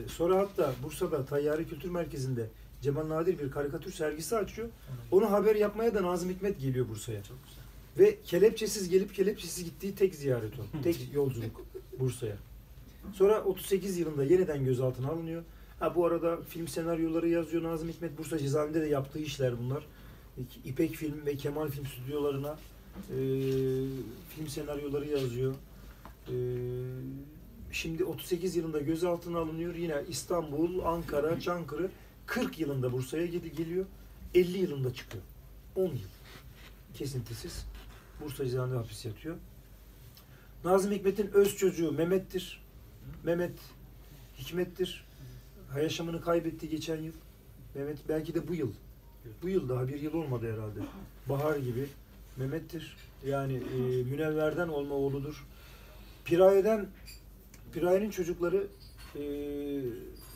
sonra 0.08 0.38
hatta 0.38 0.72
Bursa'da 0.82 1.24
Tayyari 1.24 1.68
Kültür 1.68 1.90
Merkezi'nde 1.90 2.46
Cemal 2.82 3.08
Nadir 3.08 3.38
bir 3.38 3.50
karikatür 3.50 3.92
sergisi 3.92 4.36
açıyor. 4.36 4.68
Onu 5.10 5.30
haber 5.30 5.56
yapmaya 5.56 5.94
da 5.94 6.02
Nazım 6.02 6.30
Hikmet 6.30 6.60
geliyor 6.60 6.88
Bursa'ya. 6.88 7.22
Çok 7.22 7.36
güzel. 7.44 7.64
Ve 7.98 8.18
kelepçesiz 8.24 8.88
gelip 8.88 9.14
kelepçesiz 9.14 9.64
gittiği 9.64 9.94
tek 9.94 10.14
ziyaret 10.14 10.52
o. 10.58 10.62
Tek 10.82 11.14
yolculuk 11.14 11.66
Bursa'ya. 11.98 12.36
Sonra 13.12 13.44
38 13.44 13.98
yılında 13.98 14.24
yeniden 14.24 14.64
gözaltına 14.64 15.08
alınıyor. 15.08 15.42
Ha 15.80 15.94
bu 15.94 16.06
arada 16.06 16.38
film 16.48 16.68
senaryoları 16.68 17.28
yazıyor 17.28 17.62
Nazım 17.62 17.88
Hikmet. 17.88 18.18
Bursa 18.18 18.38
cezaevinde 18.38 18.80
de 18.80 18.86
yaptığı 18.86 19.18
işler 19.18 19.58
bunlar. 19.58 19.86
İpek 20.64 20.94
Film 20.94 21.26
ve 21.26 21.36
Kemal 21.36 21.68
Film 21.68 21.86
stüdyolarına 21.86 22.58
e, 23.10 23.18
film 24.28 24.48
senaryoları 24.48 25.08
yazıyor. 25.08 25.54
E, 26.28 26.34
şimdi 27.72 28.04
38 28.04 28.56
yılında 28.56 28.80
gözaltına 28.80 29.38
alınıyor. 29.38 29.74
Yine 29.74 30.04
İstanbul, 30.08 30.84
Ankara, 30.84 31.40
Çankırı 31.40 31.90
40 32.26 32.58
yılında 32.58 32.92
Bursa'ya 32.92 33.26
geliyor. 33.26 33.86
50 34.34 34.58
yılında 34.58 34.94
çıkıyor. 34.94 35.24
10 35.76 35.82
yıl. 35.82 36.08
Kesintisiz. 36.94 37.66
Bursa 38.20 38.44
cezaevinde 38.44 38.76
hapis 38.76 39.04
yatıyor. 39.04 39.36
Nazım 40.64 40.92
Hikmet'in 40.92 41.30
öz 41.32 41.56
çocuğu 41.56 41.92
Mehmet'tir. 41.92 42.62
Mehmet 43.24 43.58
Hikmet'tir. 44.38 45.04
Yaşamını 45.76 46.20
kaybetti 46.20 46.68
geçen 46.68 47.02
yıl. 47.02 47.12
Mehmet 47.74 47.98
belki 48.08 48.34
de 48.34 48.48
bu 48.48 48.54
yıl. 48.54 48.72
Bu 49.42 49.48
yıl 49.48 49.68
daha 49.68 49.88
bir 49.88 50.00
yıl 50.00 50.14
olmadı 50.14 50.52
herhalde. 50.52 50.80
Bahar 51.28 51.56
gibi. 51.56 51.88
Mehmet'tir. 52.36 52.96
Yani 53.26 53.54
e, 53.54 54.02
Münevver'den 54.02 54.68
olma 54.68 54.94
oğludur. 54.94 55.46
Piraye'den 56.24 56.86
Piraye'nin 57.72 58.10
çocukları 58.10 58.66
e, 59.16 59.22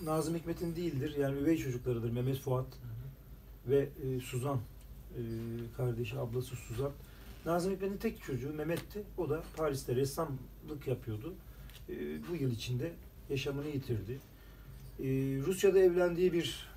Nazım 0.05 0.35
Hikmet'in 0.35 0.77
değildir. 0.77 1.17
Yani 1.19 1.39
üvey 1.41 1.57
çocuklarıdır. 1.59 2.11
Mehmet 2.11 2.39
Fuat 2.39 2.67
ve 3.69 3.89
e, 4.05 4.21
Suzan. 4.21 4.61
E, 5.17 5.21
kardeşi, 5.77 6.19
ablası 6.19 6.57
Suzan. 6.57 6.93
Nazım 7.47 7.73
Hikmet'in 7.73 7.97
tek 7.97 8.23
çocuğu 8.23 8.53
Mehmet'ti. 8.55 9.03
O 9.19 9.31
da 9.31 9.43
Paris'te 9.57 9.97
ressamlık 9.97 10.87
yapıyordu. 10.87 11.35
E, 11.89 11.95
bu 12.31 12.37
yıl 12.37 12.51
içinde 12.51 12.93
yaşamını 13.31 13.69
yitirdi. 13.69 14.19
E, 15.01 15.07
Rusya'da 15.47 15.79
evlendiği 15.79 16.33
bir 16.33 16.73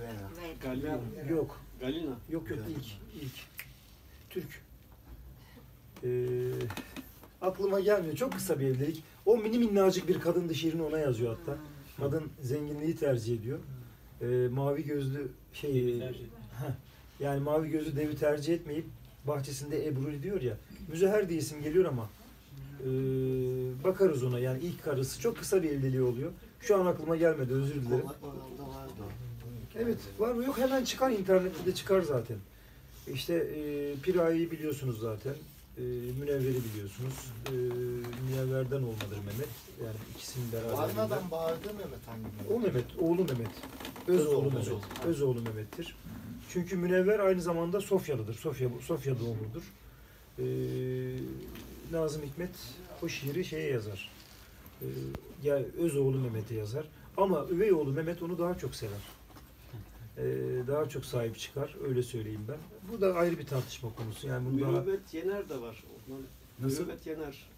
Vera. 0.00 0.30
Galina. 0.62 0.98
yok 1.30 1.60
Galina. 1.80 2.18
Yok 2.30 2.50
yok 2.50 2.58
ilk 2.68 2.86
ilk 3.22 3.32
Türk. 4.30 4.62
Ee, 6.04 6.50
aklıma 7.40 7.80
gelmiyor. 7.80 8.16
Çok 8.16 8.32
kısa 8.32 8.60
bir 8.60 8.66
evlilik. 8.66 9.02
O 9.30 9.36
mini 9.36 9.58
minnacık 9.58 10.08
bir 10.08 10.20
kadındı 10.20 10.54
şiirini 10.54 10.82
ona 10.82 10.98
yazıyor 10.98 11.36
hatta. 11.36 11.58
Kadın 11.96 12.22
zenginliği 12.42 12.96
tercih 12.96 13.40
ediyor. 13.40 13.58
Ee, 14.20 14.48
mavi 14.52 14.84
gözlü 14.84 15.28
şey 15.52 16.02
yani 17.20 17.40
mavi 17.40 17.70
gözlü 17.70 17.96
devi 17.96 18.16
tercih 18.16 18.54
etmeyip 18.54 18.84
bahçesinde 19.26 19.86
Ebru 19.86 20.22
diyor 20.22 20.40
ya. 20.42 20.56
Müzeher 20.88 21.28
diye 21.28 21.38
isim 21.38 21.62
geliyor 21.62 21.84
ama 21.84 22.08
ee, 22.80 22.86
bakarız 23.84 24.24
ona 24.24 24.38
yani 24.38 24.60
ilk 24.62 24.84
karısı 24.84 25.20
çok 25.20 25.38
kısa 25.38 25.62
bir 25.62 25.70
evliliği 25.70 26.02
oluyor. 26.02 26.32
Şu 26.60 26.80
an 26.80 26.86
aklıma 26.86 27.16
gelmedi 27.16 27.52
özür 27.52 27.74
dilerim. 27.74 28.06
Evet 29.78 29.98
var 30.18 30.32
mı 30.32 30.44
yok 30.44 30.58
hemen 30.58 30.84
çıkar 30.84 31.10
internette 31.10 31.66
de 31.66 31.74
çıkar 31.74 32.02
zaten. 32.02 32.36
İşte 33.12 33.34
e, 33.34 33.94
Piraye'yi 34.02 34.50
biliyorsunuz 34.50 35.00
zaten. 35.00 35.34
E, 35.78 35.82
Münevver'i 36.20 36.60
biliyorsunuz. 36.64 37.14
E, 37.46 37.50
Münevver'den 38.30 38.82
olmadır 38.82 39.16
Mehmet. 39.26 39.48
Yani 39.84 39.96
ikisinin 40.14 40.52
beraber. 40.52 40.72
Varmadan 40.72 41.30
bağırdı 41.30 41.66
Mehmet 41.78 42.06
hangi 42.06 42.54
O 42.54 42.60
Mehmet, 42.60 42.84
oğlu 42.98 43.24
Mehmet. 43.24 43.50
Öz 44.08 44.20
Öz 44.20 44.26
oğlu 44.26 44.36
oğlu, 44.36 44.44
Mehmet. 44.46 44.60
öz 44.66 44.72
oğlu. 44.72 44.80
Öz 45.06 45.22
oğlu 45.22 45.42
Mehmet'tir. 45.42 45.96
Çünkü 46.52 46.76
Münevver 46.76 47.18
aynı 47.18 47.40
zamanda 47.42 47.80
Sofyalıdır. 47.80 48.34
Sofya 48.34 48.68
Sofya 48.86 49.14
doğumludur. 49.20 49.62
E, 50.38 50.44
Nazım 51.92 52.22
Hikmet 52.22 52.50
o 53.02 53.08
şiiri 53.08 53.44
şeye 53.44 53.70
yazar. 53.70 54.10
E, 54.82 54.86
ya 55.42 55.54
öz 55.56 55.96
oğlu 55.96 56.18
Mehmet'e 56.18 56.54
yazar. 56.54 56.84
Ama 57.16 57.46
üvey 57.50 57.72
oğlu 57.72 57.92
Mehmet 57.92 58.22
onu 58.22 58.38
daha 58.38 58.58
çok 58.58 58.74
sever. 58.74 58.98
E, 60.20 60.66
daha 60.68 60.88
çok 60.88 61.04
sahip 61.04 61.38
çıkar. 61.38 61.76
Öyle 61.88 62.02
söyleyeyim 62.02 62.46
ben. 62.48 62.58
Bu 62.92 63.00
da 63.00 63.14
ayrı 63.14 63.38
bir 63.38 63.46
tartışma 63.46 63.94
konusu. 63.94 64.26
Yani 64.26 64.46
bunu 64.50 64.60
daha... 64.60 64.70
Mürüvvet 64.70 65.14
Yener 65.14 65.48
de 65.48 65.60
var. 65.60 65.84
Nasıl? 66.60 66.82
Mürüvvet 66.82 67.06
Yener. 67.06 67.50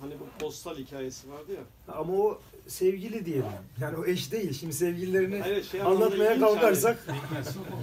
Hani 0.00 0.12
bu 0.20 0.44
postal 0.44 0.76
hikayesi 0.76 1.30
vardı 1.30 1.52
ya. 1.52 1.94
Ama 1.94 2.12
o 2.12 2.40
sevgili 2.66 3.26
diyelim. 3.26 3.44
Yani 3.80 3.96
o 3.96 4.04
eş 4.04 4.32
değil. 4.32 4.52
Şimdi 4.52 4.72
sevgililerini 4.72 5.40
Hayır, 5.40 5.64
şey 5.64 5.82
anlatmaya 5.82 6.40
kalkarsak 6.40 7.06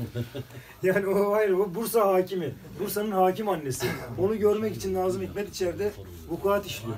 yani 0.83 1.07
o 1.07 1.31
hayır 1.31 1.51
o 1.51 1.75
Bursa 1.75 2.07
hakimi. 2.13 2.55
Bursa'nın 2.79 3.11
hakim 3.11 3.49
annesi. 3.49 3.87
Onu 4.19 4.39
görmek 4.39 4.75
için 4.75 4.93
Nazım 4.93 5.21
Hikmet 5.21 5.49
içeride 5.49 5.91
vukuat 6.29 6.65
işliyor. 6.65 6.95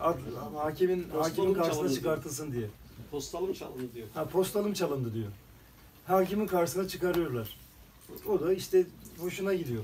Ad, 0.00 0.18
hakimin 0.56 1.08
hakimin 1.08 1.54
karşısına 1.54 1.88
çıkartılsın 1.88 2.52
diye. 2.52 2.66
Postalım 3.10 3.52
çalındı 3.52 3.94
diyor. 3.94 4.08
Ha 4.14 4.24
postalım 4.24 4.72
çalındı 4.72 5.14
diyor. 5.14 5.28
Hakimin 6.06 6.46
karşısına 6.46 6.88
çıkarıyorlar. 6.88 7.56
O 8.28 8.40
da 8.40 8.52
işte 8.52 8.84
hoşuna 9.18 9.54
gidiyor. 9.54 9.82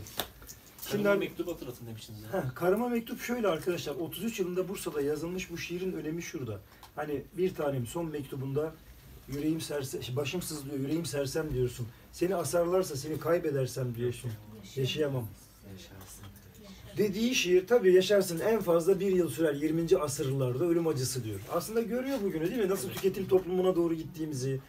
Şimdi 0.90 1.02
Şimdi 1.04 1.18
mektup 1.18 1.48
hatırlatın 1.48 1.86
demiştiniz. 1.86 2.20
ya. 2.22 2.32
Heh, 2.32 2.54
Karama 2.54 2.88
Mektup 2.88 3.20
şöyle 3.20 3.48
arkadaşlar. 3.48 3.94
33 3.94 4.40
yılında 4.40 4.68
Bursa'da 4.68 5.00
yazılmış 5.00 5.50
bu 5.50 5.58
şiirin 5.58 5.92
önemi 5.92 6.22
şurada. 6.22 6.58
Hani 6.96 7.22
bir 7.36 7.54
tanem 7.54 7.86
son 7.86 8.06
mektubunda 8.06 8.72
yüreğim 9.28 9.60
serse, 9.60 10.02
şey, 10.02 10.16
başım 10.16 10.42
sızlıyor, 10.42 10.78
yüreğim 10.78 11.06
sersem 11.06 11.54
diyorsun. 11.54 11.86
Seni 12.12 12.34
asarlarsa 12.36 12.96
seni 12.96 13.18
kaybedersem 13.18 13.94
diyorsun. 13.94 14.30
Yaşayamam. 14.76 15.26
Yaşarsın. 15.72 16.24
Dediği 16.98 17.34
şiir 17.34 17.66
tabii 17.66 17.94
yaşarsın 17.94 18.40
en 18.40 18.60
fazla 18.60 19.00
bir 19.00 19.12
yıl 19.12 19.30
sürer 19.30 19.54
20. 19.54 19.98
asırlarda 19.98 20.64
ölüm 20.64 20.86
acısı 20.86 21.24
diyor. 21.24 21.40
Aslında 21.52 21.80
görüyor 21.82 22.18
bugünü 22.22 22.50
değil 22.50 22.62
mi? 22.62 22.68
Nasıl 22.68 22.90
tüketim 22.90 23.28
toplumuna 23.28 23.76
doğru 23.76 23.94
gittiğimizi, 23.94 24.60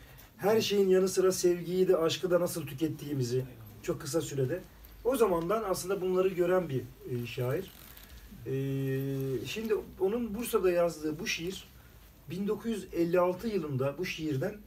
her 0.42 0.62
şeyin 0.62 0.90
yanı 0.90 1.08
sıra 1.08 1.32
sevgiyi 1.32 1.88
de 1.88 1.98
aşkı 1.98 2.32
da 2.32 2.40
nasıl 2.40 2.68
tükettiğimizi 2.68 3.46
çok 3.84 4.02
kısa 4.02 4.22
sürede. 4.22 4.62
O 5.04 5.16
zamandan 5.16 5.64
aslında 5.68 6.02
bunları 6.02 6.30
gören 6.30 6.70
bir 6.70 6.82
e, 6.82 7.26
şair. 7.26 7.72
E, 8.46 8.54
şimdi 9.46 9.76
onun 10.00 10.36
Bursa'da 10.36 10.72
yazdığı 10.72 11.20
bu 11.20 11.28
şiir 11.28 11.68
1956 12.30 13.48
yılında 13.48 13.98
bu 13.98 14.06
şiirden 14.06 14.58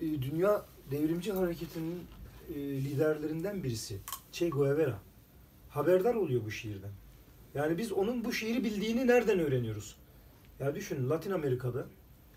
e, 0.00 0.22
dünya 0.22 0.64
devrimci 0.90 1.32
hareketinin 1.32 2.04
e, 2.54 2.54
liderlerinden 2.58 3.64
birisi 3.64 3.98
Che 4.32 4.48
Guevara 4.48 4.98
haberdar 5.68 6.14
oluyor 6.14 6.44
bu 6.44 6.50
şiirden. 6.50 6.92
Yani 7.54 7.78
biz 7.78 7.92
onun 7.92 8.24
bu 8.24 8.32
şiiri 8.32 8.64
bildiğini 8.64 9.06
nereden 9.06 9.38
öğreniyoruz? 9.38 9.96
Ya 10.60 10.74
düşünün 10.74 11.10
Latin 11.10 11.30
Amerika'da 11.30 11.86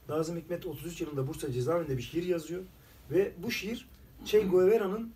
Nazım 0.10 0.38
Hikmet 0.38 0.66
33 0.66 1.02
yılında 1.02 1.28
Bursa 1.28 1.52
cezaevinde 1.52 1.98
bir 1.98 2.02
şiir 2.02 2.24
yazıyor 2.24 2.64
ve 3.12 3.32
bu 3.38 3.52
şiir 3.52 3.90
Che 4.26 4.40
Guevara'nın 4.40 5.14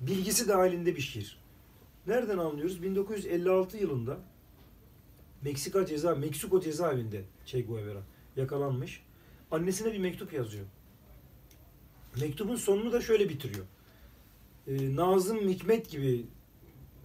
bilgisi 0.00 0.48
dahilinde 0.48 0.96
bir 0.96 1.00
şiir. 1.00 1.38
Nereden 2.06 2.38
anlıyoruz? 2.38 2.82
1956 2.82 3.76
yılında 3.76 4.18
Meksika 5.42 5.86
ceza, 5.86 6.14
Meksiko 6.14 6.60
cezaevinde 6.60 7.24
Che 7.46 7.60
Guevara 7.60 8.02
yakalanmış. 8.36 9.02
Annesine 9.50 9.92
bir 9.92 9.98
mektup 9.98 10.32
yazıyor. 10.32 10.66
Mektubun 12.20 12.56
sonunu 12.56 12.92
da 12.92 13.00
şöyle 13.00 13.28
bitiriyor. 13.28 13.66
Ee, 14.66 14.96
Nazım 14.96 15.48
Hikmet 15.48 15.90
gibi 15.90 16.26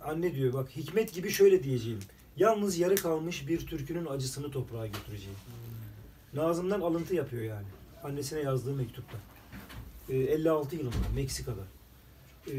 anne 0.02 0.36
diyor 0.36 0.54
bak 0.54 0.76
Hikmet 0.76 1.14
gibi 1.14 1.30
şöyle 1.30 1.64
diyeceğim. 1.64 2.00
Yalnız 2.38 2.80
yarı 2.80 2.96
kalmış 2.96 3.48
bir 3.48 3.68
türkünün 3.68 4.06
acısını 4.06 4.52
toprağa 4.52 4.88
götüreceğim. 4.88 5.38
Nazım'dan 6.34 6.82
alıntı 6.82 7.16
yapıyor 7.16 7.44
yani. 7.44 7.68
Annesine 8.04 8.40
yazdığı 8.40 8.74
mektupta. 8.74 9.18
Ee, 10.10 10.18
56 10.18 10.76
yılında 10.76 10.96
Meksika'da. 11.16 11.62
Ee, 12.48 12.52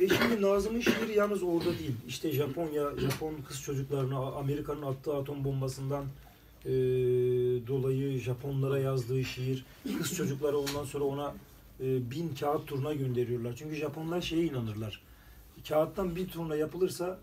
e 0.00 0.08
şimdi 0.08 0.42
Nazım'ın 0.42 0.80
şiiri 0.80 1.12
yalnız 1.16 1.42
orada 1.42 1.78
değil. 1.78 1.94
İşte 2.08 2.32
Japonya, 2.32 2.90
Japon 2.98 3.34
kız 3.48 3.62
çocuklarına 3.62 4.18
Amerika'nın 4.18 4.82
attığı 4.82 5.16
atom 5.16 5.44
bombasından 5.44 6.04
e, 6.64 6.70
dolayı 7.66 8.18
Japonlara 8.20 8.78
yazdığı 8.78 9.24
şiir. 9.24 9.64
Kız 9.98 10.14
çocukları 10.16 10.58
ondan 10.58 10.84
sonra 10.84 11.04
ona 11.04 11.34
e, 11.80 12.10
bin 12.10 12.34
kağıt 12.34 12.66
turuna 12.66 12.94
gönderiyorlar. 12.94 13.54
Çünkü 13.56 13.76
Japonlar 13.76 14.20
şeye 14.20 14.44
inanırlar. 14.44 15.02
Kağıttan 15.68 16.16
bir 16.16 16.28
turna 16.28 16.56
yapılırsa 16.56 17.18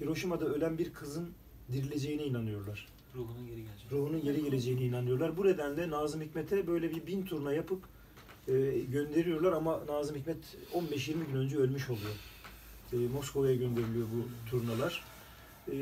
Hiroşima'da 0.00 0.44
ölen 0.44 0.78
bir 0.78 0.92
kızın 0.92 1.30
dirileceğine 1.72 2.24
inanıyorlar. 2.24 2.88
Ruhunun 3.14 3.46
geri 3.46 3.56
gelecek. 3.56 3.92
Ruhunun 3.92 4.22
geri 4.22 4.44
geleceğine 4.44 4.80
inanıyorlar. 4.80 5.36
Bu 5.36 5.46
nedenle 5.46 5.90
Nazım 5.90 6.22
Hikmet'e 6.22 6.66
böyle 6.66 6.90
bir 6.90 7.06
bin 7.06 7.24
turna 7.24 7.52
yapıp 7.52 7.82
e, 8.48 8.52
gönderiyorlar 8.92 9.52
ama 9.52 9.80
Nazım 9.88 10.16
Hikmet 10.16 10.38
15-20 10.74 11.26
gün 11.26 11.36
önce 11.36 11.56
ölmüş 11.56 11.90
oluyor. 11.90 12.14
E, 12.92 12.96
Moskova'ya 12.96 13.54
gönderiliyor 13.54 14.06
bu 14.06 14.50
turnalar. 14.50 15.04
E, 15.72 15.76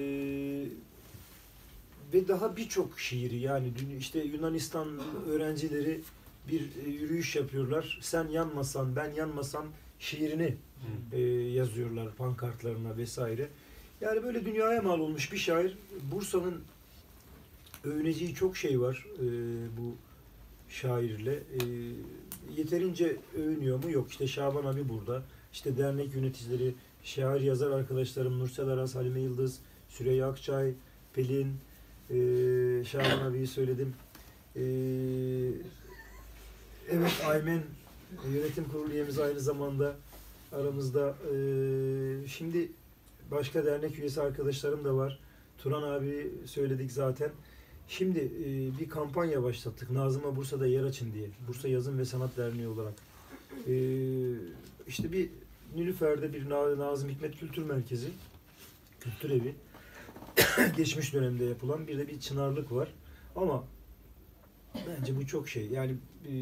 ve 2.12 2.28
daha 2.28 2.56
birçok 2.56 3.00
şiiri 3.00 3.36
yani 3.36 3.72
işte 3.98 4.18
Yunanistan 4.22 4.88
öğrencileri 5.28 6.00
bir 6.48 6.60
e, 6.86 6.90
yürüyüş 6.90 7.36
yapıyorlar. 7.36 7.98
Sen 8.02 8.28
yanmasan 8.28 8.96
ben 8.96 9.10
yanmasam 9.14 9.66
şiirini 9.98 10.56
e, 11.12 11.20
yazıyorlar 11.30 12.14
pankartlarına 12.14 12.96
vesaire. 12.96 13.48
Yani 14.00 14.22
böyle 14.22 14.44
dünyaya 14.44 14.82
mal 14.82 15.00
olmuş 15.00 15.32
bir 15.32 15.38
şair. 15.38 15.78
Bursa'nın 16.12 16.62
övüneceği 17.84 18.34
çok 18.34 18.56
şey 18.56 18.80
var 18.80 19.06
e, 19.18 19.26
bu 19.78 19.96
şairle. 20.68 21.34
E, 21.34 21.60
yeterince 22.56 23.16
övünüyor 23.38 23.84
mu? 23.84 23.90
Yok. 23.90 24.10
İşte 24.10 24.26
Şaban 24.26 24.64
abi 24.64 24.88
burada. 24.88 25.22
İşte 25.52 25.76
dernek 25.76 26.14
yöneticileri, 26.14 26.74
şair 27.04 27.40
yazar 27.40 27.70
arkadaşlarım 27.70 28.38
Nursel 28.38 28.68
Aras, 28.68 28.94
Halime 28.94 29.20
Yıldız, 29.20 29.58
Süreyya 29.88 30.28
Akçay, 30.28 30.72
Pelin, 31.14 31.54
Ee, 32.10 32.84
Şaban 32.84 33.30
abiyi 33.30 33.46
söyledim. 33.46 33.94
Ee, 34.56 34.60
evet 36.90 37.22
Aymen 37.26 37.62
e, 38.24 38.30
yönetim 38.32 38.64
kurulu 38.68 38.92
üyemiz 38.92 39.18
aynı 39.18 39.40
zamanda 39.40 39.96
aramızda. 40.52 41.14
Ee, 41.32 42.28
şimdi 42.28 42.68
başka 43.30 43.64
dernek 43.64 43.98
üyesi 43.98 44.20
arkadaşlarım 44.20 44.84
da 44.84 44.96
var. 44.96 45.18
Turan 45.58 45.82
abi 45.82 46.30
söyledik 46.46 46.92
zaten. 46.92 47.30
Şimdi 47.90 48.18
e, 48.18 48.78
bir 48.80 48.88
kampanya 48.88 49.42
başlattık. 49.42 49.90
Nazım'a 49.90 50.36
Bursa'da 50.36 50.66
yer 50.66 50.84
açın 50.84 51.12
diye. 51.12 51.28
Bursa 51.48 51.68
Yazın 51.68 51.98
ve 51.98 52.04
Sanat 52.04 52.36
Derneği 52.36 52.68
olarak. 52.68 52.94
Ee, 53.68 53.72
işte 54.88 55.12
bir 55.12 55.30
Nilüfer'de 55.74 56.32
bir 56.32 56.50
Na- 56.50 56.78
Nazım 56.78 57.10
Hikmet 57.10 57.36
Kültür 57.36 57.62
Merkezi, 57.62 58.08
kültür 59.00 59.30
evi. 59.30 59.54
Geçmiş 60.76 61.14
dönemde 61.14 61.44
yapılan 61.44 61.86
bir 61.86 61.98
de 61.98 62.08
bir 62.08 62.20
çınarlık 62.20 62.72
var. 62.72 62.88
Ama 63.36 63.64
bence 64.74 65.16
bu 65.16 65.26
çok 65.26 65.48
şey. 65.48 65.66
Yani 65.66 65.92
e, 66.26 66.34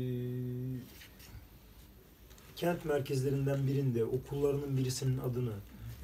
kent 2.57 2.85
merkezlerinden 2.85 3.67
birinde 3.67 4.05
okullarının 4.05 4.77
birisinin 4.77 5.19
adını 5.19 5.53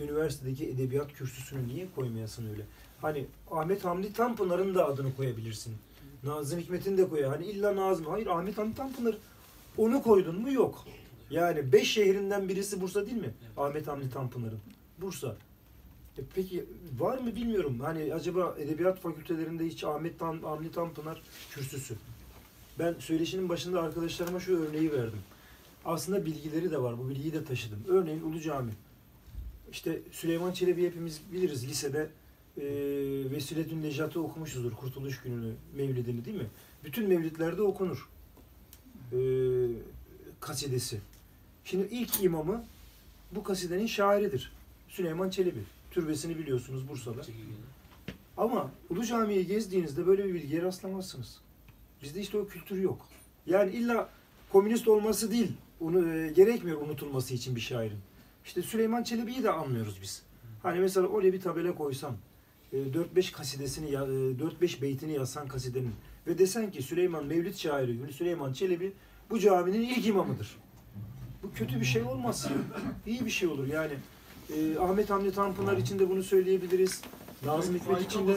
üniversitedeki 0.01 0.69
edebiyat 0.69 1.13
kürsüsünü 1.13 1.69
niye 1.69 1.87
koymayasın 1.95 2.51
öyle? 2.51 2.63
Hani 3.05 3.27
Ahmet 3.51 3.85
Hamdi 3.85 4.13
Tanpınar'ın 4.13 4.75
da 4.75 4.87
adını 4.87 5.17
koyabilirsin. 5.17 5.75
Nazım 6.23 6.61
Hikmet'in 6.61 6.99
de 6.99 7.09
koy. 7.09 7.23
Hani 7.23 7.47
illa 7.47 7.77
Nazım. 7.77 8.07
Hayır 8.07 8.27
Ahmet 8.27 8.59
Hamdi 8.59 8.75
Tanpınar 8.75 9.17
onu 9.77 10.03
koydun 10.03 10.41
mu 10.41 10.53
yok. 10.53 10.85
Yani 11.31 11.73
beş 11.73 11.91
şehrinden 11.91 12.49
birisi 12.49 12.81
Bursa 12.81 13.07
değil 13.07 13.17
mi? 13.17 13.35
Ahmet 13.57 13.89
Hamdi 13.89 14.11
Tanpınar'ın. 14.11 14.59
Bursa. 14.99 15.37
E 16.19 16.23
peki 16.35 16.65
var 16.99 17.19
mı 17.19 17.37
bilmiyorum. 17.37 17.81
Hani 17.81 18.15
acaba 18.15 18.55
edebiyat 18.59 19.01
fakültelerinde 19.01 19.67
hiç 19.67 19.85
Ahmet 19.85 20.19
Tan 20.19 20.39
Hamdi 20.43 20.73
Tanpınar 20.73 21.23
kürsüsü. 21.51 21.95
Ben 22.79 22.95
söyleşinin 22.99 23.49
başında 23.49 23.83
arkadaşlarıma 23.83 24.41
şu 24.41 24.59
örneği 24.59 24.93
verdim. 24.93 25.21
Aslında 25.85 26.27
bilgileri 26.27 26.71
de 26.71 26.83
var. 26.83 26.99
Bu 26.99 27.09
bilgiyi 27.09 27.33
de 27.33 27.45
taşıdım. 27.45 27.79
Örneğin 27.89 28.23
Ulu 28.23 28.41
Cami. 28.41 28.73
İşte 29.73 30.01
Süleyman 30.13 30.53
Çelebi 30.53 30.87
hepimiz 30.87 31.21
biliriz 31.33 31.69
lisede 31.69 32.11
e, 32.59 32.65
Vesiletün 33.31 33.83
Necat'ı 33.83 34.21
okumuşuzdur. 34.21 34.73
Kurtuluş 34.73 35.23
Günü'nü, 35.23 35.53
Mevlidini 35.77 36.25
değil 36.25 36.37
mi? 36.37 36.47
Bütün 36.85 37.09
mevlidlerde 37.09 37.63
okunur. 37.63 38.09
E, 39.13 39.19
kasidesi. 40.41 41.01
Şimdi 41.65 41.89
ilk 41.91 42.23
imamı 42.23 42.65
bu 43.33 43.43
kasidenin 43.43 43.87
şairidir. 43.87 44.53
Süleyman 44.89 45.31
Çelebi. 45.31 45.61
Türbesini 45.91 46.39
biliyorsunuz 46.39 46.89
Bursa'da. 46.89 47.23
Ama 48.37 48.71
Ulu 48.91 49.05
Cami'yi 49.07 49.47
gezdiğinizde 49.47 50.07
böyle 50.07 50.25
bir 50.25 50.35
bilgiye 50.35 50.63
rastlamazsınız. 50.63 51.41
Bizde 52.03 52.21
işte 52.21 52.39
o 52.39 52.47
kültür 52.47 52.83
yok. 52.83 53.09
Yani 53.47 53.73
illa 53.73 54.09
komünist 54.53 54.89
olması 54.89 55.31
değil, 55.31 55.53
onu 55.81 56.09
e, 56.09 56.33
gerekmiyor 56.33 56.81
unutulması 56.81 57.35
için 57.35 57.57
bir 57.57 57.61
şairin. 57.61 57.99
İşte 58.45 58.63
Süleyman 58.63 59.03
Çelebi'yi 59.03 59.43
de 59.43 59.51
anlıyoruz 59.51 59.99
biz. 60.03 60.23
Hani 60.63 60.81
mesela 60.81 61.07
oraya 61.07 61.33
bir 61.33 61.41
tabela 61.41 61.75
koysan, 61.75 62.13
e, 62.13 62.17
4-5 62.79 63.33
kasidesini, 63.33 63.91
ya- 63.91 64.03
e, 64.05 64.39
4-5 64.39 64.83
beytini 64.83 65.13
yazsan 65.13 65.49
kasidenin 65.49 65.93
ve 66.27 66.39
desen 66.39 66.71
ki 66.71 66.83
Süleyman 66.83 67.25
Mevlid 67.27 67.55
şairi 67.55 68.13
Süleyman 68.13 68.53
Çelebi 68.53 68.93
bu 69.31 69.39
caminin 69.39 69.83
ilk 69.83 70.07
imamıdır. 70.07 70.57
Bu 71.43 71.53
kötü 71.55 71.81
bir 71.81 71.85
şey 71.85 72.03
olmaz. 72.03 72.49
İyi 73.07 73.25
bir 73.27 73.31
şey 73.31 73.49
olur 73.49 73.67
yani. 73.67 73.93
e, 74.57 74.79
Ahmet 74.79 75.11
Hamdi 75.11 75.33
Tanpınar 75.33 75.77
için 75.77 75.99
de 75.99 76.11
bunu 76.11 76.23
söyleyebiliriz. 76.23 77.01
Nazım 77.47 77.75
Hikmet 77.75 78.03
için 78.03 78.29
de 78.29 78.33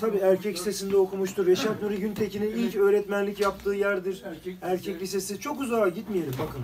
Tabii 0.00 0.16
erkek 0.18 0.56
lisesinde 0.56 0.96
okumuştur. 0.96 1.46
Reşat 1.46 1.82
Nuri 1.82 1.96
Güntekin'in 2.00 2.50
ilk 2.50 2.76
öğretmenlik 2.76 3.40
yaptığı 3.40 3.70
yerdir. 3.74 4.22
Erkek 4.62 5.02
lisesi. 5.02 5.40
Çok 5.40 5.60
uzağa 5.60 5.88
gitmeyelim 5.88 6.32
bakın. 6.38 6.60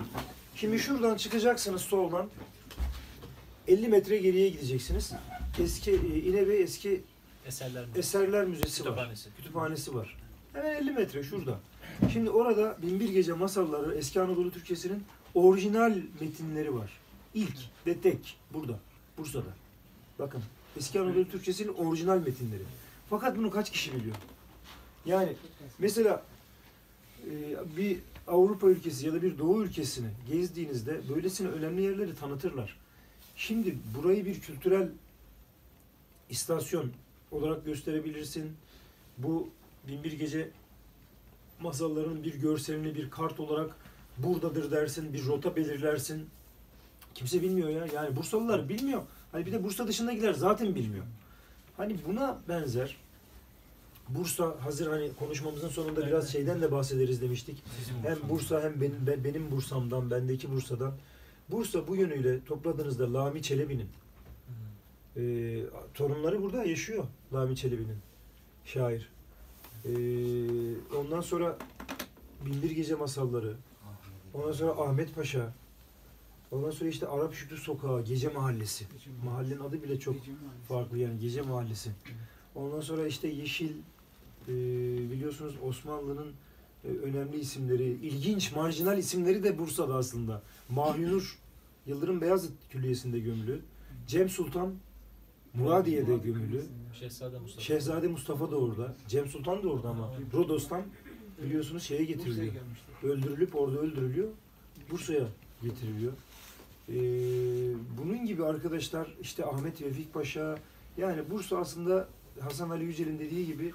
Şimdi 0.55 0.79
şuradan 0.79 1.17
çıkacaksınız 1.17 1.81
soldan. 1.81 2.27
50 3.67 3.87
metre 3.87 4.17
geriye 4.17 4.49
gideceksiniz. 4.49 5.13
Eski 5.59 5.91
e, 5.91 6.19
İnebey 6.19 6.63
eski 6.63 7.03
Eserler 7.45 7.85
mi? 7.85 7.91
Eserler 7.95 8.45
Müzesi 8.45 8.83
var. 8.85 8.89
Kütüphanesi. 8.89 9.29
Kütüphanesi 9.37 9.95
var. 9.95 10.17
Hemen 10.53 10.75
50 10.75 10.91
metre 10.91 11.23
şurada. 11.23 11.59
Şimdi 12.13 12.29
orada 12.29 12.77
Binbir 12.81 13.09
Gece 13.09 13.33
Masalları 13.33 13.95
Eski 13.95 14.21
Anadolu 14.21 14.51
Türkçesi'nin 14.51 15.03
orijinal 15.33 15.97
metinleri 16.21 16.75
var. 16.75 16.91
İlk 17.33 17.57
ve 17.87 17.97
tek 17.97 18.37
burada. 18.53 18.79
Bursa'da. 19.17 19.53
Bakın 20.19 20.41
Eski 20.77 20.99
Anadolu 20.99 21.29
Türkçesi'nin 21.29 21.73
orijinal 21.73 22.17
metinleri. 22.17 22.63
Fakat 23.09 23.37
bunu 23.37 23.51
kaç 23.51 23.71
kişi 23.71 23.93
biliyor? 23.93 24.15
Yani 25.05 25.33
mesela 25.79 26.23
e, 27.27 27.31
bir 27.77 27.97
Avrupa 28.27 28.67
ülkesi 28.67 29.05
ya 29.05 29.13
da 29.13 29.21
bir 29.21 29.37
Doğu 29.37 29.63
ülkesini 29.63 30.07
gezdiğinizde 30.31 31.01
böylesine 31.09 31.47
önemli 31.47 31.81
yerleri 31.81 32.15
tanıtırlar. 32.15 32.77
Şimdi 33.35 33.75
burayı 33.97 34.25
bir 34.25 34.39
kültürel 34.39 34.89
istasyon 36.29 36.91
olarak 37.31 37.65
gösterebilirsin. 37.65 38.51
Bu 39.17 39.49
Binbir 39.87 40.11
Gece 40.11 40.49
masallarının 41.59 42.23
bir 42.23 42.35
görselini 42.35 42.95
bir 42.95 43.09
kart 43.09 43.39
olarak 43.39 43.75
buradadır 44.17 44.71
dersin, 44.71 45.13
bir 45.13 45.25
rota 45.25 45.55
belirlersin. 45.55 46.27
Kimse 47.13 47.41
bilmiyor 47.41 47.69
ya. 47.69 47.87
Yani 47.93 48.15
Bursalılar 48.15 48.69
bilmiyor. 48.69 49.01
Hani 49.31 49.45
bir 49.45 49.51
de 49.51 49.63
Bursa 49.63 49.87
dışındakiler 49.87 50.33
zaten 50.33 50.75
bilmiyor. 50.75 51.05
Hani 51.77 51.97
buna 52.07 52.37
benzer 52.49 52.97
Bursa 54.09 54.55
hazır 54.59 54.87
hani 54.87 55.11
konuşmamızın 55.19 55.69
sonunda 55.69 56.07
biraz 56.07 56.31
şeyden 56.31 56.61
de 56.61 56.71
bahsederiz 56.71 57.21
demiştik. 57.21 57.63
Hem 58.03 58.17
Bursa 58.29 58.61
hem 58.63 58.81
benim 58.81 58.97
ben- 59.07 59.23
benim 59.23 59.51
Bursa'mdan, 59.51 60.11
bendeki 60.11 60.51
Bursa'dan. 60.51 60.93
Bursa 61.49 61.87
bu 61.87 61.95
yönüyle 61.95 62.43
topladığınızda 62.45 63.13
Lami 63.13 63.41
Çelebi'nin 63.41 63.87
e, 65.17 65.21
torunları 65.93 66.41
burada 66.41 66.65
yaşıyor 66.65 67.03
Lami 67.33 67.55
Çelebi'nin 67.55 67.97
şair. 68.65 69.09
E, 69.85 69.91
ondan 70.97 71.21
sonra 71.21 71.57
Binbir 72.45 72.71
Gece 72.71 72.95
Masalları, 72.95 73.55
ondan 74.33 74.51
sonra 74.51 74.71
Ahmet 74.71 75.15
Paşa, 75.15 75.53
ondan 76.51 76.71
sonra 76.71 76.89
işte 76.89 77.07
Arap 77.07 77.33
Şükrü 77.33 77.57
Sokağı, 77.57 78.03
Gece 78.03 78.29
Mahallesi. 78.29 78.85
Mahallenin 79.25 79.59
adı 79.59 79.83
bile 79.83 79.99
çok 79.99 80.15
farklı 80.67 80.97
yani 80.97 81.19
Gece 81.19 81.41
Mahallesi. 81.41 81.91
Ondan 82.55 82.81
sonra 82.81 83.07
işte 83.07 83.27
Yeşil, 83.27 83.71
e, 84.47 84.53
biliyorsunuz 85.11 85.55
Osmanlı'nın 85.63 86.33
e, 86.83 86.87
önemli 86.87 87.39
isimleri, 87.39 87.83
ilginç, 87.83 88.55
marjinal 88.55 88.97
isimleri 88.97 89.43
de 89.43 89.59
Bursa'da 89.59 89.95
aslında. 89.95 90.41
Mahyunur, 90.69 91.39
Yıldırım 91.85 92.21
Beyazıt 92.21 92.51
Külliyesi'nde 92.69 93.19
gömülü. 93.19 93.61
Cem 94.07 94.29
Sultan, 94.29 94.73
Muradiye'de 95.57 96.17
gömülü. 96.17 96.63
Şehzade 96.99 97.39
Mustafa. 97.39 97.61
Şehzade 97.61 98.07
Mustafa 98.07 98.51
da 98.51 98.55
orada. 98.55 98.95
Cem 99.07 99.27
Sultan 99.27 99.63
da 99.63 99.69
orada 99.69 99.89
ama 99.89 100.13
Rodos'tan 100.33 100.81
biliyorsunuz 101.45 101.83
şeye 101.83 102.03
getiriliyor. 102.03 102.53
Öldürülüp 103.03 103.55
orada 103.55 103.79
öldürülüyor. 103.79 104.27
Bursa'ya 104.91 105.27
getiriliyor. 105.63 106.13
Ee, 106.89 106.93
bunun 107.97 108.25
gibi 108.25 108.45
arkadaşlar 108.45 109.07
işte 109.21 109.45
Ahmet 109.45 109.81
Vefik 109.81 110.13
Paşa 110.13 110.59
yani 110.97 111.21
Bursa 111.29 111.57
aslında 111.57 112.07
Hasan 112.39 112.69
Ali 112.69 112.83
Yücel'in 112.83 113.19
dediği 113.19 113.45
gibi 113.45 113.73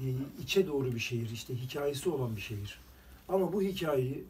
e, 0.00 0.04
içe 0.42 0.66
doğru 0.66 0.94
bir 0.94 0.98
şehir. 0.98 1.30
işte 1.30 1.54
hikayesi 1.54 2.08
olan 2.08 2.36
bir 2.36 2.40
şehir. 2.40 2.80
Ama 3.28 3.52
bu 3.52 3.62
hikayeyi 3.62 4.24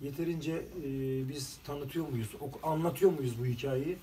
yeterince 0.00 0.52
e, 0.84 0.88
biz 1.28 1.58
tanıtıyor 1.66 2.08
muyuz? 2.08 2.28
Anlatıyor 2.62 3.12
muyuz 3.12 3.32
bu 3.40 3.46
hikayeyi? 3.46 3.96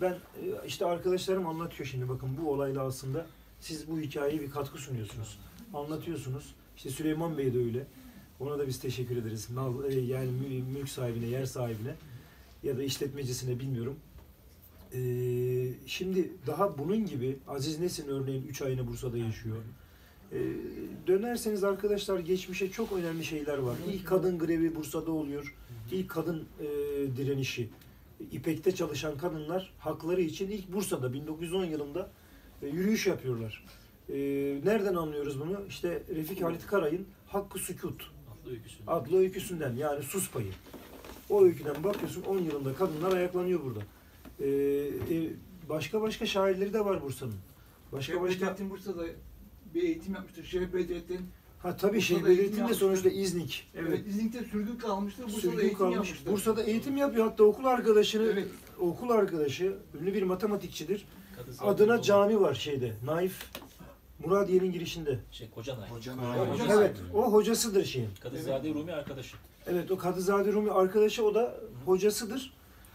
Ben 0.00 0.12
e, 0.12 0.18
işte 0.66 0.86
arkadaşlarım 0.86 1.46
anlatıyor 1.46 1.88
şimdi 1.88 2.08
bakın 2.08 2.28
bu 2.42 2.50
olayla 2.50 2.82
aslında 2.82 3.26
siz 3.60 3.88
bu 3.88 4.00
hikayeye 4.00 4.40
bir 4.40 4.50
katkı 4.50 4.78
sunuyorsunuz. 4.78 5.38
Anlatıyorsunuz. 5.74 6.54
İşte 6.76 6.90
Süleyman 6.90 7.38
Bey 7.38 7.54
de 7.54 7.58
öyle. 7.58 7.86
Ona 8.40 8.58
da 8.58 8.66
biz 8.68 8.80
teşekkür 8.80 9.16
ederiz. 9.16 9.48
E, 9.88 9.94
yani 9.94 10.30
mü- 10.30 10.78
mülk 10.78 10.88
sahibine, 10.88 11.26
yer 11.26 11.44
sahibine 11.46 11.94
ya 12.62 12.78
da 12.78 12.82
işletmecisine 12.82 13.60
bilmiyorum. 13.60 13.96
E, 14.94 15.00
şimdi 15.86 16.32
daha 16.46 16.78
bunun 16.78 17.06
gibi 17.06 17.38
Aziz 17.48 17.80
Nesin 17.80 18.08
örneğin 18.08 18.46
3 18.48 18.62
ayını 18.62 18.86
Bursa'da 18.86 19.18
yaşıyor. 19.18 19.56
E, 20.32 20.38
dönerseniz 21.06 21.64
arkadaşlar 21.64 22.18
geçmişe 22.18 22.70
çok 22.70 22.92
önemli 22.92 23.24
şeyler 23.24 23.58
var. 23.58 23.76
İlk 23.92 24.06
kadın 24.06 24.38
grevi 24.38 24.74
Bursa'da 24.74 25.10
oluyor. 25.12 25.54
İlk 25.92 26.08
kadın 26.10 26.44
e, 26.60 26.66
direnişi. 27.16 27.68
İpek'te 28.32 28.74
çalışan 28.74 29.18
kadınlar 29.18 29.72
hakları 29.78 30.20
için 30.20 30.50
ilk 30.50 30.72
Bursa'da 30.72 31.12
1910 31.12 31.64
yılında 31.64 32.10
e, 32.62 32.66
yürüyüş 32.66 33.06
yapıyorlar. 33.06 33.64
E, 34.08 34.14
nereden 34.64 34.94
anlıyoruz 34.94 35.40
bunu? 35.40 35.60
İşte 35.68 36.02
Refik 36.14 36.42
Halit 36.42 36.66
Karay'ın 36.66 37.06
Hakkı 37.26 37.58
Sükut 37.58 38.10
Adlı 38.42 38.50
öyküsü. 38.50 38.76
adlı 38.86 39.18
öyküsünden 39.18 39.74
yani 39.74 40.02
sus 40.02 40.30
payı. 40.30 40.52
O 41.30 41.44
öyküden 41.44 41.84
bakıyorsun 41.84 42.22
10 42.22 42.38
yılında 42.38 42.74
kadınlar 42.74 43.16
ayaklanıyor 43.16 43.60
burada. 43.64 43.80
E, 44.40 44.48
e, 44.48 45.30
başka 45.68 46.02
başka 46.02 46.26
şairleri 46.26 46.72
de 46.72 46.84
var 46.84 47.02
Bursa'nın. 47.02 47.34
Başka 47.92 48.22
başka 48.22 48.46
Bedrettin 48.46 48.70
Bursa'da 48.70 49.04
bir 49.74 49.82
eğitim 49.82 50.14
yapmıştır. 50.14 50.44
Şerif 50.44 50.74
Bedrettin. 50.74 51.20
Ha 51.62 51.76
tabii 51.76 52.00
şey 52.00 52.16
eğitim 52.16 52.30
belirtildi 52.32 52.60
yapmıştır. 52.60 52.86
sonuçta 52.86 53.08
İznik. 53.08 53.68
Evet. 53.74 53.88
Evet. 53.88 54.06
İznik'te 54.06 54.44
sürgün 54.44 54.76
kalmıştır. 54.76 55.24
Bursa'da 55.24 55.40
Sürgün 55.40 55.58
eğitim 55.58 55.78
kalmış. 55.78 55.94
yapmıştır. 55.96 56.32
Bursa'da 56.32 56.62
eğitim 56.62 56.96
yapıyor. 56.96 57.24
Hatta 57.26 57.44
okul 57.44 57.64
arkadaşını, 57.64 58.26
Evet. 58.32 58.48
okul 58.80 59.10
arkadaşı, 59.10 59.76
ünlü 60.00 60.14
bir 60.14 60.22
matematikçidir. 60.22 61.04
Adına 61.60 61.94
Rumi- 61.94 62.02
cami 62.02 62.40
var 62.40 62.54
şeyde. 62.54 62.92
Naif 63.04 63.50
Muradiye'nin 64.24 64.72
girişinde. 64.72 65.18
Şey, 65.32 65.50
Kocanay. 65.50 65.88
Hocanın 65.90 66.18
Ha, 66.22 66.28
ayrı- 66.30 66.50
hocası. 66.52 66.72
Evet, 66.80 66.96
o 67.14 67.32
hocasıdır 67.32 67.84
şeyin. 67.84 68.08
Kadızade 68.20 68.68
Rumi 68.74 68.92
arkadaşı. 68.92 69.36
Evet, 69.66 69.90
o 69.90 69.98
Kadızade 69.98 70.52
Rumi 70.52 70.70
arkadaşı 70.70 71.24
o 71.24 71.34
da 71.34 71.54
hocasıdır. 71.84 72.52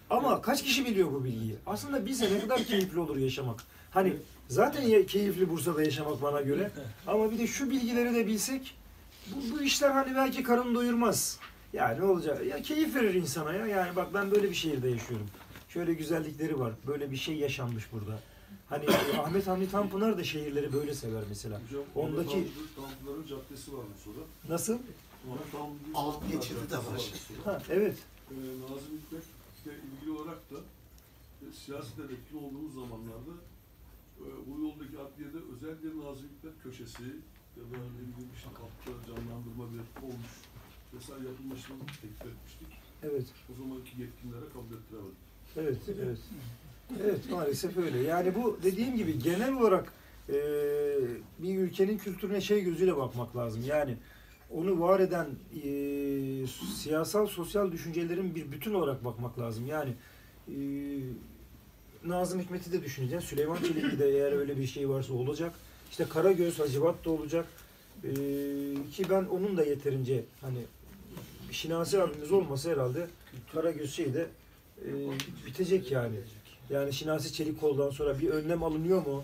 Ama 0.10 0.42
kaç 0.42 0.64
kişi 0.64 0.86
biliyor 0.86 1.12
bu 1.12 1.24
bilgiyi? 1.24 1.56
Aslında 1.66 2.06
bize 2.06 2.34
ne 2.34 2.40
kadar 2.40 2.64
keyifli 2.64 3.00
olur 3.00 3.18
yaşamak. 3.18 3.64
Hani 3.92 4.14
zaten 4.48 5.06
keyifli 5.06 5.50
Bursa'da 5.50 5.84
yaşamak 5.84 6.22
bana 6.22 6.42
göre. 6.42 6.72
Ama 7.08 7.32
bir 7.32 7.40
de 7.40 7.48
şu 7.48 7.70
bilgileri 7.70 8.16
de 8.16 8.28
bilsek 8.28 8.76
bu, 9.28 9.56
bu 9.58 9.62
işler 9.62 9.92
hani 9.92 10.16
belki 10.16 10.44
karın 10.44 10.76
doyurmaz. 10.76 11.40
Yani 11.74 12.00
ne 12.00 12.04
olacak? 12.06 12.46
Ya 12.46 12.62
keyif 12.62 12.96
verir 12.96 13.14
insana 13.14 13.54
ya. 13.54 13.68
Yani 13.68 13.96
bak 13.96 14.14
ben 14.14 14.32
böyle 14.32 14.50
bir 14.50 14.56
şehirde 14.56 14.90
yaşıyorum. 14.90 15.28
Şöyle 15.70 15.94
güzellikleri 15.94 16.60
var. 16.60 16.74
Böyle 16.88 17.12
bir 17.12 17.18
şey 17.18 17.36
yaşanmış 17.36 17.92
burada. 17.92 18.20
Hani 18.70 18.86
e, 18.86 19.18
Ahmet 19.18 19.48
Hamdi 19.48 19.72
Tanpınar 19.72 20.18
da 20.18 20.24
şehirleri 20.24 20.74
böyle 20.74 20.94
sever 20.94 21.24
mesela. 21.30 21.62
Hocam, 21.70 21.84
Ondaki-. 21.96 22.48
Tanrıların 22.76 23.28
Caddesi 23.28 23.74
var 23.74 23.84
Bursa'da. 23.96 24.54
Nasıl? 24.54 24.74
Ona 25.30 25.38
tam 25.52 25.70
bir 25.70 25.92
Alt 25.96 26.32
geçidi 26.32 26.70
de 26.72 26.78
var. 26.78 27.12
Ha, 27.46 27.62
evet. 27.70 27.96
Ee, 28.32 28.34
Nazım 28.62 29.02
Hikmet'le 29.68 29.84
ilgili 29.94 30.12
olarak 30.12 30.52
da 30.52 30.58
e, 31.42 31.46
siyasetle 31.52 32.04
etkin 32.04 32.38
olduğumuz 32.38 32.74
zamanlarda 32.74 33.36
e, 34.20 34.26
bu 34.48 34.62
yoldaki 34.62 35.00
adliyede 35.00 35.38
özellikle 35.54 35.90
Nazım 36.00 36.30
Hikmet 36.38 36.64
köşesi 36.64 37.04
ya 37.58 37.64
da 37.64 37.78
ne 37.96 38.02
bileyim 38.08 38.32
işte 38.36 38.50
kapta 38.60 38.92
canlandırma 39.08 39.66
bir 39.74 40.06
olmuş 40.08 40.34
vesaire 40.94 41.28
yapılmasını 41.28 41.78
teklif 42.02 42.22
etmiştik. 42.22 42.68
Evet. 43.04 43.26
O 43.52 43.64
zamanki 43.64 44.02
yetkililere 44.02 44.50
kabul 44.54 44.76
ettiremedik. 44.78 45.18
Evet, 45.58 45.78
evet. 46.04 46.20
Evet 47.04 47.32
maalesef 47.32 47.78
öyle. 47.78 47.98
Yani 47.98 48.36
bu 48.36 48.60
dediğim 48.64 48.96
gibi 48.96 49.20
genel 49.20 49.54
olarak 49.54 49.94
e, 50.30 50.36
bir 51.40 51.58
ülkenin 51.58 51.98
kültürüne 51.98 52.42
şey 52.42 52.64
gözüyle 52.64 52.98
bakmak 52.98 53.36
lazım. 53.36 53.64
Yani 53.66 53.98
onu 54.52 54.80
var 54.80 55.00
eden 55.00 55.28
e, 55.64 56.48
siyasal 56.76 57.28
sosyal 57.28 57.72
düşüncelerin 57.72 58.36
bir 58.36 58.52
bütün 58.52 58.74
olarak 58.74 59.06
bakmak 59.06 59.40
lazım. 59.40 59.68
Yani 59.68 59.94
e, 60.48 60.58
Nazım 62.06 62.40
Hikmet'i 62.40 62.72
de 62.72 62.84
düşüneceksin. 62.84 63.28
Süleyman 63.28 63.58
Çelik'i 63.58 64.00
de 64.00 64.10
eğer 64.10 64.32
öyle 64.32 64.58
bir 64.58 64.68
şey 64.68 64.90
varsa 64.90 65.14
olacak. 65.14 65.54
İşte 65.92 66.06
Karagöz, 66.10 66.60
Hacivat 66.60 67.06
da 67.06 67.10
olacak. 67.10 67.46
E, 68.04 68.10
ki 68.92 69.04
ben 69.10 69.24
onun 69.24 69.58
da 69.58 69.64
yeterince 69.64 70.26
hani 70.42 70.60
Şinasi 71.52 72.02
abimiz 72.02 72.32
olmasa 72.32 72.70
herhalde 72.70 73.08
Karagöz 73.54 73.94
şey 73.94 74.14
de 74.14 74.28
e, 74.86 74.90
bitecek 75.46 75.92
yani. 75.92 76.16
Yani 76.70 76.94
Şinasi 76.94 77.34
Çelikkol'dan 77.34 77.90
sonra 77.90 78.20
bir 78.20 78.30
önlem 78.30 78.64
alınıyor 78.64 79.06
mu? 79.06 79.24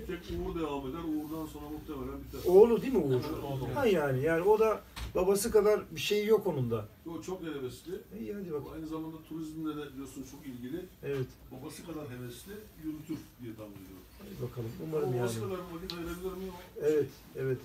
Bir 0.00 0.06
tek 0.06 0.38
Uğur 0.46 0.60
devam 0.60 0.86
eder. 0.90 0.98
Uğur'dan 0.98 1.46
sonra 1.46 1.64
muhtemelen 1.68 2.20
biter. 2.24 2.40
Oğlu 2.52 2.82
değil 2.82 2.92
mi 2.92 2.98
Uğur? 2.98 3.14
Oğlu. 3.44 3.68
Ha 3.74 3.86
yani 3.86 4.22
yani 4.22 4.42
o 4.42 4.58
da 4.58 4.80
babası 5.14 5.50
kadar 5.50 5.80
bir 5.90 6.00
şey 6.00 6.26
yok 6.26 6.46
onun 6.46 6.70
da. 6.70 6.84
O 7.10 7.22
çok 7.22 7.42
hevesli. 7.42 7.92
İyi 8.20 8.34
hadi 8.34 8.52
bak. 8.52 8.62
Aynı 8.74 8.86
zamanda 8.86 9.16
turizmle 9.28 9.76
de 9.76 9.92
biliyorsun 9.92 10.24
çok 10.30 10.46
ilgili. 10.46 10.80
Evet. 11.04 11.26
Babası 11.52 11.86
kadar 11.86 12.04
hevesli 12.10 12.52
yürütür 12.84 13.16
diye 13.42 13.54
tahmin 13.54 13.72
ediyorum. 13.72 14.04
hadi 14.18 14.50
Bakalım. 14.50 14.70
Umarım 14.88 15.04
Ama 15.08 15.16
yani. 15.16 15.22
babası 15.24 15.40
kadar 15.40 15.58
vakit 15.74 15.92
ayırabilir 15.92 16.32
miyim? 16.38 16.52
Evet, 16.82 17.08
evet. 17.36 17.58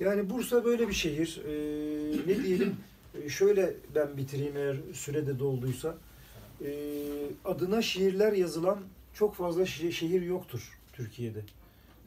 Yani 0.00 0.30
Bursa 0.30 0.64
böyle 0.64 0.88
bir 0.88 0.94
şehir. 0.94 1.40
Ee, 1.46 1.52
ne 2.26 2.44
diyelim? 2.44 2.76
Ee, 3.24 3.28
şöyle 3.28 3.74
ben 3.94 4.16
bitireyim 4.16 4.56
eğer 4.56 4.76
sürede 4.92 5.38
dolduysa. 5.38 5.96
Ee, 6.64 6.92
adına 7.44 7.82
şiirler 7.82 8.32
yazılan 8.32 8.78
çok 9.14 9.34
fazla 9.34 9.62
şe- 9.62 9.92
şehir 9.92 10.22
yoktur 10.22 10.78
Türkiye'de. 10.92 11.40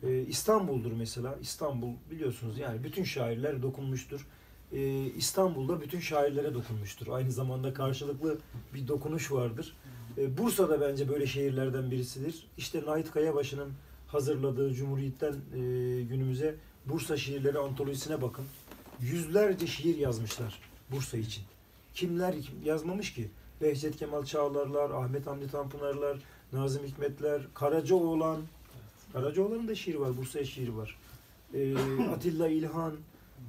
Ee, 0.04 0.22
İstanbul'dur 0.22 0.92
mesela. 0.92 1.36
İstanbul 1.42 1.94
biliyorsunuz 2.12 2.58
yani 2.58 2.84
bütün 2.84 3.04
şairler 3.04 3.62
dokunmuştur. 3.62 4.28
Ee, 4.72 5.06
İstanbul'da 5.06 5.82
bütün 5.82 6.00
şairlere 6.00 6.54
dokunmuştur. 6.54 7.08
Aynı 7.08 7.32
zamanda 7.32 7.74
karşılıklı 7.74 8.38
bir 8.74 8.88
dokunuş 8.88 9.32
vardır. 9.32 9.76
Ee, 10.18 10.38
Bursa'da 10.38 10.82
bence 10.82 11.10
böyle 11.10 11.28
şehirlerden 11.28 11.92
birisidir. 11.92 12.48
İşte 12.58 12.86
Nait 12.86 13.12
Kayabaşı'nın 13.12 13.72
hazırladığı 14.08 14.74
Cumhuriyet'ten 14.74 15.34
e, 15.34 15.60
günümüze 16.02 16.56
Bursa 16.86 17.18
şiirleri 17.18 17.60
antolojisine 17.60 18.22
bakın. 18.22 18.46
Yüzlerce 19.02 19.68
şiir 19.68 19.98
yazmışlar 19.98 20.60
Bursa 20.92 21.18
için. 21.18 21.44
Kimler 21.94 22.36
yazmamış 22.64 23.14
ki? 23.14 23.30
Behçet 23.62 23.98
Kemal 23.98 24.26
Çağlarlar, 24.26 24.90
Ahmet 24.90 25.28
Hamdi 25.28 25.52
Tanpınarlar, 25.52 26.18
Nazım 26.54 26.86
Hikmetler, 26.86 27.42
Karacaoğlan. 27.54 28.42
Karacaoğlan'ın 29.14 29.68
da 29.68 29.76
şiiri 29.76 30.00
var, 30.00 30.18
Bursa'ya 30.18 30.46
şiiri 30.46 30.78
var. 30.78 30.98
E, 31.54 31.76
Atilla 32.14 32.48
İlhan 32.48 32.94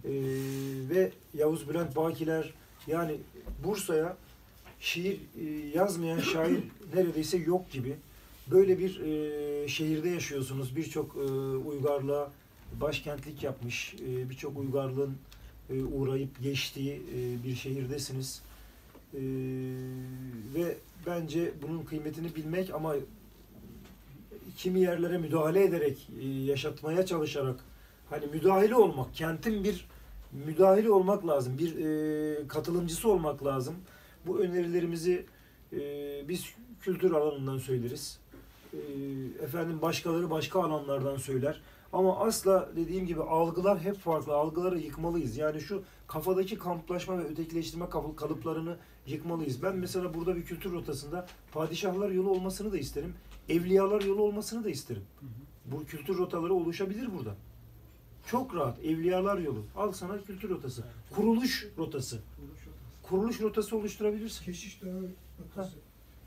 e, 0.04 0.10
ve 0.90 1.12
Yavuz 1.34 1.68
Bülent 1.68 1.96
Bakiler. 1.96 2.54
Yani 2.86 3.16
Bursa'ya 3.64 4.16
şiir 4.80 5.20
e, 5.40 5.44
yazmayan 5.74 6.20
şair 6.20 6.58
neredeyse 6.94 7.36
yok 7.36 7.70
gibi. 7.70 7.96
Böyle 8.50 8.78
bir 8.78 9.00
e, 9.00 9.68
şehirde 9.68 10.08
yaşıyorsunuz. 10.08 10.76
Birçok 10.76 11.16
e, 11.16 11.20
uygarlığa 11.56 12.30
başkentlik 12.80 13.42
yapmış, 13.42 13.94
e, 13.94 14.30
birçok 14.30 14.58
uygarlığın 14.58 15.16
e, 15.70 15.82
uğrayıp 15.82 16.42
geçtiği 16.42 17.02
e, 17.14 17.44
bir 17.44 17.54
şehirdesiniz. 17.54 18.42
E, 19.14 19.20
ve 20.54 20.76
bence 21.06 21.52
bunun 21.62 21.82
kıymetini 21.82 22.34
bilmek 22.36 22.74
ama 22.74 22.94
kimi 24.58 24.80
yerlere 24.80 25.18
müdahale 25.18 25.64
ederek, 25.64 26.08
e, 26.20 26.28
yaşatmaya 26.28 27.06
çalışarak 27.06 27.60
hani 28.10 28.26
müdahale 28.26 28.74
olmak, 28.74 29.14
kentin 29.14 29.64
bir 29.64 29.88
müdahale 30.32 30.90
olmak 30.90 31.26
lazım, 31.26 31.58
bir 31.58 31.76
e, 31.76 32.48
katılımcısı 32.48 33.08
olmak 33.08 33.44
lazım. 33.44 33.74
Bu 34.26 34.40
önerilerimizi 34.40 35.26
e, 35.72 35.78
biz 36.28 36.44
kültür 36.80 37.12
alanından 37.12 37.58
söyleriz. 37.58 38.18
E, 38.72 38.78
efendim 39.44 39.82
başkaları 39.82 40.30
başka 40.30 40.64
alanlardan 40.64 41.16
söyler. 41.16 41.60
Ama 41.92 42.18
asla 42.18 42.68
dediğim 42.76 43.06
gibi 43.06 43.22
algılar 43.22 43.80
hep 43.80 43.98
farklı. 43.98 44.34
Algıları 44.34 44.78
yıkmalıyız. 44.78 45.36
Yani 45.36 45.60
şu 45.60 45.82
kafadaki 46.06 46.58
kamplaşma 46.58 47.18
ve 47.18 47.24
ötekileştirme 47.24 47.88
kalıplarını 47.90 48.76
yıkmalıyız. 49.06 49.62
Ben 49.62 49.76
mesela 49.76 50.14
burada 50.14 50.36
bir 50.36 50.44
kültür 50.44 50.72
rotasında 50.72 51.26
padişahlar 51.52 52.10
yolu 52.10 52.30
olmasını 52.30 52.72
da 52.72 52.78
isterim. 52.78 53.14
Evliyalar 53.48 54.02
yolu 54.02 54.22
olmasını 54.22 54.64
da 54.64 54.70
isterim. 54.70 55.02
Bu 55.64 55.84
kültür 55.84 56.18
rotaları 56.18 56.54
oluşabilir 56.54 57.08
burada. 57.18 57.34
Çok 58.26 58.54
rahat. 58.54 58.78
Evliyalar 58.84 59.38
yolu. 59.38 59.64
Al 59.76 59.92
sana 59.92 60.22
kültür 60.22 60.48
rotası. 60.48 60.84
Kuruluş 61.14 61.68
rotası. 61.78 62.18
Kuruluş 63.02 63.40
rotası 63.40 63.76
oluşturabilirsin. 63.76 64.44
Keşiş 64.44 64.82
Dağı 64.82 65.02
rotası. 65.44 65.76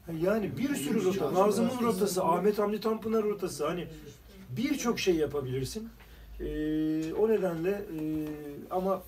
Ha, 0.06 0.12
Yani 0.22 0.58
bir 0.58 0.76
sürü 0.76 1.04
rota. 1.04 1.34
Nazım'ın 1.34 1.82
rotası, 1.82 2.24
Ahmet 2.24 2.60
Hamdi 2.60 2.80
Tanpınar 2.80 3.24
rotası. 3.24 3.68
Hani 3.68 3.88
birçok 4.58 5.00
şey 5.00 5.16
yapabilirsin. 5.16 5.90
Ee, 6.40 7.14
o 7.14 7.30
nedenle 7.30 7.70
e, 7.70 8.02
ama 8.72 9.04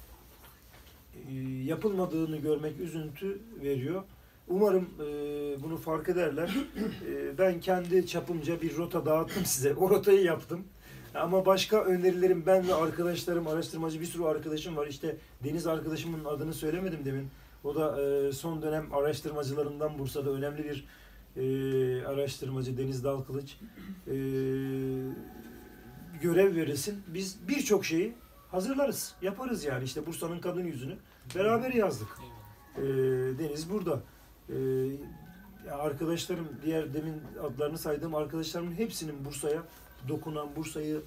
e, 1.30 1.34
yapılmadığını 1.66 2.38
görmek 2.38 2.80
üzüntü 2.80 3.40
veriyor. 3.64 4.04
Umarım 4.48 4.90
e, 5.00 5.06
bunu 5.64 5.78
fark 5.78 6.10
ederler. 6.10 6.56
E, 7.10 7.38
ben 7.38 7.60
kendi 7.60 8.08
çapımca 8.08 8.62
bir 8.62 8.78
rota 8.78 9.06
dağıttım 9.06 9.46
size. 9.46 9.74
O 9.74 9.90
rotayı 9.90 10.24
yaptım. 10.24 10.64
Ama 11.16 11.46
başka 11.46 11.84
önerilerim 11.84 12.44
ben 12.46 12.68
ve 12.68 12.74
arkadaşlarım, 12.74 13.48
araştırmacı 13.48 14.02
bir 14.02 14.06
sürü 14.06 14.24
arkadaşım 14.24 14.78
var. 14.78 14.88
İşte 14.88 15.18
Deniz 15.44 15.68
arkadaşımın 15.68 16.26
adını 16.26 16.54
söylemedim 16.54 17.06
demin. 17.06 17.28
O 17.64 17.76
da 17.76 18.02
e, 18.02 18.32
son 18.32 18.62
dönem 18.62 18.94
araştırmacılarından 18.94 20.00
Bursa'da 20.00 20.30
önemli 20.30 20.64
bir 20.64 20.86
e, 21.38 22.06
araştırmacı 22.06 22.78
Deniz 22.78 23.04
Dalkılıç. 23.04 23.58
E, 24.08 24.16
görev 26.22 26.56
verilsin. 26.56 27.04
Biz 27.08 27.48
birçok 27.48 27.86
şeyi 27.86 28.14
hazırlarız, 28.52 29.16
yaparız 29.22 29.66
yani. 29.66 29.84
İşte 29.84 30.06
Bursa'nın 30.06 30.40
kadın 30.40 30.64
yüzünü 30.64 30.96
beraber 31.36 31.72
yazdık. 31.72 32.08
E, 32.78 32.82
Deniz 33.40 33.70
burada. 33.70 34.00
E, 34.50 34.56
arkadaşlarım, 35.72 36.48
diğer 36.66 36.94
demin 36.94 37.22
adlarını 37.44 37.78
saydığım 37.78 38.16
arkadaşlarımın 38.16 38.76
hepsinin 38.76 39.26
Bursa'ya 39.26 39.64
dokunan, 40.10 40.48
Bursa'yı 40.56 41.02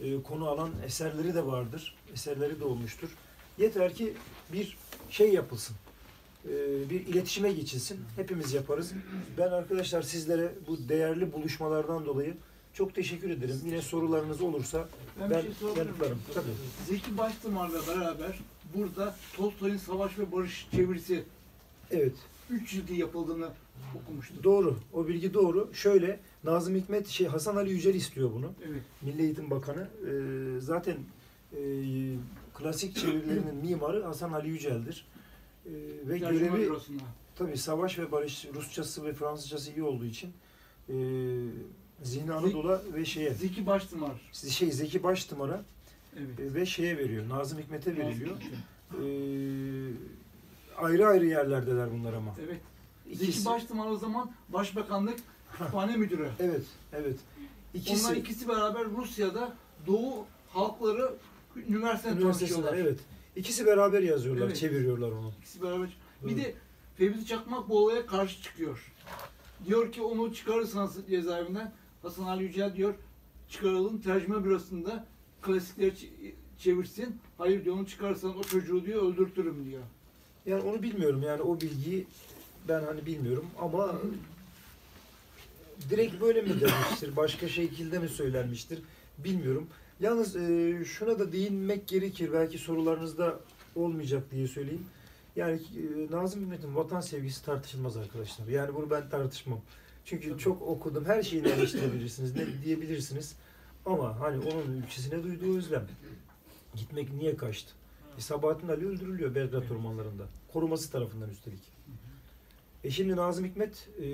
e, 0.00 0.22
konu 0.22 0.48
alan 0.48 0.70
eserleri 0.86 1.34
de 1.34 1.46
vardır. 1.46 1.94
Eserleri 2.12 2.60
de 2.60 2.64
olmuştur. 2.64 3.08
Yeter 3.58 3.94
ki 3.94 4.14
bir 4.52 4.76
şey 5.10 5.32
yapılsın. 5.32 5.76
E, 6.44 6.50
bir 6.90 7.06
iletişime 7.06 7.52
geçilsin. 7.52 8.00
Hepimiz 8.16 8.52
yaparız. 8.52 8.92
Ben 9.38 9.48
arkadaşlar 9.50 10.02
sizlere 10.02 10.52
bu 10.66 10.88
değerli 10.88 11.32
buluşmalardan 11.32 12.06
dolayı 12.06 12.34
çok 12.74 12.94
teşekkür 12.94 13.30
ederim. 13.30 13.60
Yine 13.64 13.82
sorularınız 13.82 14.40
olursa 14.40 14.88
Ben, 15.20 15.30
ben 15.30 15.40
şey 15.40 15.68
yanıtlarım. 15.76 16.18
Tabii. 16.34 16.46
Zeki 16.88 17.18
Baştımar'la 17.18 17.86
beraber 17.86 18.38
burada 18.74 19.16
Tolstoy'un 19.36 19.76
Savaş 19.76 20.18
ve 20.18 20.32
Barış 20.32 20.68
çevirisi 20.70 21.24
Evet. 21.90 22.12
3 22.50 22.70
cildi 22.70 22.94
yapıldığını 22.94 23.48
okumuştum. 24.02 24.36
Doğru. 24.44 24.76
O 24.92 25.08
bilgi 25.08 25.34
doğru. 25.34 25.70
Şöyle 25.72 26.20
Nazım 26.44 26.74
Hikmet 26.74 27.06
şey 27.08 27.26
Hasan 27.26 27.56
Ali 27.56 27.70
Yücel 27.70 27.94
istiyor 27.94 28.30
bunu. 28.34 28.52
Evet. 28.68 28.82
Milli 29.02 29.22
Eğitim 29.22 29.50
Bakanı. 29.50 29.88
Ee, 30.06 30.60
zaten 30.60 30.96
e, 31.52 31.58
klasik 32.54 32.96
çevirilerinin 32.96 33.54
mimarı 33.64 34.02
Hasan 34.04 34.32
Ali 34.32 34.48
Yücel'dir. 34.48 35.06
Ee, 35.66 35.70
ve 36.08 36.18
Tercüme 36.18 36.46
görevi 36.48 36.66
bürosuna. 36.66 36.98
tabii 37.36 37.56
savaş 37.56 37.98
ve 37.98 38.12
barış 38.12 38.46
Rusçası 38.54 39.04
ve 39.04 39.12
Fransızcası 39.12 39.70
iyi 39.70 39.82
olduğu 39.82 40.04
için 40.04 40.30
e, 40.88 40.94
Zihni 42.02 42.32
Anadolu 42.32 42.80
ve 42.94 43.04
şeye 43.04 43.34
Zeki 43.34 43.66
Baştımar. 43.66 44.30
şey 44.32 44.72
Zeki 44.72 45.02
Baştımar'a 45.02 45.64
Evet. 46.18 46.40
e, 46.40 46.54
ve 46.54 46.66
şeye 46.66 46.98
veriyor. 46.98 47.28
Nazım 47.28 47.58
Hikmet'e 47.58 47.96
veriliyor. 47.96 48.30
Nazım 48.30 48.40
Hikmet. 48.40 48.60
Ee, 48.94 49.92
ayrı 50.80 51.06
ayrı 51.06 51.26
yerlerdeler 51.26 51.88
bunlar 51.92 52.12
ama. 52.12 52.34
Evet. 52.46 52.60
İkisi- 53.10 53.26
Zeki 53.32 53.44
Baştımar 53.44 53.90
o 53.90 53.96
zaman 53.96 54.32
Başbakanlık 54.48 55.18
Kütüphane 55.52 55.96
Müdürü. 55.96 56.28
Evet, 56.40 56.62
evet. 56.92 57.16
İkisi 57.74 58.06
Onlar 58.06 58.16
ikisi 58.16 58.48
beraber 58.48 58.84
Rusya'da 58.84 59.52
Doğu 59.86 60.24
halkları 60.48 61.14
üniversitesinde 61.68 62.22
tanışıyorlar. 62.22 62.74
evet. 62.74 62.98
İkisi 63.36 63.66
beraber 63.66 64.02
yazıyorlar, 64.02 64.46
Evet. 64.46 64.56
çeviriyorlar 64.56 65.10
onu. 65.12 65.32
İkisi 65.40 65.62
beraber. 65.62 65.96
Bir 66.22 66.32
Evet. 66.34 66.44
de 66.44 66.54
Fevzi 66.96 67.26
Çakmak 67.26 67.68
bu 67.68 67.78
olaya 67.84 68.06
karşı 68.06 68.42
çıkıyor. 68.42 68.92
Diyor 69.66 69.92
ki 69.92 70.02
onu 70.02 70.34
çıkarırsanız 70.34 70.96
cezaevinden 71.10 71.72
Hasan 72.02 72.24
Ali 72.24 72.42
Yücel 72.42 72.74
diyor 72.76 72.94
çıkaralım 73.48 74.00
tercüme 74.00 74.44
bürosunda 74.44 75.06
klasikleri 75.42 75.94
çevirsin. 76.58 77.20
Hayır 77.38 77.64
diyor 77.64 77.76
onu 77.76 77.86
çıkarırsan 77.86 78.38
o 78.38 78.42
çocuğu 78.42 78.84
diyor 78.84 79.02
öldürtürüm 79.02 79.64
diyor. 79.70 79.82
Yani 80.46 80.62
onu 80.62 80.82
bilmiyorum 80.82 81.22
yani 81.22 81.42
o 81.42 81.60
bilgiyi 81.60 82.06
ben 82.68 82.82
hani 82.82 83.06
bilmiyorum 83.06 83.46
ama 83.58 84.00
direkt 85.90 86.20
böyle 86.20 86.42
mi 86.42 86.60
demiştir, 86.60 87.16
başka 87.16 87.48
şekilde 87.48 87.98
mi 87.98 88.08
söylenmiştir 88.08 88.78
bilmiyorum. 89.18 89.66
Yalnız 90.00 90.36
e, 90.36 90.78
şuna 90.84 91.18
da 91.18 91.32
değinmek 91.32 91.88
gerekir 91.88 92.32
belki 92.32 92.58
sorularınızda 92.58 93.40
olmayacak 93.74 94.30
diye 94.30 94.48
söyleyeyim. 94.48 94.86
Yani 95.36 95.60
e, 95.60 96.12
Nazım 96.12 96.42
Hikmet'in 96.42 96.76
vatan 96.76 97.00
sevgisi 97.00 97.44
tartışılmaz 97.44 97.96
arkadaşlar. 97.96 98.46
Yani 98.46 98.74
bunu 98.74 98.90
ben 98.90 99.10
tartışmam. 99.10 99.60
Çünkü 100.04 100.38
çok 100.38 100.62
okudum. 100.62 101.04
Her 101.04 101.22
şeyini 101.22 101.48
eleştirebilirsiniz. 101.48 102.36
Ne 102.36 102.46
diyebilirsiniz. 102.64 103.36
Ama 103.86 104.20
hani 104.20 104.38
onun 104.38 104.82
ülkesine 104.82 105.22
duyduğu 105.22 105.58
özlem. 105.58 105.86
Gitmek 106.76 107.12
niye 107.12 107.36
kaçtı? 107.36 107.72
E, 108.18 108.20
Sabahattin 108.20 108.68
Ali 108.68 108.86
öldürülüyor 108.86 109.34
Belgrad 109.34 109.70
ormanlarında. 109.70 110.22
Koruması 110.52 110.90
tarafından 110.92 111.30
üstelik. 111.30 111.60
E 112.84 112.90
şimdi 112.90 113.16
Nazım 113.16 113.44
Hikmet 113.44 113.88
e, 114.02 114.06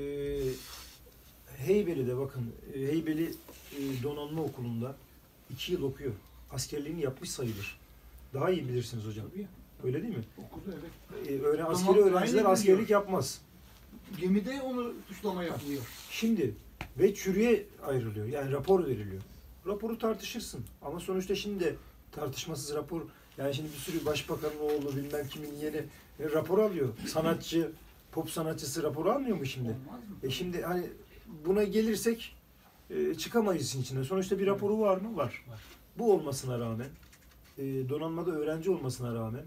Heybeli'de 1.56 2.18
bakın 2.18 2.52
e, 2.74 2.80
Heybeli 2.80 3.24
e, 3.78 4.02
Donanma 4.02 4.42
Okulu'nda 4.42 4.96
iki 5.52 5.72
yıl 5.72 5.82
okuyor. 5.82 6.12
Askerliğini 6.50 7.00
yapmış 7.00 7.30
sayılır. 7.30 7.78
Daha 8.34 8.50
iyi 8.50 8.68
bilirsiniz 8.68 9.06
hocam. 9.06 9.26
Tabii. 9.30 9.46
Öyle 9.84 10.02
değil 10.02 10.16
mi? 10.16 10.24
Okudu 10.38 10.64
evet. 10.80 11.28
E, 11.28 11.46
öyle 11.46 11.62
Tamam, 11.62 11.74
askeri 11.74 11.98
öğrenciler 11.98 12.44
askerlik 12.44 12.80
biliyor. 12.84 13.00
yapmaz. 13.00 13.40
Gemide 14.20 14.62
onu 14.62 14.92
suçlama 15.08 15.44
yapılıyor. 15.44 15.82
Şimdi 16.10 16.54
ve 16.98 17.14
çürüye 17.14 17.66
ayrılıyor. 17.82 18.26
Yani 18.26 18.52
rapor 18.52 18.86
veriliyor. 18.86 19.22
Raporu 19.66 19.98
tartışırsın. 19.98 20.64
Ama 20.82 21.00
sonuçta 21.00 21.34
şimdi 21.34 21.76
tartışmasız 22.12 22.74
rapor 22.74 23.02
yani 23.38 23.54
şimdi 23.54 23.68
bir 23.72 23.78
sürü 23.78 24.04
başbakanın 24.06 24.58
oğlu 24.58 24.96
bilmem 24.96 25.28
kimin 25.28 25.52
yeni 25.62 25.76
e, 26.20 26.30
rapor 26.32 26.58
alıyor. 26.58 26.88
Sanatçı, 27.06 27.72
pop 28.12 28.30
sanatçısı 28.30 28.82
rapor 28.82 29.06
almıyor 29.06 29.36
mu 29.36 29.46
şimdi? 29.46 29.76
E 30.22 30.30
şimdi 30.30 30.62
hani 30.62 30.86
buna 31.46 31.64
gelirsek 31.64 32.36
e, 32.90 33.14
çıkamayız 33.14 33.74
içine. 33.74 34.04
Sonuçta 34.04 34.38
bir 34.38 34.46
raporu 34.46 34.80
var 34.80 34.96
mı? 34.96 35.16
Var. 35.16 35.44
Var. 35.48 35.60
Bu 35.98 36.12
olmasına 36.12 36.58
rağmen 36.58 36.88
e, 37.58 37.88
donanmada 37.88 38.30
öğrenci 38.30 38.70
olmasına 38.70 39.14
rağmen 39.14 39.44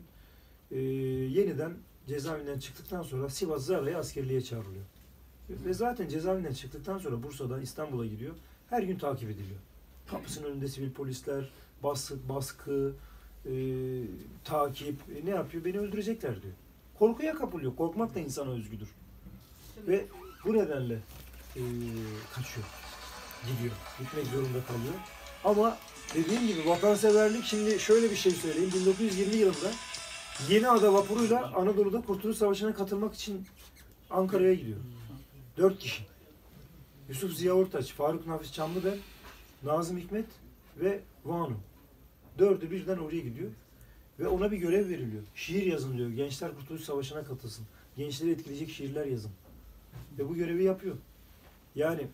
e, 0.72 0.80
yeniden 0.80 1.74
cezaevinden 2.08 2.60
çıktıktan 2.60 3.02
sonra 3.02 3.30
Sivas 3.30 3.66
Zara'ya 3.66 4.00
askerliğe 4.00 4.42
çağrılıyor. 4.42 4.86
Ve 5.50 5.74
zaten 5.74 6.08
cezaevinden 6.08 6.54
çıktıktan 6.54 6.98
sonra 6.98 7.24
Bursa'dan 7.24 7.62
İstanbul'a 7.62 8.06
gidiyor. 8.06 8.36
Her 8.70 8.84
gün 8.84 8.98
takip 8.98 9.30
ediliyor. 9.30 9.60
Kapısının 10.08 10.48
önünde 10.52 10.68
sivil 10.68 10.92
polisler, 10.92 11.50
baskı, 11.84 12.30
baskı 12.30 12.94
e, 13.50 13.54
takip. 14.44 14.96
E, 15.16 15.26
ne 15.26 15.30
yapıyor? 15.30 15.66
Beni 15.66 15.80
öldürecekler 15.80 16.42
diyor. 16.42 16.54
Korkuya 17.00 17.36
kapılıyor. 17.36 17.76
Korkmak 17.76 18.16
da 18.16 18.20
insana 18.20 18.52
özgüdür. 18.52 18.90
Ve 19.88 20.06
bu 20.46 20.54
nedenle 20.54 21.00
e, 21.56 21.62
kaçıyor. 22.34 22.66
Gidiyor. 23.48 23.74
Gitmek 24.00 24.26
zorunda 24.26 24.64
kalıyor. 24.64 24.94
Ama 25.44 25.78
dediğim 26.16 26.48
gibi 26.48 26.70
vatanseverlik 26.70 27.44
şimdi 27.44 27.80
şöyle 27.80 28.12
bir 28.12 28.16
şey 28.16 28.32
söyleyeyim. 28.32 28.72
1920 28.76 29.36
yılında 29.36 29.72
Yeni 30.50 30.70
Ada 30.70 30.94
vapuruyla 30.94 31.52
Anadolu'da 31.56 32.02
Kurtuluş 32.02 32.38
Savaşı'na 32.38 32.74
katılmak 32.74 33.14
için 33.14 33.46
Ankara'ya 34.10 34.54
gidiyor. 34.54 34.78
Dört 35.58 35.80
kişi. 35.80 36.04
Yusuf 37.10 37.34
Ziya 37.34 37.54
Ortaç, 37.54 37.94
Faruk 37.94 38.28
Nafiz 38.28 38.54
Çamlıbel, 38.54 38.98
Nazım 39.64 39.98
Hikmet 39.98 40.26
ve 40.78 41.00
Vanu. 41.26 41.58
Dördü 42.38 42.72
birden 42.72 42.98
oraya 42.98 43.20
gidiyor. 43.20 43.50
Ve 44.20 44.28
ona 44.28 44.52
bir 44.52 44.58
görev 44.58 44.90
veriliyor. 44.90 45.24
Şiir 45.36 45.66
yazın 45.66 45.98
diyor. 45.98 46.10
Gençler 46.10 46.52
Kurtuluş 46.60 46.82
Savaşı'na 46.82 47.24
katılsın. 47.24 47.66
Gençleri 47.98 48.32
etkileyecek 48.32 48.70
şiirler 48.70 49.06
yazın. 49.06 49.32
Ve 50.20 50.30
bu 50.30 50.36
görevi 50.36 50.64
yapıyor. 50.64 50.96
Yani 51.76 52.08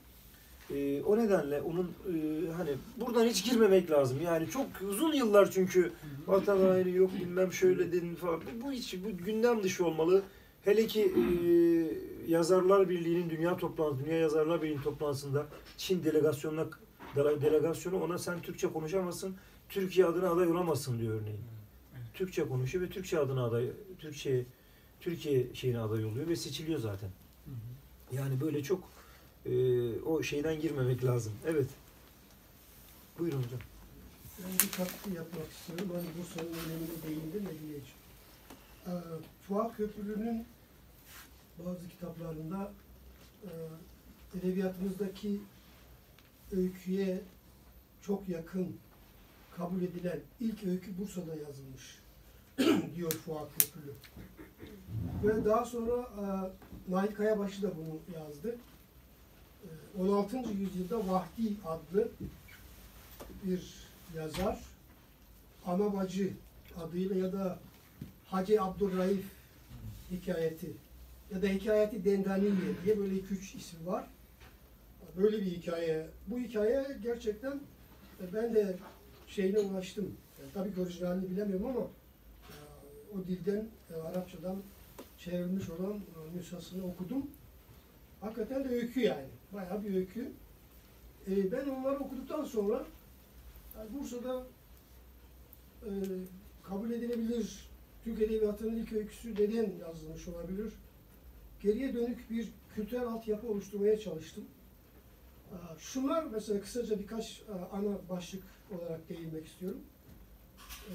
e, 0.74 1.01
o 1.01 1.18
nedenle 1.18 1.61
onun 1.61 1.86
e, 1.86 2.51
hani 2.51 2.70
buradan 3.01 3.26
hiç 3.26 3.45
girmemek 3.45 3.91
lazım. 3.91 4.22
Yani 4.22 4.49
çok 4.49 4.66
uzun 4.89 5.13
yıllar 5.13 5.51
çünkü 5.51 5.91
vatan 6.28 6.57
haini 6.59 6.95
yok 6.95 7.11
bilmem 7.22 7.53
şöyle 7.53 7.91
dedin 7.91 8.16
falan. 8.16 8.41
Bu 8.63 8.72
hiç 8.72 8.95
bu 9.05 9.26
gündem 9.26 9.63
dışı 9.63 9.86
olmalı. 9.86 10.24
Hele 10.66 10.88
ki 10.88 11.01
e, 11.01 12.32
Yazarlar 12.32 12.89
Birliği'nin 12.89 13.30
dünya 13.30 13.57
toplantısı, 13.57 14.05
Dünya 14.05 14.18
Yazarlar 14.18 14.61
Birliği'nin 14.61 14.82
toplantısında 14.82 15.45
Çin 15.78 16.03
delegasyonuna 16.03 16.66
dele- 17.16 17.41
delegasyonu 17.41 18.03
ona 18.03 18.18
sen 18.18 18.41
Türkçe 18.41 18.68
konuşamazsın, 18.68 19.36
Türkiye 19.76 20.06
adına 20.06 20.30
aday 20.30 20.48
olamazsın 20.48 21.00
diyor 21.00 21.22
örneğin. 21.22 21.40
Türkçe 22.14 22.48
konuşuyor 22.48 22.86
ve 22.86 22.90
Türkçe 22.90 23.20
adına 23.20 23.46
aday, 23.46 23.72
Türkçe 24.00 24.46
Türkiye 25.00 25.56
şeyine 25.56 25.80
aday 25.80 26.06
oluyor 26.06 26.28
ve 26.28 26.36
seçiliyor 26.36 26.80
zaten. 26.80 27.10
Yani 28.12 28.42
böyle 28.42 28.64
çok 28.64 28.84
e, 29.46 29.54
o 30.00 30.24
şeyden 30.24 30.62
girmemek 30.62 31.04
lazım. 31.04 31.34
Evet. 31.48 31.68
Buyurun 33.20 33.38
hocam. 33.38 33.60
Ben 34.40 34.54
bir 34.54 34.72
katkı 34.72 35.10
yapmak 35.10 35.52
istiyorum. 35.52 35.90
Hani 35.94 36.08
Bursa'nın 36.18 36.54
önemine 36.66 37.04
değindim 37.08 37.46
ve 37.46 37.60
diyeceğim. 37.60 37.86
Ee, 38.88 38.92
Fuat 39.48 39.78
Köprülü'nün 39.78 40.46
bazı 41.66 41.90
kitaplarında 41.90 42.72
e, 43.44 43.50
edebiyatımızdaki 44.38 45.40
öyküye 46.52 47.22
çok 48.02 48.30
yakın 48.30 48.78
kabul 49.58 49.82
edilen 49.82 50.20
ilk 50.39 50.64
öykü 50.64 50.97
Bursa'da 50.97 51.36
yazılmış 51.36 51.99
diyor 52.95 53.12
Fuat 53.12 53.49
Köprülü. 53.58 53.93
Ve 55.24 55.45
daha 55.45 55.66
sonra 55.66 56.01
e, 56.01 56.26
Nail 56.91 57.16
Kayabaşı 57.16 57.62
da 57.62 57.72
bunu 57.78 58.20
yazdı. 58.20 58.56
E, 59.64 60.01
16. 60.01 60.38
yüzyılda 60.38 61.08
Vahdi 61.08 61.53
adlı 61.66 62.08
bir 63.43 63.74
yazar 64.16 64.60
ana 65.66 65.93
bacı 65.93 66.34
adıyla 66.84 67.16
ya 67.16 67.34
da 67.34 67.60
Hacı 68.26 68.64
Abdurraif 68.64 69.26
hikayeti 70.12 70.74
ya 71.34 71.41
da 71.41 71.47
hikayeti 71.47 72.06
Dendaniye 72.06 72.51
diye 72.86 72.99
böyle 72.99 73.16
iki 73.16 73.34
üç 73.34 73.56
isim 73.56 73.86
var. 73.86 74.08
Böyle 75.18 75.38
bir 75.38 75.45
hikaye. 75.45 76.08
Bu 76.28 76.39
hikaye 76.39 76.97
gerçekten 77.03 77.60
e, 78.22 78.34
ben 78.34 78.56
de 78.56 78.78
şeyine 79.28 79.60
ulaştım. 79.60 80.18
Yani 80.40 80.52
tabii 80.54 80.74
ki 80.76 80.82
orijinalini 80.82 81.30
bilemiyorum 81.30 81.66
ama 81.66 81.88
e, 82.50 82.54
o 83.18 83.28
dilden, 83.28 83.68
e, 83.92 83.96
Arapçadan 83.96 84.58
çevrilmiş 85.18 85.70
olan 85.70 85.94
e, 85.94 86.38
nüshasını 86.38 86.86
okudum. 86.88 87.28
Hakikaten 88.22 88.64
de 88.64 88.70
öykü 88.70 89.00
yani. 89.00 89.28
Bayağı 89.54 89.84
bir 89.84 89.96
öykü. 89.96 90.32
E, 91.28 91.52
ben 91.52 91.70
onları 91.70 92.00
okuduktan 92.00 92.44
sonra 92.44 92.86
yani 93.78 93.90
Bursa'da 93.94 94.44
e, 95.84 95.90
kabul 96.64 96.92
edilebilir 96.92 97.70
Türk 98.04 98.22
Edebiyatı'nın 98.22 98.76
ilk 98.76 98.94
öyküsü 98.94 99.34
neden 99.34 99.72
yazılmış 99.88 100.28
olabilir? 100.28 100.74
Geriye 101.62 101.94
dönük 101.94 102.30
bir 102.30 102.50
kültürel 102.76 103.08
altyapı 103.08 103.48
oluşturmaya 103.48 104.00
çalıştım. 104.00 104.46
Aa, 105.52 105.78
Şunlar 105.80 106.24
mesela 106.24 106.62
kısaca 106.62 107.00
birkaç 107.00 107.42
e, 107.42 107.54
ana 107.72 108.10
başlık 108.10 108.44
olarak 108.72 109.09
değinmek 109.09 109.47
istiyorum. 109.47 109.82
Ee, 110.89 110.93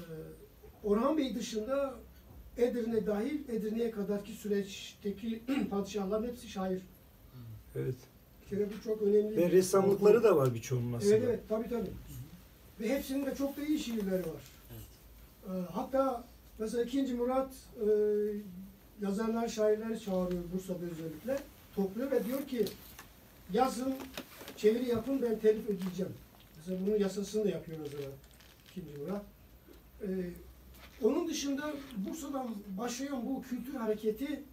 Orhan 0.83 1.17
Bey 1.17 1.35
dışında 1.35 1.95
Edirne 2.57 3.05
dahil 3.05 3.49
Edirne'ye 3.49 3.91
kadarki 3.91 4.31
süreçteki 4.31 5.41
padişahların 5.69 6.27
hepsi 6.27 6.49
şair. 6.49 6.81
Evet. 7.75 7.95
Bir 8.41 8.49
kere 8.49 8.69
bu 8.69 8.83
çok 8.83 9.01
önemli. 9.01 9.37
Ve 9.37 9.51
ressamlıkları 9.51 10.23
da 10.23 10.35
var 10.35 10.53
birçoğunun 10.53 10.93
aslında. 10.93 11.15
Evet 11.15 11.25
evet 11.27 11.39
tabii 11.49 11.69
tabii. 11.69 11.89
Ve 12.79 12.89
hepsinin 12.89 13.25
de 13.25 13.35
çok 13.35 13.57
da 13.57 13.63
iyi 13.65 13.79
şiirleri 13.79 14.21
var. 14.21 14.51
Ee, 15.45 15.49
hatta 15.73 16.23
mesela 16.59 16.83
2. 16.83 17.13
Murat 17.13 17.53
e, 17.79 17.87
yazarlar, 19.01 19.47
şairleri 19.47 19.99
çağırıyor 19.99 20.43
Bursa'da 20.53 20.85
özellikle. 20.85 21.39
Topluyor 21.75 22.11
ve 22.11 22.25
diyor 22.25 22.47
ki 22.47 22.65
yazın, 23.53 23.93
çeviri 24.57 24.89
yapın 24.89 25.21
ben 25.21 25.39
telif 25.39 25.65
ödeyeceğim. 25.69 26.13
Mesela 26.61 26.85
bunun 26.85 26.99
yasasını 26.99 27.45
da 27.45 27.49
yapıyor 27.49 27.77
mesela 27.81 28.09
2. 28.71 28.81
Murat. 28.99 29.23
Ee, 30.01 30.07
onun 31.03 31.27
dışında 31.27 31.73
Bursa'dan 31.97 32.55
başlayan 32.77 33.25
bu 33.25 33.41
kültür 33.41 33.73
hareketi 33.73 34.43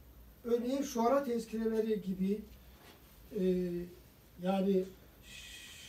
örneğin 0.45 0.83
şuara 0.83 1.25
tezkireleri 1.25 2.03
gibi 2.03 2.41
e, 3.41 3.45
yani 4.43 4.85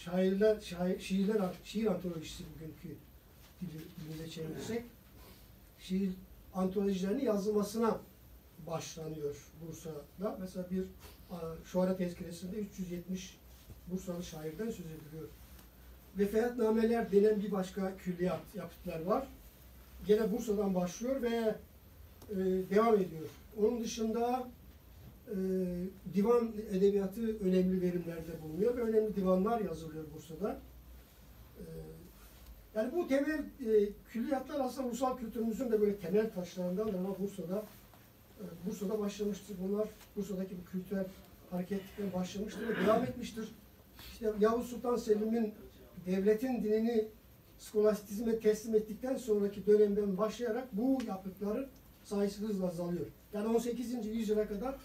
şairler, 0.06 0.62
şair, 0.62 1.00
şiirler, 1.00 1.42
şiir 1.64 1.86
antolojisi 1.86 2.44
bugünkü 2.56 2.98
dili, 3.62 3.82
dilinde 4.00 4.30
çevirirsek 4.30 4.84
şiir 5.80 6.10
antolojilerinin 6.54 7.26
yazılmasına 7.26 8.00
başlanıyor 8.68 9.36
Bursa'da. 9.68 10.38
Mesela 10.40 10.66
bir 10.72 10.84
şuara 11.66 11.98
tezkiresinde 11.98 12.56
370 12.56 13.38
Bursalı 13.92 14.24
şairden 14.24 14.70
söz 14.70 14.86
ediliyor. 14.86 15.30
Vefatnameler 16.18 17.12
denen 17.12 17.42
bir 17.42 17.52
başka 17.52 17.98
külliyat 17.98 18.56
yapıtlar 18.56 19.02
var. 19.02 19.28
Gene 20.08 20.32
Bursa'dan 20.32 20.76
başlıyor 20.76 21.22
ve 21.22 21.56
e, 22.30 22.36
devam 22.70 22.96
ediyor. 22.96 23.30
Onun 23.58 23.84
dışında 23.84 24.48
e, 25.28 25.36
divan 26.14 26.52
edebiyatı 26.72 27.22
önemli 27.22 27.82
verimlerde 27.82 28.42
bulunuyor 28.44 28.78
ve 28.78 28.82
önemli 28.82 29.16
divanlar 29.16 29.62
yazılıyor 29.62 30.04
Bursa'da. 30.16 30.60
E, 31.58 31.64
yani 32.76 32.92
bu 32.96 33.08
temel 33.08 33.40
e, 33.40 33.90
külliyatlar 34.10 34.60
aslında 34.60 34.88
ulusal 34.88 35.18
kültürümüzün 35.18 35.72
de 35.72 35.82
böyle 35.82 35.96
temel 35.96 36.34
taşlarından 36.34 36.88
ama 36.88 37.20
Bursa'da 37.20 37.64
e, 38.40 38.44
Bursa'da 38.66 39.00
başlamıştır. 39.00 39.56
Bunlar 39.64 39.88
Bursa'daki 40.16 40.56
bu 40.58 40.72
kültürel 40.72 41.06
hareketlikler 41.52 42.14
başlamıştır 42.14 42.68
ve 42.68 42.86
devam 42.86 43.04
etmiştir. 43.04 43.52
İşte 44.12 44.34
Yavuz 44.40 44.66
Sultan 44.66 44.96
Selim'in 44.96 45.54
devletin 46.06 46.64
dinini 46.64 47.08
skolastizme 47.60 48.40
teslim 48.40 48.76
ettikten 48.76 49.18
sonraki 49.18 49.66
dönemden 49.66 50.18
başlayarak 50.18 50.68
bu 50.74 51.00
yapıtların 51.08 51.68
sayısı 52.04 52.42
hızla 52.42 52.68
azalıyor. 52.68 53.06
Yani 53.34 53.48
18. 53.48 54.06
yüzyıla 54.06 54.48
kadar 54.48 54.76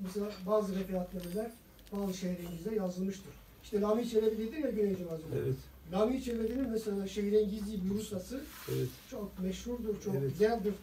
mesela 0.00 0.30
bazı 0.46 0.74
referatnameler 0.80 1.50
bazı 1.92 2.14
şehrimizde 2.14 2.74
yazılmıştır. 2.74 3.32
İşte 3.64 3.80
Lami 3.80 4.08
Çelebi 4.08 4.38
dedi 4.38 4.60
ya 4.60 4.70
Güneyci 4.70 5.04
Mazlum. 5.04 5.30
Evet, 5.34 5.56
Lami 5.92 6.22
Çelebi'nin 6.22 6.70
mesela 6.70 7.06
şehrin 7.06 7.50
gizli 7.50 7.84
bir 7.84 7.90
Bursa'sı 7.90 8.40
evet. 8.72 8.88
çok 9.10 9.38
meşhurdur, 9.38 10.02
çok 10.04 10.14
Evet. 10.14 10.30
güzeldir. 10.30 10.74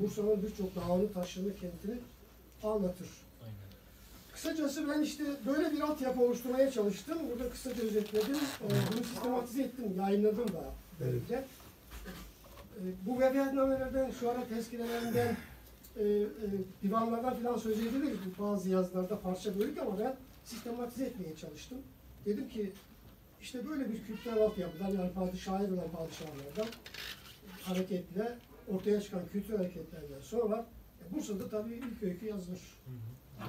Bursa'nın 0.00 0.42
birçok 0.42 0.76
dağını, 0.76 1.12
taşını, 1.12 1.54
kentini 1.56 1.98
anlatır. 2.62 3.08
Kısacası 4.42 4.88
ben 4.88 5.02
işte 5.02 5.24
böyle 5.46 5.72
bir 5.72 5.80
altyapı 5.80 6.22
oluşturmaya 6.22 6.70
çalıştım. 6.70 7.18
Burada 7.30 7.50
kısaca 7.50 7.82
özetledim. 7.82 8.36
Ee, 8.36 8.68
bunu 8.92 9.04
sistematize 9.04 9.62
ettim, 9.62 9.94
yayınladım 9.98 10.48
da 10.48 10.64
böylece. 11.00 11.34
Ee, 11.34 11.46
bu 13.06 13.20
vefatnamelerden, 13.20 14.10
şu 14.10 14.30
ara 14.30 14.48
tezkirelerinden, 14.48 15.36
e, 15.96 16.02
e, 16.02 16.26
divanlardan 16.82 17.34
falan 17.34 17.58
söz 17.58 17.80
edilir. 17.80 18.18
Bazı 18.38 18.68
yazılarda 18.68 19.20
parça 19.20 19.58
bölük 19.58 19.78
ama 19.78 19.98
ben 19.98 20.16
sistematize 20.44 21.04
etmeye 21.04 21.36
çalıştım. 21.36 21.78
Dedim 22.26 22.48
ki 22.48 22.72
işte 23.42 23.68
böyle 23.68 23.92
bir 23.92 24.04
kültürel 24.04 24.42
altyapıdan 24.42 24.88
yani 24.90 25.12
padişah 25.12 25.58
şair 25.58 25.68
olan 25.68 25.90
padişahlardan 25.90 26.66
hareketle 27.62 28.38
ortaya 28.68 29.00
çıkan 29.00 29.22
kültür 29.32 29.56
hareketlerden 29.56 30.20
sonra 30.22 30.66
e, 31.00 31.14
Bursa'da 31.14 31.48
tabii 31.48 31.74
ilk 31.74 32.02
öykü 32.02 32.26
yazılır. 32.26 32.60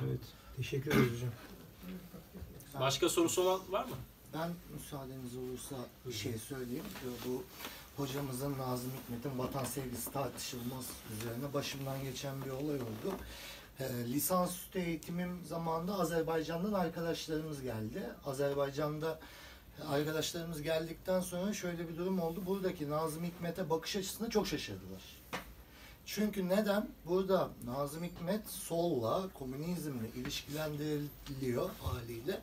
Evet. 0.07 0.42
Teşekkür 0.57 0.91
ederiz 0.91 1.13
hocam. 1.13 1.29
Başka 2.79 3.09
sorusu 3.09 3.41
olan 3.41 3.59
var 3.71 3.85
mı? 3.85 3.95
Ben 4.33 4.51
müsaadeniz 4.73 5.37
olursa 5.37 5.75
bir 6.07 6.13
şey 6.13 6.37
söyleyeyim. 6.37 6.83
Ee, 7.05 7.29
Bu 7.29 7.43
hocamızın 7.97 8.57
Nazım 8.57 8.91
Hikmet'in 8.91 9.39
vatan 9.39 9.65
sevgisi 9.65 10.11
tartışılmaz 10.11 10.85
üzerine 11.17 11.53
başımdan 11.53 12.03
geçen 12.03 12.45
bir 12.45 12.49
olay 12.49 12.75
oldu. 12.75 13.15
Ee, 13.79 13.83
lisansüstü 14.05 14.79
eğitimim 14.79 15.45
zamanında 15.45 15.99
Azerbaycan'dan 15.99 16.73
arkadaşlarımız 16.73 17.61
geldi. 17.61 18.03
Azerbaycan'da 18.25 19.19
arkadaşlarımız 19.89 20.61
geldikten 20.61 21.19
sonra 21.21 21.53
şöyle 21.53 21.89
bir 21.89 21.97
durum 21.97 22.19
oldu. 22.19 22.43
Buradaki 22.45 22.89
Nazım 22.89 23.23
Hikmet'e 23.23 23.69
bakış 23.69 23.95
açısına 23.95 24.29
çok 24.29 24.47
şaşırdılar. 24.47 25.01
Çünkü 26.05 26.49
neden? 26.49 26.87
Burada 27.05 27.49
Nazım 27.65 28.03
Hikmet 28.03 28.47
solla, 28.47 29.29
komünizmle 29.33 30.07
ilişkilendiriliyor 30.15 31.69
haliyle. 31.81 32.41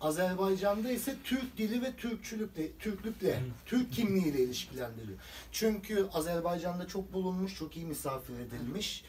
Azerbaycan'da 0.00 0.90
ise 0.90 1.16
Türk 1.24 1.56
dili 1.58 1.82
ve 1.82 1.96
Türkçülükle, 1.96 2.72
Türklükle, 2.78 3.42
Türk 3.66 3.92
kimliğiyle 3.92 4.42
ilişkilendiriliyor. 4.42 5.18
Çünkü 5.52 6.08
Azerbaycan'da 6.12 6.86
çok 6.86 7.12
bulunmuş, 7.12 7.58
çok 7.58 7.76
iyi 7.76 7.86
misafir 7.86 8.34
edilmiş. 8.34 9.04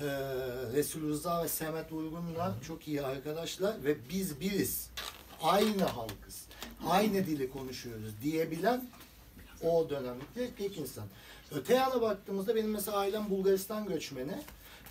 Ee, 0.00 0.04
Resul 0.72 1.08
Rıza 1.08 1.44
ve 1.44 1.48
Semet 1.48 1.92
Uygun'la 1.92 2.54
çok 2.66 2.88
iyi 2.88 3.02
arkadaşlar 3.02 3.84
ve 3.84 3.96
biz 4.10 4.40
biriz. 4.40 4.90
Aynı 5.42 5.84
halkız. 5.84 6.46
Aynı 6.88 7.26
dili 7.26 7.50
konuşuyoruz 7.50 8.14
diyebilen 8.22 8.88
o 9.62 9.90
dönemde 9.90 10.50
ilk 10.58 10.78
insan. 10.78 11.04
Öte 11.52 11.74
yana 11.74 12.00
baktığımızda 12.00 12.54
benim 12.54 12.70
mesela 12.70 12.96
ailem 12.96 13.30
Bulgaristan 13.30 13.86
göçmeni 13.86 14.34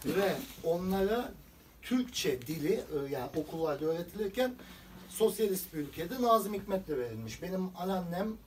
ve 0.06 0.36
onlara 0.64 1.32
Türkçe 1.82 2.42
dili 2.42 2.74
e, 2.74 3.12
yani 3.12 3.30
okullarda 3.36 3.86
öğretilirken 3.86 4.54
sosyalist 5.10 5.74
bir 5.74 5.80
ülkede 5.80 6.22
Nazım 6.22 6.54
Hikmet'le 6.54 6.90
verilmiş. 6.90 7.42
Benim 7.42 7.70
anneannem 7.78 8.38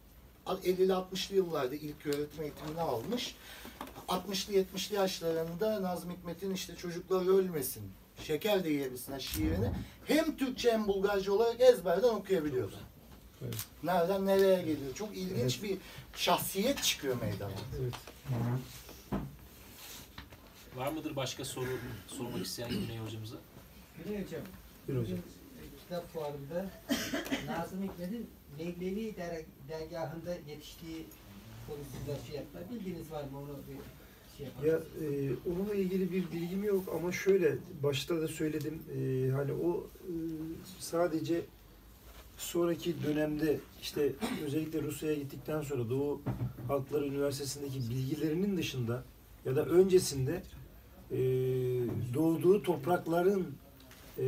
50'li 0.47 0.93
60'lı 0.93 1.37
yıllarda 1.37 1.75
ilk 1.75 2.07
öğretim 2.07 2.43
eğitimini 2.43 2.81
almış. 2.81 3.37
60'lı 4.09 4.55
70'li 4.55 4.95
yaşlarında 4.95 5.83
Nazım 5.83 6.11
Hikmet'in 6.11 6.55
işte 6.55 6.77
çocuklar 6.77 7.39
ölmesin, 7.39 7.83
şeker 8.23 8.65
de 8.65 8.71
yiyebilsinler 8.71 9.21
şiirini 9.21 9.71
hem 10.05 10.37
Türkçe 10.37 10.73
hem 10.73 10.87
Bulgarca 10.87 11.33
olarak 11.33 11.61
ezberden 11.61 12.09
okuyabiliyordu. 12.09 12.77
Evet. 13.45 13.67
Nereden 13.83 14.27
nereye 14.27 14.59
geliyor? 14.63 14.95
Çok 14.95 15.17
ilginç 15.17 15.63
bir 15.63 15.79
şahsiyet 16.17 16.83
çıkıyor 16.83 17.21
meydana. 17.23 17.51
Evet. 17.81 17.95
Var 20.77 20.93
mıdır 20.93 21.17
başka 21.17 21.45
soru 21.45 21.69
sormak 22.07 22.47
isteyen 22.47 22.71
Güney 22.71 22.99
hocamıza? 22.99 23.37
Güney 24.05 24.25
Hocam, 24.25 24.41
Buyurun 24.89 25.05
hocam. 25.05 25.19
bugün 25.57 25.79
kitap 25.83 26.13
fuarında 26.13 26.71
Nazım 27.47 27.83
Hikmet'in 27.83 28.31
Mevlevi 28.59 29.17
der- 29.17 29.43
dergahında 29.69 30.35
yetiştiği 30.49 31.07
konusunda 31.67 32.27
şey 32.27 32.37
yaptılar. 32.37 32.65
Bilginiz 32.71 33.11
var 33.11 33.23
mı 33.25 33.39
onu 33.39 33.49
bir 33.69 33.77
şey 34.37 34.47
yapalım. 34.47 34.69
Ya 34.69 35.07
e, 35.09 35.33
onunla 35.51 35.75
ilgili 35.75 36.13
bir 36.13 36.33
bilgim 36.33 36.65
yok 36.65 36.85
ama 36.95 37.13
şöyle 37.13 37.57
başta 37.83 38.21
da 38.23 38.29
söyledim 38.29 38.83
e, 38.97 39.31
hani 39.31 39.53
o 39.53 39.87
e, 40.03 40.13
sadece 40.79 41.41
sonraki 42.37 42.95
dönemde 43.03 43.59
işte 43.83 44.13
özellikle 44.47 44.83
Rusya'ya 44.83 45.15
gittikten 45.15 45.63
sonra 45.63 45.91
Doğu 45.91 46.21
Halkları 46.69 47.07
Üniversitesi'ndeki 47.07 47.91
bilgilerinin 47.91 48.57
dışında 48.57 49.05
ya 49.45 49.57
da 49.57 49.65
öncesinde 49.67 50.43
e, 51.11 51.17
doğduğu 52.15 52.63
toprakların 52.63 53.47
e, 54.19 54.25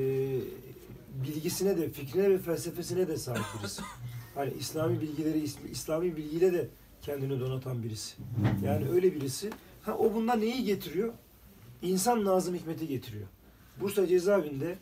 bilgisine 1.27 1.77
de 1.79 1.91
fikrine 1.91 2.31
ve 2.31 2.39
felsefesine 2.39 3.09
de 3.09 3.17
sahip 3.17 3.45
birisi. 3.61 3.83
Hani 4.35 4.53
İslami 4.61 5.01
bilgileri 5.01 5.39
İs- 5.39 5.71
İslami 5.71 6.17
bilgiyle 6.17 6.53
de 6.53 6.69
kendini 7.03 7.41
donatan 7.41 7.83
birisi. 7.83 8.15
Yani 8.65 8.89
öyle 8.89 9.15
birisi. 9.15 9.51
Ha 9.83 9.97
o 9.99 10.15
bundan 10.15 10.41
neyi 10.41 10.65
getiriyor? 10.65 11.13
İnsan 11.83 12.25
Nazım 12.25 12.55
Hikmet'i 12.55 12.89
getiriyor. 12.89 13.27
Bursa 13.81 14.07
cezaevinde 14.07 14.79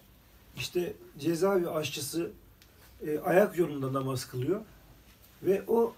işte 0.57 0.93
cezaevi 1.19 1.69
aşçısı 1.69 2.31
e, 3.07 3.19
ayak 3.19 3.59
yolunda 3.59 3.93
namaz 3.93 4.25
kılıyor 4.25 4.61
ve 5.43 5.63
o 5.69 5.95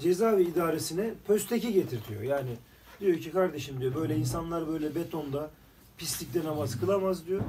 cezaevi 0.00 0.42
idaresine 0.42 1.14
pösteki 1.26 1.72
getirtiyor. 1.72 2.22
Yani 2.22 2.56
diyor 3.00 3.18
ki 3.18 3.30
kardeşim 3.30 3.80
diyor 3.80 3.94
böyle 3.94 4.16
insanlar 4.16 4.68
böyle 4.68 4.94
betonda 4.94 5.50
pislikte 5.98 6.44
namaz 6.44 6.80
kılamaz 6.80 7.26
diyor. 7.26 7.40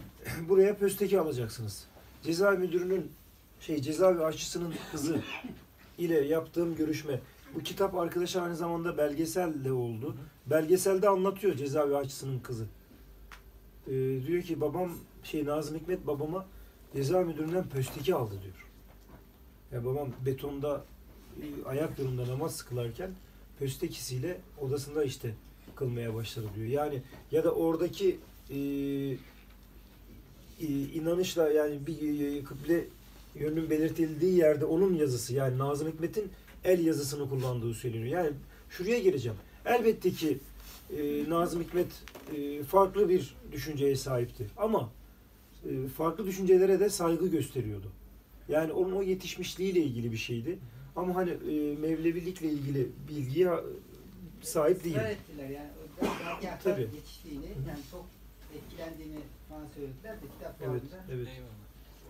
Buraya 0.48 0.76
pösteki 0.76 1.20
alacaksınız. 1.20 1.86
Cezaevi 2.22 2.58
müdürünün 2.58 3.12
şey 3.60 3.82
cezaevi 3.82 4.24
aşçısının 4.24 4.74
kızı 4.92 5.20
ile 5.98 6.24
yaptığım 6.24 6.76
görüşme. 6.76 7.20
Bu 7.54 7.60
kitap 7.60 7.94
arkadaş 7.94 8.36
aynı 8.36 8.56
zamanda 8.56 8.98
belgesel 8.98 9.64
de 9.64 9.72
oldu. 9.72 10.16
Belgeselde 10.46 11.08
anlatıyor 11.08 11.56
cezaevi 11.56 11.96
aşçısının 11.96 12.40
kızı. 12.40 12.66
Ee, 13.86 13.92
diyor 14.26 14.42
ki 14.42 14.60
babam 14.60 14.90
şey 15.22 15.44
Nazım 15.44 15.76
Hikmet 15.76 16.06
babama 16.06 16.46
ceza 16.92 17.20
müdüründen 17.20 17.68
pösteki 17.68 18.14
aldı 18.14 18.34
diyor. 18.42 18.66
Ya 19.72 19.84
babam 19.84 20.08
betonda 20.26 20.84
e, 21.42 21.68
ayak 21.68 21.98
yolunda 21.98 22.28
namaz 22.28 22.62
kılarken 22.62 23.10
pöstekisiyle 23.58 24.40
odasında 24.60 25.04
işte 25.04 25.34
kılmaya 25.76 26.14
başladı 26.14 26.46
diyor. 26.56 26.66
Yani 26.66 27.02
ya 27.32 27.44
da 27.44 27.50
oradaki 27.50 28.18
e, 28.50 28.56
e, 30.60 30.66
inanışla 30.94 31.50
yani 31.50 31.86
bir 31.86 32.20
e, 32.26 32.44
kıble 32.44 32.84
yönünün 33.34 33.70
belirtildiği 33.70 34.36
yerde 34.38 34.64
onun 34.64 34.94
yazısı 34.94 35.34
yani 35.34 35.58
Nazım 35.58 35.88
Hikmet'in 35.88 36.30
el 36.64 36.86
yazısını 36.86 37.28
kullandığı 37.28 37.74
söyleniyor. 37.74 38.24
Yani 38.24 38.32
şuraya 38.70 38.98
geleceğim. 38.98 39.38
Elbette 39.64 40.10
ki 40.10 40.38
e, 40.98 41.24
Nazım 41.30 41.62
Hikmet 41.62 41.86
e, 42.36 42.62
farklı 42.62 43.08
bir 43.08 43.36
düşünceye 43.52 43.96
sahipti 43.96 44.46
ama 44.56 44.80
e, 44.80 45.05
farklı 45.88 46.26
düşüncelere 46.26 46.80
de 46.80 46.90
saygı 46.90 47.26
gösteriyordu. 47.28 47.86
Yani 48.48 48.72
onun 48.72 48.92
o 48.96 49.02
yetişmişliğiyle 49.02 49.80
ilgili 49.80 50.12
bir 50.12 50.16
şeydi. 50.16 50.58
Ama 50.96 51.14
hani 51.14 51.30
e, 51.30 51.76
Mevlevilikle 51.76 52.50
ilgili 52.50 52.88
bilgiye 53.08 53.46
e, 53.48 53.60
sahip 54.42 54.84
değil. 54.84 54.96
Israr 54.96 55.10
ettiler 55.10 55.48
yani. 55.48 55.68
Tabii. 56.64 56.80
yetiştiğini, 56.82 57.44
yani 57.46 57.78
çok 57.90 58.06
etkilendiğini 58.56 59.18
bana 59.50 59.64
söylediler 59.74 60.14
de 60.16 60.26
kitap 60.38 60.56
Evet, 60.70 60.82
evet. 61.12 61.28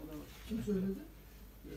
onu 0.02 0.20
Kim 0.48 0.62
söyledi? 0.62 0.86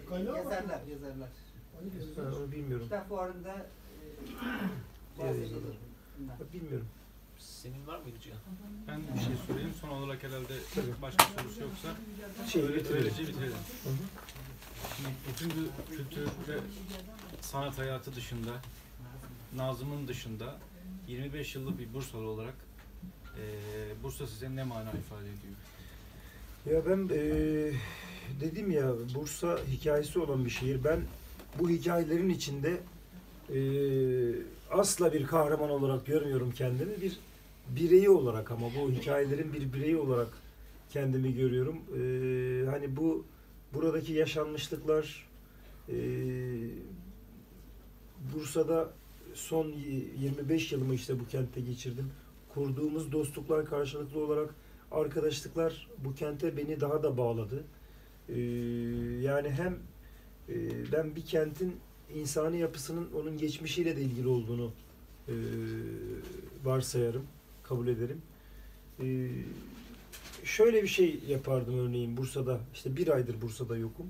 e, 0.04 0.06
Kaynağı 0.10 0.34
var 0.34 0.40
mı? 0.44 0.52
yazarlar, 0.52 0.82
yazarlar. 0.92 1.30
Ha, 1.30 1.80
gezeceğiz. 1.84 2.18
onu 2.38 2.52
bilmiyorum. 2.52 2.84
Kitap 2.86 3.10
fuarında 3.10 3.54
e, 3.58 5.20
bahsedilir. 5.20 5.78
Bilmiyorum. 6.54 6.88
Senin 7.40 7.88
var 7.88 8.00
mıydı 8.00 8.16
Cihan? 8.24 8.40
Ben 8.88 9.02
bir 9.16 9.20
şey 9.20 9.34
sorayım. 9.48 9.72
Son 9.82 9.90
olarak 9.90 10.24
herhalde 10.24 10.54
başka 11.02 11.24
sorusu 11.24 11.62
yoksa 11.62 11.88
Şey, 12.52 12.62
öyle, 12.62 12.76
bitirelim. 12.76 12.98
öylece 13.06 13.22
bitirelim. 13.28 13.54
Şimdi 14.98 15.10
bütün 15.30 15.50
bu 15.50 15.96
kültür 15.96 16.22
ve 16.24 16.60
sanat 17.42 17.78
hayatı 17.78 18.16
dışında, 18.16 18.52
Nazım'ın 19.56 20.08
dışında 20.08 20.58
25 21.08 21.56
yıllık 21.56 21.80
bir 21.80 21.94
Bursalı 21.94 22.28
olarak 22.28 22.54
eee 23.38 23.44
Bursa 24.04 24.28
size 24.28 24.56
ne 24.56 24.64
mana 24.64 24.90
ifade 24.92 25.26
ediyor? 25.30 25.56
Ya 26.66 26.86
ben 26.90 27.16
eee, 27.16 27.74
dedim 28.42 28.72
ya 28.72 28.92
Bursa 29.16 29.60
hikayesi 29.72 30.20
olan 30.20 30.46
bir 30.46 30.50
şehir. 30.50 30.84
Ben 30.84 31.00
bu 31.60 31.70
hikayelerin 31.70 32.30
içinde 32.30 32.78
eee, 33.54 34.42
asla 34.72 35.14
bir 35.14 35.28
kahraman 35.28 35.70
olarak 35.70 36.06
görmüyorum 36.06 36.52
kendimi. 36.58 37.02
Bir 37.02 37.20
bireyi 37.76 38.10
olarak 38.10 38.52
ama 38.52 38.68
bu 38.80 38.92
hikayelerin 38.92 39.54
bir 39.54 39.74
bireyi 39.74 39.98
olarak 39.98 40.28
kendimi 40.90 41.34
görüyorum. 41.34 41.76
Eee, 41.96 42.66
hani 42.66 42.98
bu 42.98 43.26
buradaki 43.74 44.14
yaşanmışlıklar 44.14 45.30
eee, 45.90 45.96
Bursa'da 48.34 48.90
son 49.34 49.66
y- 49.68 50.06
25 50.22 50.72
yılımı 50.72 50.94
işte 50.96 51.20
bu 51.20 51.28
kentte 51.28 51.62
geçirdim. 51.62 52.12
Kurduğumuz 52.54 53.12
dostluklar 53.12 53.66
karşılıklı 53.66 54.20
olarak 54.26 54.56
arkadaşlıklar 54.92 55.88
bu 56.06 56.16
kente 56.16 56.58
beni 56.58 56.82
daha 56.82 57.04
da 57.04 57.18
bağladı. 57.18 57.64
Ee, 58.30 58.40
yani 59.22 59.50
hem 59.50 59.74
e, 60.50 60.56
ben 60.92 61.16
bir 61.16 61.26
kentin 61.26 61.76
insani 62.16 62.60
yapısının 62.60 63.08
onun 63.22 63.38
geçmişiyle 63.38 63.98
de 63.98 64.02
ilgili 64.02 64.28
olduğunu 64.28 64.72
e, 65.28 65.34
varsayarım, 66.64 67.24
kabul 67.70 67.88
ederim. 67.88 68.22
Ee, 69.04 69.30
şöyle 70.44 70.84
bir 70.84 70.88
şey 70.88 71.20
yapardım 71.28 71.80
örneğin 71.80 72.18
Bursa'da, 72.18 72.60
işte 72.74 72.98
bir 72.98 73.08
aydır 73.08 73.42
Bursa'da 73.42 73.78
yokum. 73.78 74.08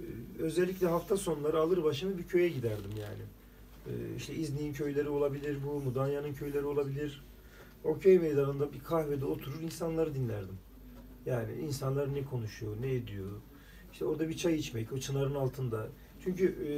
Ee, 0.00 0.04
özellikle 0.38 0.86
hafta 0.86 1.16
sonları 1.16 1.58
alır 1.60 1.84
başımı 1.84 2.18
bir 2.18 2.24
köye 2.24 2.48
giderdim 2.48 2.90
yani. 3.00 3.22
Ee, 3.86 4.16
işte 4.16 4.34
İznik'in 4.34 4.72
köyleri 4.72 5.08
olabilir, 5.08 5.58
bu 5.66 5.80
Mudanya'nın 5.80 6.34
köyleri 6.34 6.64
olabilir. 6.64 7.24
O 7.84 7.98
köy 7.98 8.18
meydanında 8.18 8.72
bir 8.72 8.80
kahvede 8.80 9.24
oturur 9.24 9.60
insanları 9.62 10.14
dinlerdim. 10.14 10.58
Yani 11.26 11.52
insanlar 11.52 12.14
ne 12.14 12.24
konuşuyor, 12.24 12.72
ne 12.80 12.94
ediyor. 12.94 13.30
İşte 13.92 14.04
orada 14.04 14.28
bir 14.28 14.36
çay 14.36 14.54
içmek, 14.54 14.92
o 14.92 14.98
çınarın 14.98 15.34
altında. 15.34 15.88
Çünkü 16.24 16.46
e, 16.68 16.74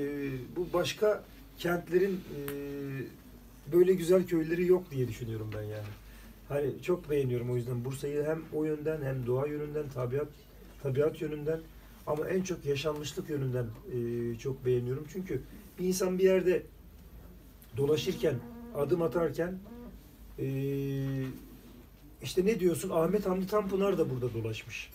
bu 0.56 0.72
başka 0.72 1.24
kentlerin 1.58 2.12
e, 2.14 2.40
böyle 3.72 3.94
güzel 3.94 4.26
köyleri 4.26 4.66
yok 4.66 4.90
diye 4.90 5.08
düşünüyorum 5.08 5.50
ben 5.56 5.62
yani. 5.62 5.88
Hani 6.48 6.82
çok 6.82 7.10
beğeniyorum 7.10 7.50
o 7.50 7.56
yüzden 7.56 7.84
Bursa'yı 7.84 8.24
hem 8.24 8.42
o 8.52 8.64
yönden 8.64 9.02
hem 9.02 9.26
doğa 9.26 9.46
yönünden, 9.46 9.88
tabiat 9.88 10.28
tabiat 10.82 11.22
yönünden 11.22 11.60
ama 12.06 12.28
en 12.28 12.42
çok 12.42 12.64
yaşanmışlık 12.64 13.30
yönünden 13.30 13.66
e, 13.92 14.38
çok 14.38 14.64
beğeniyorum. 14.64 15.06
Çünkü 15.12 15.42
bir 15.78 15.84
insan 15.84 16.18
bir 16.18 16.24
yerde 16.24 16.62
dolaşırken, 17.76 18.34
adım 18.74 19.02
atarken 19.02 19.58
ee, 20.38 21.24
işte 22.22 22.46
ne 22.46 22.60
diyorsun? 22.60 22.90
Ahmet 22.90 23.26
Hamdi 23.26 23.46
Tanpınar 23.46 23.98
da 23.98 24.10
burada 24.10 24.34
dolaşmış. 24.34 24.90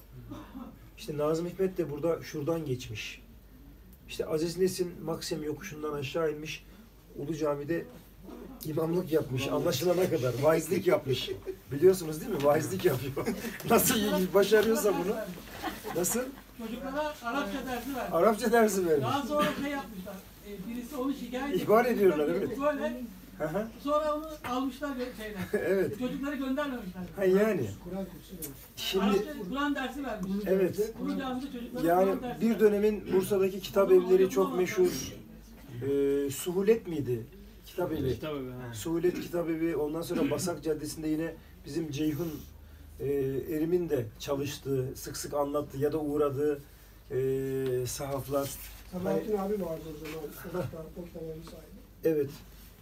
İşte 0.98 1.18
Nazım 1.18 1.48
Hikmet 1.48 1.78
de 1.78 1.90
burada 1.90 2.22
şuradan 2.22 2.66
geçmiş. 2.66 3.22
İşte 4.08 4.26
Aziz 4.26 4.58
Nesin 4.58 4.92
Maksim 5.04 5.44
yokuşundan 5.44 5.94
aşağı 5.94 6.32
inmiş. 6.32 6.66
Ulu 7.18 7.36
Cami'de 7.36 7.86
imamlık 8.66 9.12
yapmış. 9.12 9.48
Anlaşılana 9.48 10.10
kadar. 10.10 10.34
Vaizlik 10.42 10.88
yapmış. 10.88 11.30
Biliyorsunuz 11.72 12.22
değil 12.22 12.32
mi? 12.32 12.44
Vaizlik 12.44 12.86
yapıyor. 12.86 13.28
Nasıl 13.70 13.96
başarıyorsa 14.34 14.94
bunu. 14.94 15.16
Nasıl? 15.96 16.20
Çocuklara 16.58 17.14
Arapça 17.24 17.66
dersi 17.68 17.96
verdi. 17.96 18.12
Arapça 18.12 18.52
dersi 18.52 18.86
vermiş. 18.90 19.06
Daha 19.06 19.22
sonra 19.28 19.48
şey 19.64 19.72
yapmışlar. 19.72 20.16
e, 20.48 20.70
birisi 20.70 20.96
onu 20.96 21.14
şikayet 21.14 21.62
İhbar 21.62 21.86
etmiş. 21.86 21.98
ediyorlar, 21.98 22.28
evet. 22.30 22.60
Böyle 22.60 23.02
Hı 23.38 23.48
hı. 23.48 23.68
sonra 23.84 24.16
onu 24.16 24.26
almışlar 24.50 24.90
şeyden. 25.18 25.42
evet. 25.72 26.00
Çocukları 26.00 26.36
göndermemişler. 26.36 27.02
Ha 27.16 27.26
yani. 27.26 27.70
Kur'an 27.84 28.06
kursu 28.06 28.34
vermiş. 28.34 28.48
Şimdi 28.76 29.06
Arapça 29.06 29.34
Kur'an 29.50 29.76
dersi 29.76 30.04
vermiş. 30.04 30.32
evet. 30.48 30.94
Ulu 31.02 31.20
Cami'de 31.20 31.46
çocuklara 31.60 31.88
Yani 31.88 32.06
Kur'an 32.12 32.24
dersi 32.24 32.42
bir 32.42 32.46
vermiş. 32.50 32.60
dönemin 32.62 33.14
Bursa'daki 33.14 33.60
kitap 33.60 33.92
evleri 33.92 34.30
çok 34.30 34.58
meşhur. 34.58 35.14
Ee, 35.82 36.30
Suhulet 36.32 36.88
miydi? 36.88 37.26
Kitap 37.72 37.92
evi. 37.92 38.18
Suhulet 38.74 39.22
Kitap 39.22 39.50
Evi. 39.50 39.76
Ondan 39.76 40.02
sonra 40.02 40.32
Basak 40.32 40.64
Caddesi'nde 40.64 41.08
yine 41.08 41.36
bizim 41.66 41.92
Ceyhun 41.92 42.32
e, 43.00 43.08
Erim'in 43.50 43.90
de 43.90 44.06
çalıştığı, 44.20 44.88
sık 44.96 45.18
sık 45.18 45.34
anlattığı 45.34 45.78
ya 45.78 45.92
da 45.92 46.00
uğradığı 46.00 46.62
e, 47.12 47.86
sahaflar. 47.88 48.50
Sabahattin 48.92 49.38
abi 49.38 49.54
vardı 49.62 49.84
o 49.96 50.06
zaman. 50.06 50.64
Sahibi. 51.44 51.82
Evet. 52.04 52.30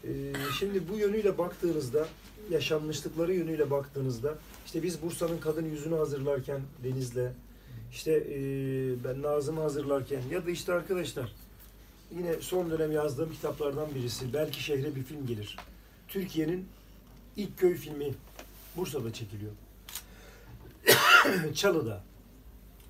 Ee, 0.04 0.34
şimdi 0.60 0.90
bu 0.90 0.98
yönüyle 0.98 1.38
baktığınızda, 1.38 2.08
yaşanmışlıkları 2.50 3.34
yönüyle 3.34 3.72
baktığınızda, 3.72 4.38
işte 4.66 4.84
biz 4.84 5.02
Bursa'nın 5.02 5.38
kadın 5.38 5.66
yüzünü 5.66 5.96
hazırlarken 5.96 6.62
Deniz'le, 6.84 7.32
işte 7.92 8.12
e, 8.12 8.40
ben 9.04 9.22
Nazım'ı 9.22 9.62
hazırlarken 9.62 10.22
ya 10.32 10.46
da 10.46 10.52
işte 10.52 10.74
arkadaşlar 10.74 11.32
yine 12.18 12.36
son 12.42 12.72
dönem 12.72 12.92
yazdığım 12.92 13.32
kitaplardan 13.32 13.96
birisi 13.96 14.34
belki 14.34 14.64
şehre 14.64 14.96
bir 14.96 15.04
film 15.04 15.28
gelir. 15.28 15.58
Türkiye'nin 16.08 16.68
ilk 17.38 17.58
köy 17.58 17.76
filmi 17.76 18.14
Bursa'da 18.78 19.14
çekiliyor. 19.14 19.52
Çalı'da. 21.54 22.04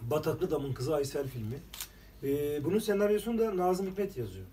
Bataklı 0.02 0.52
Dam'ın 0.52 0.74
Kızı 0.74 0.96
Aysel 0.96 1.28
filmi. 1.28 1.60
Ee, 2.24 2.64
bunun 2.64 2.80
senaryosunu 2.80 3.40
da 3.40 3.58
Nazım 3.58 3.88
Hikmet 3.88 4.18
yazıyor. 4.18 4.46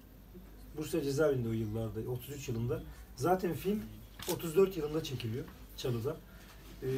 Bursa 0.76 1.02
cezaevinde 1.02 1.48
o 1.48 1.52
yıllarda, 1.52 2.10
33 2.10 2.48
yılında. 2.48 2.82
Zaten 3.16 3.54
film 3.54 3.82
34 4.32 4.76
yılında 4.76 5.02
çekiliyor 5.02 5.44
Çalı'da. 5.76 6.16
Ee, 6.82 6.88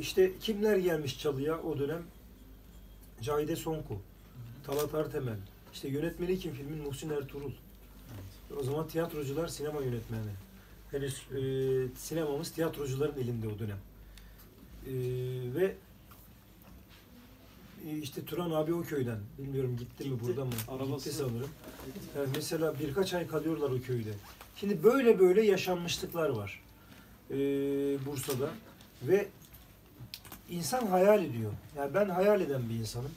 işte 0.00 0.32
kimler 0.40 0.76
gelmiş 0.76 1.18
Çalı'ya 1.18 1.62
o 1.62 1.78
dönem? 1.78 2.02
Cahide 3.20 3.56
Sonku, 3.56 3.98
Talat 4.66 4.94
Artemel, 4.94 5.36
işte 5.74 5.88
yönetmeni 5.88 6.38
kim 6.38 6.52
filmin 6.54 6.78
Muhsin 6.78 7.10
Ertuğrul. 7.10 7.52
O 8.60 8.62
zaman 8.62 8.88
tiyatrocular 8.88 9.48
sinema 9.48 9.80
yönetmeni. 9.82 10.22
Henüz 10.90 11.14
e, 11.14 11.38
sinemamız 11.98 12.50
tiyatrocuların 12.52 13.18
elinde 13.22 13.48
o 13.48 13.58
dönem. 13.58 13.78
E, 14.86 14.92
ve 15.54 15.74
e, 17.88 17.98
işte 17.98 18.24
Turan 18.24 18.50
abi 18.50 18.74
o 18.74 18.82
köyden. 18.82 19.18
Bilmiyorum 19.38 19.76
gitti, 19.76 20.04
mi 20.04 20.10
Gitti. 20.10 20.24
burada 20.26 20.44
mı? 20.44 20.52
Arabası- 20.68 21.04
Gitti 21.10 21.16
sanırım. 21.22 21.50
Yani 22.16 22.28
mesela 22.36 22.78
birkaç 22.78 23.14
ay 23.14 23.26
kalıyorlar 23.26 23.70
o 23.70 23.80
köyde. 23.82 24.10
Şimdi 24.56 24.82
böyle 24.82 25.18
böyle 25.18 25.42
yaşanmışlıklar 25.42 26.28
var 26.28 26.62
e, 27.30 27.36
Bursa'da 28.06 28.50
ve 29.02 29.28
insan 30.50 30.86
hayal 30.86 31.24
ediyor. 31.24 31.52
Yani 31.76 31.94
ben 31.94 32.08
hayal 32.08 32.40
eden 32.40 32.68
bir 32.70 32.74
insanım. 32.74 33.10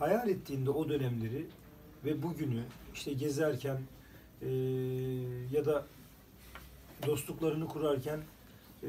Hayal 0.00 0.28
ettiğinde 0.28 0.70
o 0.70 0.88
dönemleri 0.88 1.46
ve 2.04 2.22
bugünü 2.22 2.62
işte 2.94 3.12
gezerken 3.12 3.78
e, 4.42 4.48
ya 5.52 5.66
da 5.66 5.86
dostluklarını 7.06 7.68
kurarken 7.68 8.20
e, 8.82 8.88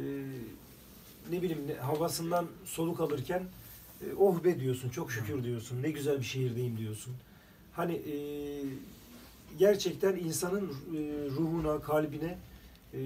ne 1.32 1.42
bileyim 1.42 1.78
havasından 1.82 2.48
soluk 2.66 3.00
alırken 3.00 3.44
e, 4.02 4.14
oh 4.14 4.44
be 4.44 4.60
diyorsun, 4.60 4.90
çok 4.90 5.12
şükür 5.12 5.44
diyorsun, 5.44 5.84
ne 5.84 5.92
güzel 5.92 6.20
bir 6.20 6.24
şehirdeyim 6.24 6.78
diyorsun. 6.78 7.14
Hani 7.74 7.94
e, 7.94 8.16
gerçekten 9.60 10.16
insanın 10.16 10.68
e, 10.68 11.00
ruhuna, 11.30 11.82
kalbine 11.82 12.38
e, 12.94 13.02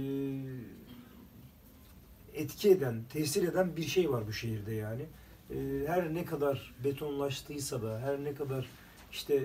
etki 2.34 2.70
eden, 2.70 3.04
tesir 3.14 3.48
eden 3.48 3.76
bir 3.78 3.84
şey 3.84 4.12
var 4.12 4.28
bu 4.28 4.34
şehirde 4.34 4.74
yani. 4.74 5.06
E, 5.52 5.56
her 5.88 6.14
ne 6.14 6.26
kadar 6.26 6.74
betonlaştıysa 6.84 7.82
da, 7.82 8.00
her 8.00 8.24
ne 8.24 8.36
kadar 8.36 8.66
işte 9.12 9.36
e, 9.36 9.40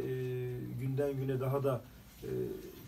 günden 0.81 1.17
güne 1.17 1.41
daha 1.41 1.65
da 1.65 1.81
e, 2.23 2.29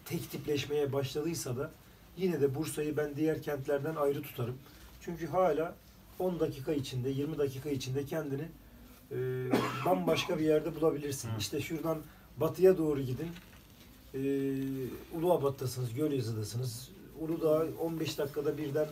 tek 0.04 0.30
tipleşmeye 0.30 0.92
başladıysa 0.92 1.56
da 1.56 1.70
yine 2.16 2.40
de 2.40 2.54
Bursa'yı 2.54 2.96
ben 2.96 3.16
diğer 3.16 3.42
kentlerden 3.42 3.94
ayrı 3.94 4.22
tutarım. 4.22 4.58
Çünkü 5.00 5.26
hala 5.26 5.74
10 6.18 6.40
dakika 6.40 6.72
içinde, 6.72 7.10
20 7.10 7.38
dakika 7.38 7.70
içinde 7.70 8.04
kendini 8.04 8.48
e, 9.12 9.16
bambaşka 9.86 10.38
bir 10.38 10.44
yerde 10.44 10.76
bulabilirsin. 10.80 11.30
İşte 11.38 11.60
şuradan 11.60 11.98
batıya 12.36 12.78
doğru 12.78 13.00
gidin. 13.00 13.28
E, 14.14 14.20
Uluabat'tasınız, 15.18 15.94
Gölyazı'dasınız. 15.94 16.90
Uludağ 17.20 17.66
15 17.80 18.18
dakikada 18.18 18.58
birden 18.58 18.88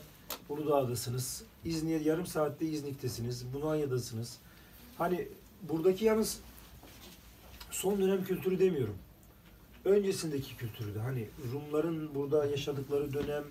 Uludağ'dasınız. 0.49 1.43
İznik'e 1.65 2.09
yarım 2.09 2.27
saatte 2.27 2.67
İznik'tesiniz. 2.67 3.45
Bunanya'dasınız. 3.55 4.39
Hani 4.99 5.29
buradaki 5.63 6.05
yalnız 6.05 6.41
son 7.71 8.01
dönem 8.03 8.25
kültürü 8.25 8.59
demiyorum. 8.59 8.97
Öncesindeki 9.85 10.57
kültürü 10.57 10.95
de 10.95 10.99
hani 10.99 11.29
Rumların 11.53 12.15
burada 12.15 12.47
yaşadıkları 12.47 13.13
dönem, 13.13 13.45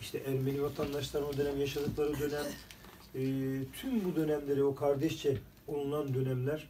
işte 0.00 0.18
Ermeni 0.18 0.62
vatandaşların 0.62 1.28
o 1.28 1.36
dönem 1.36 1.60
yaşadıkları 1.60 2.12
dönem, 2.20 2.44
e, 3.14 3.20
tüm 3.72 4.04
bu 4.04 4.16
dönemleri 4.16 4.64
o 4.64 4.74
kardeşçe 4.74 5.38
olunan 5.68 6.14
dönemler 6.14 6.68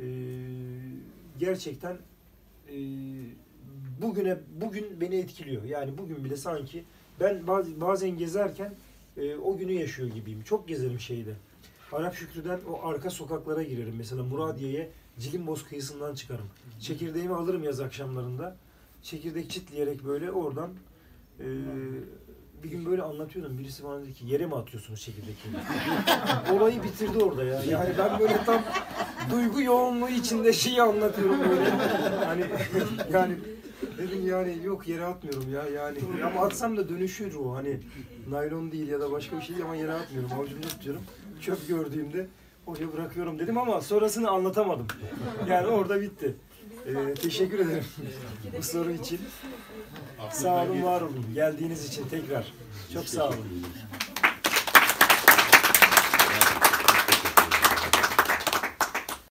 e, 0.00 0.06
gerçekten 1.38 1.96
e, 2.68 2.76
bugüne 4.02 4.38
bugün 4.60 5.00
beni 5.00 5.16
etkiliyor. 5.16 5.64
Yani 5.64 5.98
bugün 5.98 6.24
bile 6.24 6.36
sanki 6.36 6.84
ben 7.20 7.46
baz- 7.46 7.80
bazen 7.80 8.18
gezerken 8.18 8.74
e, 9.18 9.36
o 9.36 9.56
günü 9.56 9.72
yaşıyor 9.72 10.08
gibiyim. 10.08 10.42
Çok 10.42 10.68
gezerim 10.68 11.00
şeyde. 11.00 11.34
Arap 11.92 12.14
Şükrü'den 12.14 12.60
o 12.70 12.88
arka 12.88 13.10
sokaklara 13.10 13.62
girerim. 13.62 13.94
Mesela 13.98 14.22
Muradiye'ye 14.22 14.90
Cilimboz 15.18 15.64
kıyısından 15.64 16.14
çıkarım. 16.14 16.46
Çekirdeğimi 16.80 17.34
alırım 17.34 17.64
yaz 17.64 17.80
akşamlarında. 17.80 18.56
Çekirdek 19.02 19.50
çitleyerek 19.50 20.04
böyle 20.04 20.30
oradan 20.30 20.70
e, 21.40 21.46
bir 22.62 22.70
gün 22.70 22.86
böyle 22.86 23.02
anlatıyordum. 23.02 23.58
Birisi 23.58 23.84
bana 23.84 24.00
dedi 24.00 24.14
ki 24.14 24.26
yere 24.26 24.46
mi 24.46 24.54
atıyorsunuz 24.54 25.00
çekirdekleri? 25.00 25.54
Olayı 26.58 26.82
bitirdi 26.82 27.18
orada 27.24 27.44
ya. 27.44 27.62
Yani 27.62 27.90
ben 27.98 28.20
böyle 28.20 28.44
tam 28.46 28.62
duygu 29.30 29.62
yoğunluğu 29.62 30.08
içinde 30.08 30.52
şeyi 30.52 30.82
anlatıyorum 30.82 31.40
böyle. 31.40 31.70
Hani 32.24 32.44
yani 33.12 33.34
dedim 33.98 34.26
yani 34.26 34.58
yok 34.64 34.88
yere 34.88 35.04
atmıyorum 35.04 35.52
ya 35.52 35.68
yani. 35.68 35.98
Ama 36.24 36.40
atsam 36.40 36.76
da 36.76 36.88
dönüşür 36.88 37.34
o 37.34 37.54
hani 37.54 37.80
naylon 38.28 38.72
değil 38.72 38.88
ya 38.88 39.00
da 39.00 39.12
başka 39.12 39.36
bir 39.36 39.42
şey 39.42 39.56
değil 39.56 39.64
ama 39.64 39.76
yere 39.76 39.92
atmıyorum. 39.92 40.32
Avucumda 40.32 40.68
tutuyorum. 40.68 41.02
Çöp 41.40 41.68
gördüğümde 41.68 42.26
oraya 42.66 42.92
bırakıyorum 42.92 43.38
dedim 43.38 43.58
ama 43.58 43.80
sonrasını 43.80 44.30
anlatamadım. 44.30 44.86
Yani 45.48 45.66
orada 45.66 46.00
bitti. 46.00 46.34
Ee, 46.86 47.14
teşekkür 47.14 47.58
ederim 47.58 47.84
bu 48.58 48.62
soru 48.62 48.90
için. 48.90 49.20
Sağ 50.30 50.64
olun, 50.64 50.82
var 50.82 51.00
olun. 51.00 51.26
Geldiğiniz 51.34 51.88
için 51.88 52.08
tekrar. 52.08 52.52
Çok 52.92 53.04
sağ 53.04 53.28
olun. 53.28 53.64